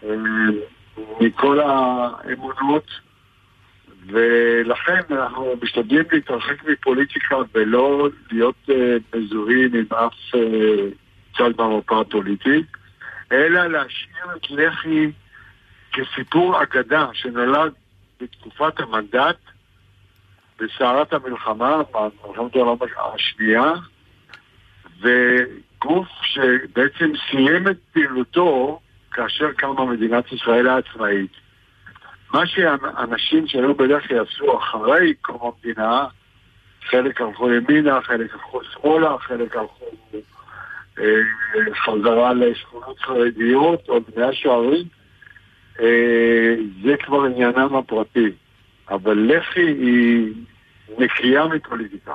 אה, 0.05 0.15
מכל 1.21 1.61
האמונות, 1.61 2.87
ולכן 4.07 5.01
אנחנו 5.11 5.55
משתדלים 5.63 6.05
להתרחק 6.13 6.65
מפוליטיקה 6.69 7.37
ולא 7.55 8.09
להיות 8.33 8.71
אה, 8.71 8.97
מזוהים 9.15 9.75
עם 9.75 9.85
אף 9.89 10.35
אה, 10.35 10.89
צד 11.39 11.57
במפה 11.57 12.01
הפוליטית, 12.01 12.67
אלא 13.33 13.67
להשאיר 13.67 14.37
את 14.37 14.51
לח"י 14.51 15.11
כסיפור 15.93 16.63
אגדה 16.63 17.07
שנולד 17.13 17.73
בתקופת 18.21 18.81
המנדט 18.81 19.37
בסערת 20.59 21.13
המלחמה, 21.13 21.83
במלחמת 21.93 22.57
העולם 22.57 22.77
השנייה, 23.15 23.73
וגוף 25.01 26.09
שבעצם 26.23 27.13
סיים 27.31 27.69
את 27.69 27.77
פעילותו 27.93 28.81
כאשר 29.11 29.53
קמה 29.53 29.85
מדינת 29.85 30.33
ישראל 30.33 30.69
העצמאית. 30.69 31.33
מה 32.35 32.47
שאנשים 32.47 33.47
שהיו 33.47 33.75
בלח"י 33.75 34.19
עשו 34.19 34.59
אחרי 34.59 35.15
קום 35.15 35.53
המדינה, 35.53 36.07
חלק 36.91 37.21
הלכו 37.21 37.51
ימינה, 37.53 38.03
חלק 38.03 38.33
הלכו 38.33 38.61
שמאלה, 38.65 39.19
חלק 39.19 39.57
הלכו 39.57 39.85
אה, 40.99 41.05
חזרה 41.75 42.33
לשכונות 42.33 42.99
חרדיות 43.01 43.89
או 43.89 44.01
בני 44.01 44.25
השערים, 44.25 44.87
אה, 44.87 45.02
זה 46.85 46.95
כבר 47.05 47.25
עניינם 47.25 47.77
הפרטי. 47.77 48.31
אבל 48.91 49.31
לח"י 49.33 49.61
היא 49.61 50.33
נקייה 50.99 51.47
מפוליטיקה. 51.47 52.13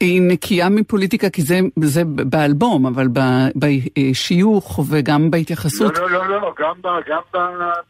היא 0.00 0.22
נקייה 0.22 0.68
מפוליטיקה 0.68 1.30
כי 1.30 1.42
זה, 1.42 1.60
זה 1.82 2.04
באלבום, 2.04 2.86
אבל 2.86 3.08
בשיוך 3.56 4.80
וגם 4.88 5.30
בהתייחסות. 5.30 5.98
לא, 5.98 6.10
לא, 6.10 6.28
לא, 6.28 6.40
לא, 6.40 6.54
גם, 6.58 6.74
ב, 6.80 6.88
גם, 7.08 7.20
ב, 7.34 7.38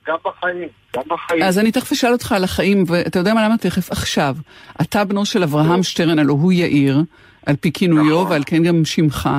גם 0.09 0.17
בחיים. 0.25 0.69
גם 0.97 1.03
בחיים. 1.11 1.43
אז 1.43 1.59
אני 1.59 1.73
תכף 1.73 1.93
אשאל 1.93 2.13
אותך 2.13 2.33
על 2.33 2.45
החיים, 2.45 2.85
ואתה 2.87 3.19
יודע 3.19 3.35
מה, 3.35 3.45
למה 3.45 3.59
תכף 3.59 3.91
עכשיו? 3.91 4.37
אתה 4.81 5.05
בנו 5.05 5.25
של 5.25 5.43
אברהם 5.43 5.83
שטרן, 5.83 6.19
הלוא 6.19 6.39
הוא 6.43 6.53
יאיר, 6.53 7.03
על 7.47 7.57
פי 7.57 7.73
כינויו, 7.73 8.21
נכון. 8.21 8.31
ועל 8.33 8.43
כן 8.47 8.63
גם 8.63 8.85
שמך, 8.85 9.31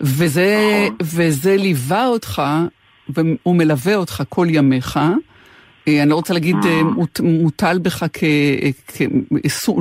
וזה, 0.00 0.56
נכון. 0.84 0.96
וזה 1.00 1.56
ליווה 1.56 2.06
אותך, 2.06 2.42
והוא 3.14 3.56
מלווה 3.56 3.96
אותך 3.96 4.22
כל 4.28 4.46
ימיך. 4.50 4.96
אה, 5.88 6.02
אני 6.02 6.10
לא 6.10 6.14
רוצה 6.14 6.34
להגיד 6.34 6.56
אה, 6.64 6.82
מוט, 6.82 7.20
מוטל 7.20 7.78
בך 7.78 8.04
כ... 8.12 8.24
כ 8.86 9.02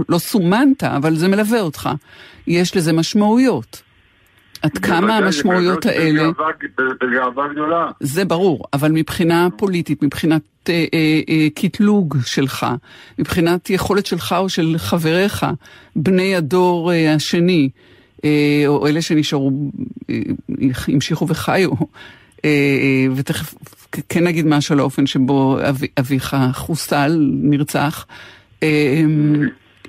לא 0.10 0.18
סומנת, 0.18 0.84
אבל 0.84 1.16
זה 1.16 1.28
מלווה 1.28 1.62
אותך. 1.62 1.90
יש 2.48 2.78
לזה 2.78 2.94
משמעויות. 2.94 3.82
עד 4.62 4.78
כמה 4.78 5.18
המשמעויות 5.18 5.86
האלה... 5.86 6.30
בגאווה- 6.30 7.54
גדולה. 7.54 7.92
זה 8.00 8.26
ברור, 8.26 8.64
אבל 8.74 8.92
מבחינה 8.92 9.48
פוליטית, 9.58 10.04
מבחינת 10.04 10.42
אה, 10.70 10.86
אה, 10.94 11.22
אה, 11.30 11.48
קטלוג 11.56 12.18
שלך, 12.26 12.66
מבחינת 13.20 13.70
יכולת 13.70 14.06
שלך 14.06 14.36
או 14.38 14.50
של 14.50 14.76
חבריך, 14.78 15.46
בני 15.96 16.36
הדור 16.36 16.92
אה, 16.92 17.14
השני, 17.14 17.70
אה, 18.26 18.64
או 18.68 18.88
אלה 18.88 19.02
שנשארו, 19.02 19.52
אה, 20.10 20.16
המשיכו 20.88 21.28
וחיו, 21.28 21.70
אה, 21.72 21.76
אה, 21.80 21.86
ותכף 23.16 23.54
כן 24.10 24.24
נגיד 24.24 24.46
משהו 24.46 24.74
על 24.74 24.80
האופן 24.80 25.08
שבו 25.08 25.58
אבי, 25.70 25.88
אביך 26.00 26.36
חוסל, 26.54 27.12
נרצח. 27.30 28.06
אה, 28.64 29.02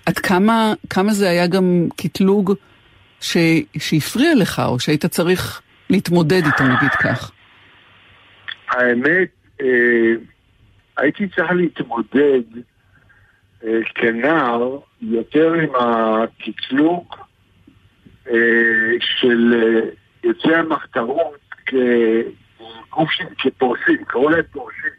עד 0.06 0.18
כמה, 0.18 0.72
כמה 0.90 1.12
זה 1.12 1.28
היה 1.30 1.46
גם 1.46 1.88
קטלוג 1.96 2.52
שהפריע 3.20 4.34
לך, 4.34 4.62
או 4.66 4.80
שהיית 4.80 5.06
צריך 5.06 5.62
להתמודד 5.90 6.42
איתו, 6.46 6.64
נגיד 6.64 6.90
כך? 6.90 7.32
האמת, 8.68 9.28
אה, 9.60 9.66
הייתי 10.96 11.28
צריך 11.28 11.50
להתמודד 11.52 12.42
אה, 13.64 13.78
כנער 13.94 14.78
יותר 15.02 15.52
עם 15.52 15.70
הקטלוג 15.74 17.14
אה, 18.30 18.34
של 19.00 19.54
אה, 19.54 19.80
יוצאי 20.24 20.54
המחתרות 20.54 21.40
כגוף 22.90 23.10
של- 23.10 23.24
כפורשים, 23.38 24.04
קראו 24.04 24.28
להם 24.28 24.42
פורשים. 24.52 24.90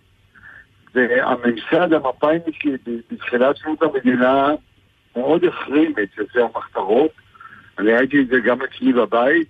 והממסד 0.95 1.93
המפא"יניקי 1.93 2.69
בתחילת 3.11 3.57
שנות 3.57 3.81
המדינה 3.81 4.47
מאוד 5.15 5.43
החרים 5.43 5.93
את 6.03 6.17
יוצאי 6.17 6.41
המחתרות. 6.41 7.11
אני 7.79 7.93
ראיתי 7.93 8.21
את 8.21 8.27
זה 8.27 8.39
גם 8.39 8.57
אצלי 8.61 8.93
בבית. 8.93 9.47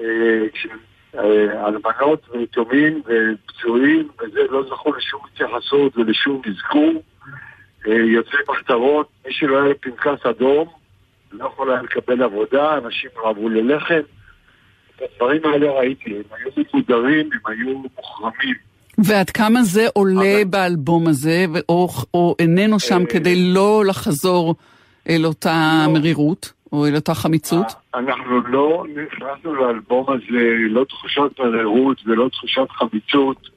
אה, 0.00 0.04
כש- 0.52 0.66
אה, 1.14 1.66
ויתומים 2.32 3.02
ופצועים, 3.06 4.08
וזה 4.20 4.40
לא 4.50 4.62
זכו 4.62 4.92
לשום 4.92 5.20
התייחסות 5.32 5.96
ולשום 5.96 6.42
אזכור. 6.46 7.02
אה, 7.86 7.92
יוצאי 7.94 8.38
מחתרות, 8.48 9.08
מי 9.26 9.32
שלא 9.32 9.62
היה 9.62 9.74
פנקס 9.74 10.26
אדום, 10.26 10.68
לא 11.32 11.46
יכול 11.46 11.70
היה 11.70 11.82
לקבל 11.82 12.22
עבודה, 12.22 12.78
אנשים 12.78 13.10
רעבו 13.24 13.48
ללחם. 13.48 14.00
את 15.04 15.10
הדברים 15.14 15.40
האלה 15.44 15.72
ראיתי, 15.72 16.10
הם 16.10 16.22
היו 16.32 16.50
מפודרים, 16.56 17.30
הם 17.32 17.52
היו 17.52 17.78
מוחרמים. 17.96 18.54
ועד 18.98 19.30
כמה 19.30 19.62
זה 19.62 19.86
עולה 19.94 20.34
אבל- 20.42 20.44
באלבום 20.50 21.08
הזה, 21.08 21.44
או, 21.68 21.88
או 22.14 22.36
איננו 22.38 22.80
שם 22.80 23.00
אה, 23.00 23.06
כדי 23.06 23.52
לא 23.54 23.82
לחזור 23.88 24.54
אל 25.08 25.26
אותה 25.26 25.84
לא. 25.86 25.92
מרירות, 25.92 26.52
או 26.72 26.86
אל 26.86 26.94
אותה 26.94 27.14
חמיצות? 27.14 27.66
אנחנו 27.94 28.40
לא 28.48 28.84
נכנסנו 28.96 29.54
לאלבום 29.54 30.06
הזה, 30.08 30.44
לא 30.70 30.84
תחושת 30.84 31.38
מררות 31.38 31.96
ולא 32.06 32.28
תחושת 32.28 32.70
חמיצות. 32.70 33.48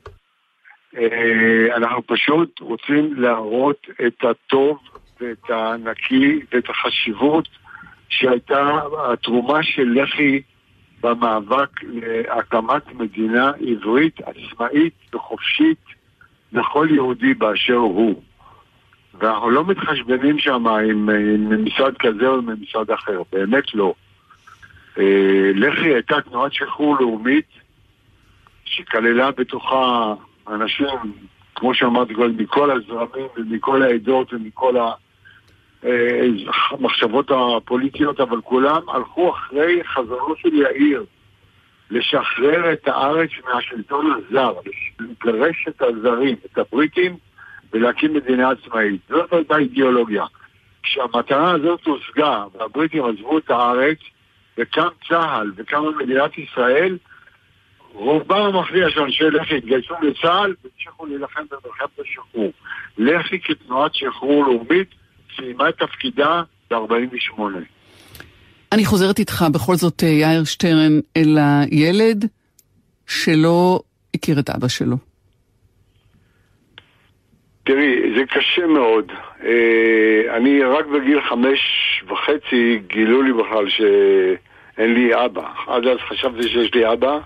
אה, 0.98 1.76
אנחנו 1.76 2.02
פשוט 2.08 2.60
רוצים 2.62 3.14
להראות 3.18 3.88
את 4.08 4.24
הטוב 4.24 4.78
ואת 5.22 5.50
הנקי 5.50 6.40
ואת 6.54 6.70
החשיבות 6.70 7.48
שהייתה 8.10 8.80
התרומה 9.12 9.64
של 9.64 10.02
לח"י 10.02 10.42
במאבק 11.06 11.70
להקמת 11.84 12.94
מדינה 12.94 13.52
עברית 13.68 14.20
עצמאית 14.22 14.94
וחופשית 15.14 15.86
לכל 16.54 16.88
יהודי 16.92 17.34
באשר 17.34 17.76
הוא. 17.76 18.22
ואנחנו 19.20 19.50
לא 19.50 19.66
מתחשבנים 19.66 20.40
שם 20.40 20.68
עם, 20.68 21.10
עם 21.10 21.66
כזה 22.00 22.28
או 22.28 22.36
עם 22.38 22.50
אחר, 22.94 23.22
באמת 23.32 23.76
לא. 23.76 23.94
אה, 24.98 25.52
לח"י 25.56 25.94
הייתה 25.94 26.22
תנועת 26.22 26.54
שחרור 26.54 26.98
לאומית 27.00 27.48
שכללה 28.66 29.32
בתוכה 29.32 30.14
אנשים, 30.48 30.88
כמו 31.56 31.74
שאמרתי 31.74 32.14
מכל 32.38 32.72
הזרמים 32.72 33.28
ומכל 33.38 33.84
העדות 33.84 34.34
ומכל 34.34 34.78
אה, 34.78 34.92
המחשבות 36.72 37.32
הפוליטיות, 37.32 38.20
אבל 38.20 38.42
כולם 38.42 38.90
הלכו 38.90 39.30
אחרי 39.30 39.84
חזונו 39.84 40.36
של 40.38 40.54
יאיר 40.54 41.06
לשחרר 41.92 42.74
את 42.74 42.88
הארץ 42.88 43.30
מהשלטון 43.46 44.12
הזר, 44.12 44.54
לגרש 45.00 45.66
את 45.68 45.82
הזרים, 45.82 46.36
את 46.46 46.58
הבריטים, 46.58 47.18
ולהקים 47.74 48.14
מדינה 48.14 48.50
עצמאית. 48.50 49.02
זאת 49.10 49.34
הייתה 49.34 49.58
אידיאולוגיה. 49.58 50.26
כשהמטרה 50.84 51.52
הזאת 51.52 51.86
הושגה 51.86 52.44
והבריטים 52.54 53.06
עזבו 53.06 53.38
את 53.38 53.50
הארץ 53.50 53.98
וקם 54.58 54.88
צה"ל 55.10 55.52
וקמה 55.56 55.92
מדינת 55.92 56.38
ישראל, 56.38 56.98
רובם 57.94 58.42
המכריע 58.42 58.90
של 58.90 59.02
אנשי 59.02 59.24
לח"י 59.24 59.58
התגייסו 59.58 59.94
לצה"ל 60.02 60.54
והמשיכו 60.64 61.06
להילחם 61.06 61.44
במלחמת 61.52 62.00
השחרור. 62.00 62.52
לח"י 62.98 63.40
כתנועת 63.40 63.96
שחרור 63.96 64.46
לאומית 64.46 64.90
סיימה 65.36 65.70
את 65.70 65.78
תפקידה 65.78 66.42
ב-48. 66.72 67.42
אני 68.72 68.86
חוזרת 68.86 69.20
איתך 69.20 69.46
בכל 69.54 69.76
זאת, 69.76 70.04
אה, 70.04 70.10
יאיר 70.10 70.44
שטרן, 70.44 71.00
אל 71.18 71.38
הילד 71.38 72.26
שלא 73.08 73.80
הכיר 74.16 74.40
את 74.40 74.50
אבא 74.50 74.68
שלו. 74.68 74.98
תראי, 77.64 78.14
זה 78.18 78.24
קשה 78.26 78.68
מאוד. 78.68 79.12
אה, 79.44 80.38
אני 80.38 80.64
רק 80.64 80.86
בגיל 80.86 81.22
חמש 81.30 81.60
וחצי 82.08 82.80
גילו 82.88 83.22
לי 83.22 83.34
בכלל 83.34 83.70
שאין 83.70 84.94
לי 84.94 85.26
אבא. 85.26 85.48
עד 85.68 85.88
אז 85.88 85.98
חשבתי 86.10 86.44
שיש 86.44 86.74
לי 86.74 86.94
אבא, 86.94 87.18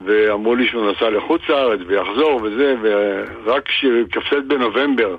ואמרו 0.00 0.54
לי 0.54 0.68
שהוא 0.68 0.90
נסע 0.90 1.10
לחוץ 1.10 1.42
לארץ 1.48 1.80
ויחזור 1.86 2.40
וזה, 2.42 2.74
ורק 2.82 3.68
כשכ"ט 3.68 4.44
בנובמבר, 4.46 5.16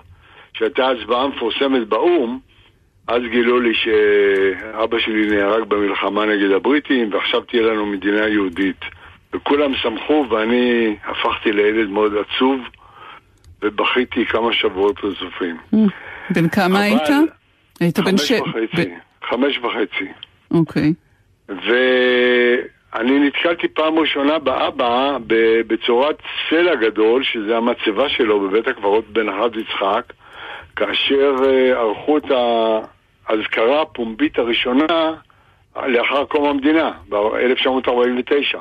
שהייתה 0.58 0.90
הצבעה 0.90 1.28
מפורסמת 1.28 1.88
באו"ם, 1.88 2.40
אז 3.08 3.22
גילו 3.32 3.60
לי 3.60 3.74
שאבא 3.74 5.00
שלי 5.00 5.36
נהרג 5.36 5.64
במלחמה 5.64 6.26
נגד 6.26 6.52
הבריטים, 6.52 7.14
ועכשיו 7.14 7.42
תהיה 7.42 7.64
לנו 7.64 7.86
מדינה 7.86 8.28
יהודית. 8.28 8.80
וכולם 9.34 9.76
שמחו, 9.76 10.26
ואני 10.30 10.96
הפכתי 11.06 11.52
לילד 11.52 11.90
מאוד 11.90 12.14
עצוב. 12.18 12.60
ובכיתי 13.62 14.26
כמה 14.26 14.54
שבועות 14.54 14.96
רצופים. 15.04 15.58
בן 16.30 16.50
כמה 16.50 16.80
היית? 16.80 17.02
היית 17.80 18.00
בן 18.00 18.18
ש... 18.18 18.32
חמש 18.32 18.42
וחצי. 18.42 18.90
חמש 19.30 19.58
וחצי. 19.58 20.12
אוקיי. 20.52 20.94
ואני 21.50 23.20
נתקלתי 23.20 23.68
פעם 23.68 24.00
ראשונה 24.00 24.40
באבא 24.40 25.18
ב- 25.28 25.62
בצורת 25.68 26.16
סלע 26.50 26.76
גדול, 26.76 27.24
שזה 27.24 27.58
המצבה 27.58 28.10
שלו 28.10 28.40
בבית 28.40 28.68
הקברות 28.68 29.10
בנחת 29.10 29.52
יצחק, 29.56 30.14
כאשר 30.76 31.36
אה, 31.44 31.80
ערכו 31.80 32.18
את 32.18 32.24
האזכרה 33.28 33.82
הפומבית 33.82 34.40
הראשונה 34.40 35.14
לאחר 35.88 36.26
קום 36.26 36.46
המדינה, 36.50 36.92
ב-1949. 37.10 38.58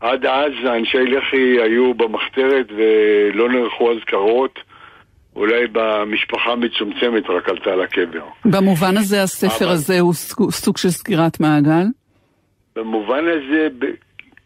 עד 0.00 0.26
אז 0.26 0.52
אנשי 0.66 0.98
לח"י 1.06 1.36
היו 1.62 1.94
במחתרת 1.94 2.66
ולא 2.76 3.48
נערכו 3.48 3.92
אזכרות, 3.92 4.58
אולי 5.36 5.66
במשפחה 5.72 6.56
מצומצמת 6.56 7.30
רק 7.30 7.48
עלתה 7.48 7.76
לקבר. 7.76 8.24
במובן 8.44 8.96
הזה 8.96 9.22
הספר 9.22 9.64
אבל- 9.64 9.72
הזה 9.72 10.00
הוא 10.00 10.14
סוג- 10.14 10.76
של 10.76 10.88
סגירת 10.90 11.40
מעגל? 11.40 11.86
במובן 12.76 13.24
הזה, 13.28 13.68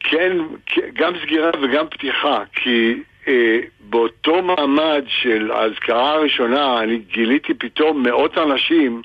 כן, 0.01 0.33
כן, 0.67 0.81
גם 0.95 1.13
סגירה 1.25 1.51
וגם 1.63 1.87
פתיחה, 1.91 2.43
כי 2.53 2.95
אה, 3.29 3.59
באותו 3.91 4.43
מעמד 4.43 5.05
של 5.09 5.51
האזכרה 5.51 6.13
הראשונה, 6.13 6.81
אני 6.83 6.99
גיליתי 6.99 7.55
פתאום 7.55 8.03
מאות 8.03 8.39
אנשים 8.39 9.03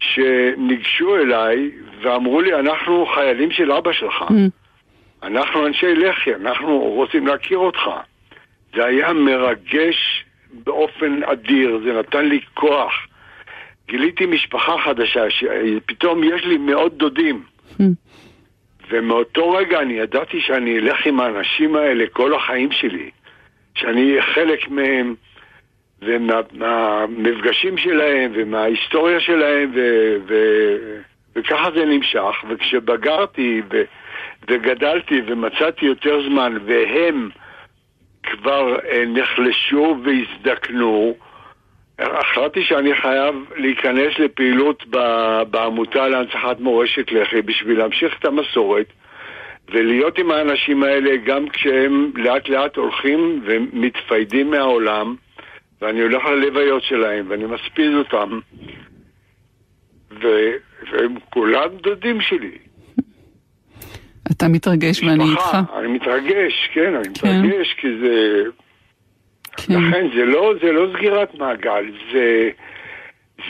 שניגשו 0.00 1.16
אליי 1.16 1.70
ואמרו 2.02 2.40
לי, 2.40 2.54
אנחנו 2.54 3.06
חיילים 3.14 3.50
של 3.50 3.72
אבא 3.72 3.92
שלך. 3.92 4.24
אנחנו 5.22 5.66
אנשי 5.66 5.94
לח"י, 5.94 6.34
אנחנו 6.34 6.78
רוצים 6.78 7.26
להכיר 7.26 7.58
אותך. 7.58 7.80
זה 8.74 8.84
היה 8.84 9.12
מרגש 9.12 10.24
באופן 10.64 11.22
אדיר, 11.22 11.80
זה 11.84 11.92
נתן 11.92 12.24
לי 12.24 12.40
כוח. 12.54 12.92
גיליתי 13.88 14.26
משפחה 14.26 14.76
חדשה, 14.84 15.30
שפתאום 15.30 16.24
יש 16.24 16.44
לי 16.44 16.58
מאות 16.58 16.96
דודים. 16.96 17.42
Hmm. 17.80 17.82
ומאותו 18.88 19.50
רגע 19.50 19.80
אני 19.80 19.92
ידעתי 19.92 20.40
שאני 20.40 20.78
אלך 20.78 21.06
עם 21.06 21.20
האנשים 21.20 21.76
האלה 21.76 22.04
כל 22.12 22.34
החיים 22.34 22.72
שלי. 22.72 23.10
שאני 23.76 24.16
חלק 24.34 24.68
מהם, 24.68 25.14
ומהמפגשים 26.02 27.78
שלהם, 27.78 28.32
ומההיסטוריה 28.34 29.20
שלהם, 29.20 29.70
ו, 29.74 29.80
ו, 30.28 30.34
וככה 31.36 31.70
זה 31.74 31.84
נמשך. 31.84 32.44
וכשבגרתי 32.48 33.62
ו, 33.70 33.82
וגדלתי 34.48 35.22
ומצאתי 35.26 35.86
יותר 35.86 36.28
זמן, 36.28 36.58
והם 36.66 37.30
כבר 38.22 38.76
אה, 38.78 39.04
נחלשו 39.06 39.96
והזדקנו, 40.04 41.16
החלטתי 41.98 42.64
שאני 42.64 42.96
חייב 42.96 43.34
להיכנס 43.56 44.18
לפעילות 44.18 44.84
בעמותה 45.50 46.08
להנצחת 46.08 46.60
מורשת 46.60 47.12
לח"י 47.12 47.42
בשביל 47.42 47.78
להמשיך 47.78 48.18
את 48.18 48.24
המסורת 48.24 48.86
ולהיות 49.70 50.18
עם 50.18 50.30
האנשים 50.30 50.82
האלה 50.82 51.16
גם 51.16 51.48
כשהם 51.48 52.12
לאט 52.14 52.48
לאט 52.48 52.76
הולכים 52.76 53.42
ומתפיידים 53.44 54.50
מהעולם 54.50 55.16
ואני 55.82 56.00
הולך 56.00 56.24
ללוויות 56.24 56.82
שלהם 56.82 57.26
ואני 57.28 57.44
מספיד 57.44 57.94
אותם 57.94 58.38
ו... 60.22 60.26
והם 60.92 61.14
כולם 61.32 61.68
דודים 61.82 62.20
שלי. 62.20 62.58
אתה 64.32 64.48
מתרגש 64.48 65.02
ואני 65.02 65.24
איתך. 65.24 65.56
אני 65.78 65.86
מתרגש, 65.88 66.70
כן, 66.72 66.94
אני 66.94 67.14
כן. 67.14 67.42
מתרגש 67.42 67.74
כי 67.74 67.88
זה... 68.00 68.42
כן. 69.56 69.74
לכן 69.74 70.06
זה 70.16 70.24
לא, 70.24 70.54
זה 70.62 70.72
לא 70.72 70.88
סגירת 70.96 71.34
מעגל, 71.34 71.84
זה, 72.12 72.50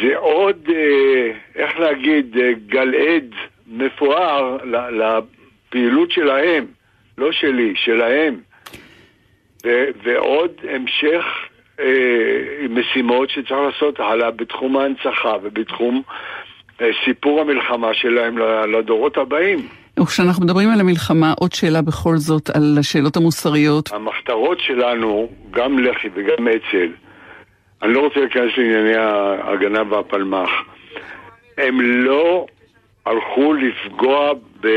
זה 0.01 0.17
עוד, 0.17 0.69
אה, 0.69 1.31
איך 1.55 1.79
להגיד, 1.79 2.37
אה, 2.37 2.53
גלעד 2.67 3.35
מפואר 3.67 4.57
לפעילות 5.69 6.11
שלהם, 6.11 6.67
לא 7.19 7.33
שלי, 7.33 7.75
שלהם. 7.77 8.41
ו, 9.65 9.69
ועוד 10.05 10.51
המשך 10.71 11.25
אה, 11.81 12.67
משימות 12.71 13.31
שצריך 13.31 13.53
לעשות 13.53 14.01
הלאה 14.01 14.31
בתחום 14.31 14.77
ההנצחה 14.77 15.33
ובתחום 15.43 16.03
אה, 16.81 16.91
סיפור 17.05 17.41
המלחמה 17.41 17.95
שלהם 17.95 18.39
לדורות 18.79 19.17
הבאים. 19.17 19.69
וכשאנחנו 20.01 20.45
מדברים 20.45 20.71
על 20.71 20.81
המלחמה, 20.81 21.33
עוד 21.39 21.53
שאלה 21.53 21.83
בכל 21.83 22.17
זאת 22.17 22.51
על 22.57 22.77
השאלות 22.81 23.17
המוסריות. 23.17 23.93
המחתרות 23.93 24.61
שלנו, 24.61 25.29
גם 25.51 25.79
לח"י 25.79 26.09
וגם 26.15 26.49
אצ"ל, 26.49 26.89
אני 27.83 27.93
לא 27.93 28.01
רוצה 28.01 28.21
להיכנס 28.21 28.53
לענייני 28.57 28.97
ההגנה 28.97 29.83
והפלמ"ח, 29.91 30.51
הם 31.59 31.81
לא 31.81 32.47
הלכו 33.07 33.55
לפגוע 33.55 34.33
ב, 34.61 34.69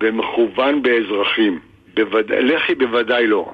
במכוון 0.00 0.82
באזרחים. 0.82 1.60
בווד... 1.94 2.32
לח"י 2.32 2.74
בוודאי 2.74 3.26
לא. 3.26 3.50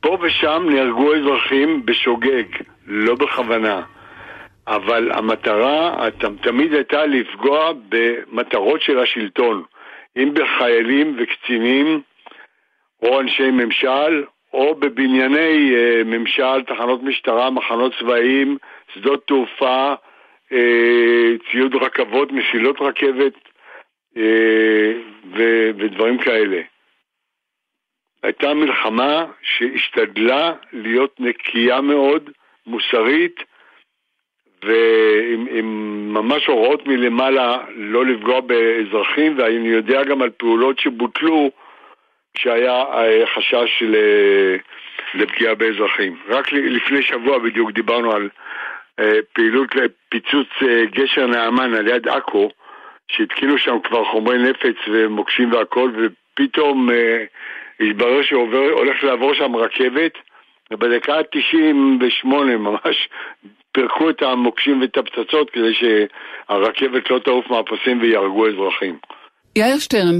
פה 0.00 0.18
ושם 0.20 0.66
נהרגו 0.70 1.14
אזרחים 1.14 1.86
בשוגג, 1.86 2.44
לא 2.86 3.14
בכוונה. 3.14 3.82
אבל 4.66 5.12
המטרה 5.12 6.08
תמיד 6.42 6.74
הייתה 6.74 7.06
לפגוע 7.06 7.72
במטרות 7.88 8.82
של 8.82 8.98
השלטון. 8.98 9.62
אם 10.16 10.34
בחיילים 10.34 11.16
וקצינים 11.18 12.00
או 13.02 13.20
אנשי 13.20 13.50
ממשל 13.50 14.24
או 14.52 14.74
בבנייני 14.74 15.72
uh, 15.74 16.04
ממשל, 16.04 16.62
תחנות 16.66 17.02
משטרה, 17.02 17.50
מחנות 17.50 17.92
צבאיים, 18.00 18.56
שדות 18.94 19.26
תעופה, 19.26 19.94
uh, 20.52 20.54
ציוד 21.50 21.74
רכבות, 21.74 22.32
מסילות 22.32 22.76
רכבת 22.80 23.32
ו- 25.36 25.70
ודברים 25.78 26.18
כאלה. 26.18 26.60
הייתה 28.22 28.54
מלחמה 28.54 29.24
שהשתדלה 29.42 30.52
להיות 30.72 31.20
נקייה 31.20 31.80
מאוד, 31.80 32.30
מוסרית, 32.66 33.40
ועם 34.62 36.12
ממש 36.12 36.46
הוראות 36.46 36.86
מלמעלה 36.86 37.58
לא 37.76 38.06
לפגוע 38.06 38.40
באזרחים, 38.40 39.38
ואני 39.38 39.68
יודע 39.68 40.04
גם 40.04 40.22
על 40.22 40.30
פעולות 40.30 40.78
שבוטלו 40.78 41.50
כשהיה 42.34 42.82
אה, 42.82 43.26
חשש 43.26 43.82
לפגיעה 45.14 45.54
באזרחים. 45.54 46.16
רק 46.28 46.52
לפני 46.52 47.02
שבוע 47.02 47.38
בדיוק 47.38 47.70
דיברנו 47.70 48.12
על 48.12 48.28
אה, 48.98 49.18
פעילות 49.32 49.68
לפיצוץ 49.74 50.48
אה, 50.62 50.84
גשר 50.86 51.26
נעמן 51.26 51.74
על 51.74 51.88
יד 51.88 52.08
עכו, 52.08 52.50
שהתקינו 53.08 53.58
שם 53.58 53.76
כבר 53.84 54.04
חומרי 54.04 54.38
נפץ 54.38 54.76
ומוקשים 54.92 55.52
והכל, 55.52 55.90
ופתאום 55.96 56.88
התברר 57.80 58.22
שהולך 58.22 59.04
לעבור 59.04 59.34
שם 59.34 59.56
רכבת, 59.56 60.12
ובדקה 60.70 61.14
ה-98 61.14 62.26
ממש 62.58 63.08
פירקו 63.72 64.10
את 64.10 64.22
המוקשים 64.22 64.80
ואת 64.80 64.96
הפצצות 64.96 65.50
כדי 65.50 65.74
שהרכבת 65.74 67.10
לא 67.10 67.18
תעוף 67.24 67.44
מהפסים 67.50 68.00
ויהרגו 68.00 68.48
אזרחים. 68.48 68.98
יאיר 69.56 69.78
שטרן, 69.78 70.18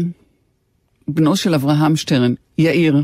בנו 1.09 1.37
של 1.37 1.55
אברהם 1.55 1.97
שטרן, 1.97 2.35
יאיר, 2.59 2.95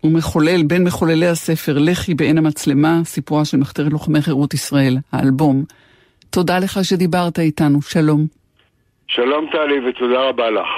הוא 0.00 0.12
מחולל, 0.12 0.62
בין 0.62 0.84
מחוללי 0.84 1.26
הספר 1.26 1.78
לח"י 1.78 2.14
בעין 2.14 2.38
המצלמה, 2.38 3.00
סיפורה 3.04 3.44
של 3.44 3.56
מחתרת 3.56 3.92
לוחמי 3.92 4.22
חירות 4.22 4.54
ישראל, 4.54 4.96
האלבום. 5.12 5.64
תודה 6.30 6.58
לך 6.58 6.78
שדיברת 6.82 7.38
איתנו, 7.38 7.82
שלום. 7.82 8.39
שלום 9.14 9.46
טלי 9.52 9.88
ותודה 9.88 10.28
רבה 10.28 10.50
לך. 10.50 10.68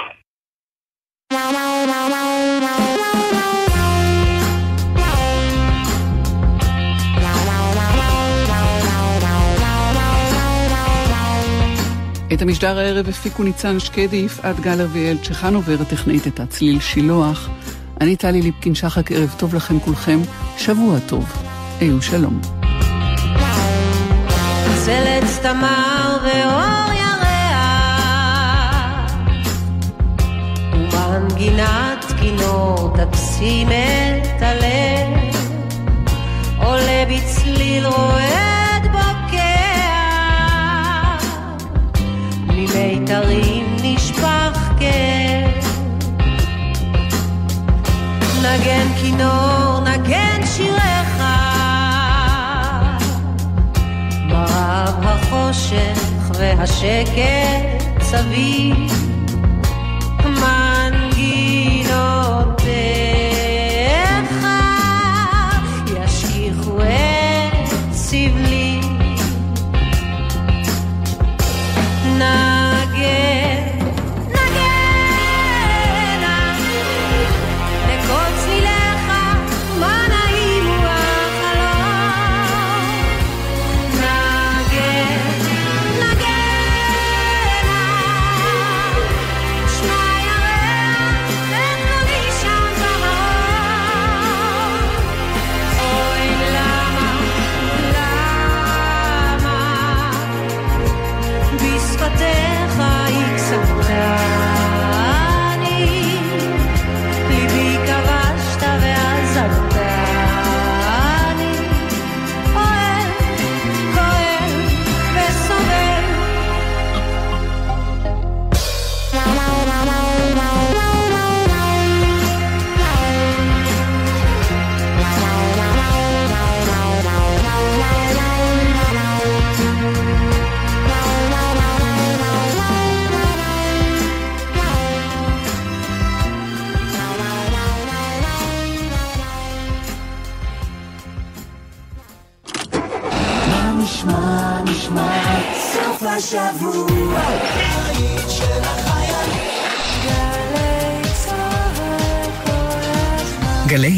את 12.33 12.41
המשדר 12.41 12.77
הערב 12.77 13.09
הפיקו 13.09 13.43
ניצן 13.43 13.79
שקדי, 13.79 14.15
יפעת 14.15 14.59
גלר 14.59 14.85
ויעל 14.93 15.17
צ'חנובר, 15.17 15.75
הטכנאית 15.81 16.27
את 16.27 16.39
הצליל 16.39 16.79
שילוח. 16.79 17.49
אני 18.01 18.15
טלי 18.15 18.41
ליפקין 18.41 18.75
שחק, 18.75 19.11
ערב 19.11 19.35
טוב 19.39 19.55
לכם 19.55 19.79
כולכם, 19.79 20.19
שבוע 20.57 20.99
טוב. 21.09 21.25
היו 21.79 22.01
שלום. 22.01 22.41
צלץ 24.85 25.39
תמר 25.43 26.17
ואור 26.23 26.92
ומנגינת 31.43 32.05
כינור 32.19 32.89
תקסים 32.97 33.67
את 33.67 34.41
הלב 34.41 35.35
עולה 36.57 37.03
בצליל 37.09 37.85
רואה 37.85 38.53
מיתרים 42.47 43.75
נשפך 43.83 44.69
כן. 44.79 45.49
נגן 48.41 48.87
כינור, 49.01 49.79
נגן 49.79 50.45
שיריך, 50.45 51.23
מרב 54.27 55.05
החושך 55.05 56.31
והשקט 56.39 58.01
סביב. 58.01 59.02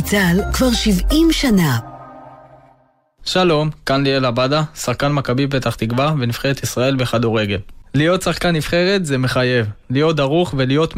צה"ל 0.06 0.42
כבר 0.54 0.72
70 0.72 1.32
שנה. 1.32 1.80
שלום, 3.24 3.70
כאן 3.86 4.04
ליאל 4.04 4.26
עבדה, 4.26 4.64
שחקן 4.76 5.12
מכבי 5.12 5.48
פתח 5.48 5.76
תקווה 5.76 6.14
ונבחרת 6.20 6.64
ישראל 6.64 6.96
בכדורגל. 6.96 7.58
להיות 7.94 8.22
שחקן 8.22 8.56
נבחרת 8.56 9.06
זה 9.06 9.18
מחייב, 9.18 9.66
להיות 9.90 10.16
דרוך 10.16 10.54
ולהיות 10.58 10.94
100% 10.94 10.98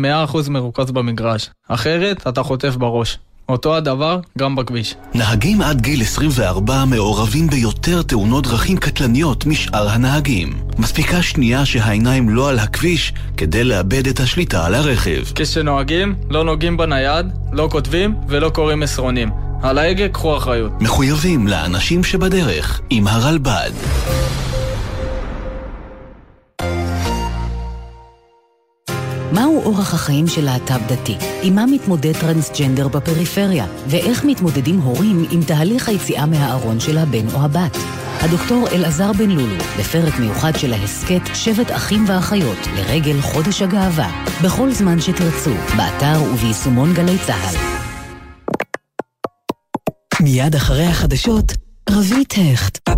מרוכז 0.49 0.91
במגרש, 0.91 1.49
אחרת 1.67 2.27
אתה 2.27 2.43
חוטף 2.43 2.75
בראש. 2.75 3.19
אותו 3.49 3.75
הדבר 3.75 4.19
גם 4.37 4.55
בכביש. 4.55 4.95
נהגים 5.13 5.61
עד 5.61 5.81
גיל 5.81 6.01
24 6.01 6.85
מעורבים 6.85 7.47
ביותר 7.47 8.01
תאונות 8.01 8.47
דרכים 8.47 8.77
קטלניות 8.77 9.45
משאר 9.45 9.89
הנהגים. 9.89 10.53
מספיקה 10.77 11.21
שנייה 11.21 11.65
שהעיניים 11.65 12.29
לא 12.29 12.49
על 12.49 12.59
הכביש 12.59 13.13
כדי 13.37 13.63
לאבד 13.63 14.07
את 14.07 14.19
השליטה 14.19 14.65
על 14.65 14.75
הרכב. 14.75 15.23
כשנוהגים, 15.35 16.15
לא 16.29 16.43
נוגעים 16.43 16.77
בנייד, 16.77 17.25
לא 17.53 17.67
כותבים 17.71 18.15
ולא 18.27 18.49
קוראים 18.49 18.79
מסרונים. 18.79 19.29
על 19.61 19.77
ההגה 19.77 20.09
קחו 20.09 20.37
אחריות. 20.37 20.81
מחויבים 20.81 21.47
לאנשים 21.47 22.03
שבדרך 22.03 22.81
עם 22.89 23.07
הרלב"ד. 23.07 23.71
מהו 29.31 29.61
אורח 29.65 29.93
החיים 29.93 30.27
של 30.27 30.45
להט"ב 30.45 30.93
דתי? 30.93 31.15
עם 31.41 31.55
מה 31.55 31.65
מתמודד 31.65 32.11
טרנסג'נדר 32.19 32.87
בפריפריה? 32.87 33.65
ואיך 33.87 34.25
מתמודדים 34.25 34.79
הורים 34.79 35.25
עם 35.31 35.43
תהליך 35.43 35.89
היציאה 35.89 36.25
מהארון 36.25 36.79
של 36.79 36.97
הבן 36.97 37.27
או 37.33 37.41
הבת? 37.41 37.77
הדוקטור 38.19 38.67
אלעזר 38.71 39.13
בן 39.13 39.29
לולו, 39.29 39.63
בפרק 39.79 40.19
מיוחד 40.19 40.51
של 40.57 40.73
ההסכת 40.73 41.21
שבט 41.33 41.71
אחים 41.71 42.05
ואחיות 42.07 42.57
לרגל 42.75 43.21
חודש 43.21 43.61
הגאווה. 43.61 44.23
בכל 44.43 44.71
זמן 44.71 45.01
שתרצו, 45.01 45.53
באתר 45.77 46.21
וביישומון 46.33 46.93
גלי 46.93 47.17
צה"ל. 47.25 47.55
מיד 50.23 50.55
אחרי 50.55 50.85
החדשות, 50.85 51.53
רבית 51.89 52.33
הכט. 52.53 52.89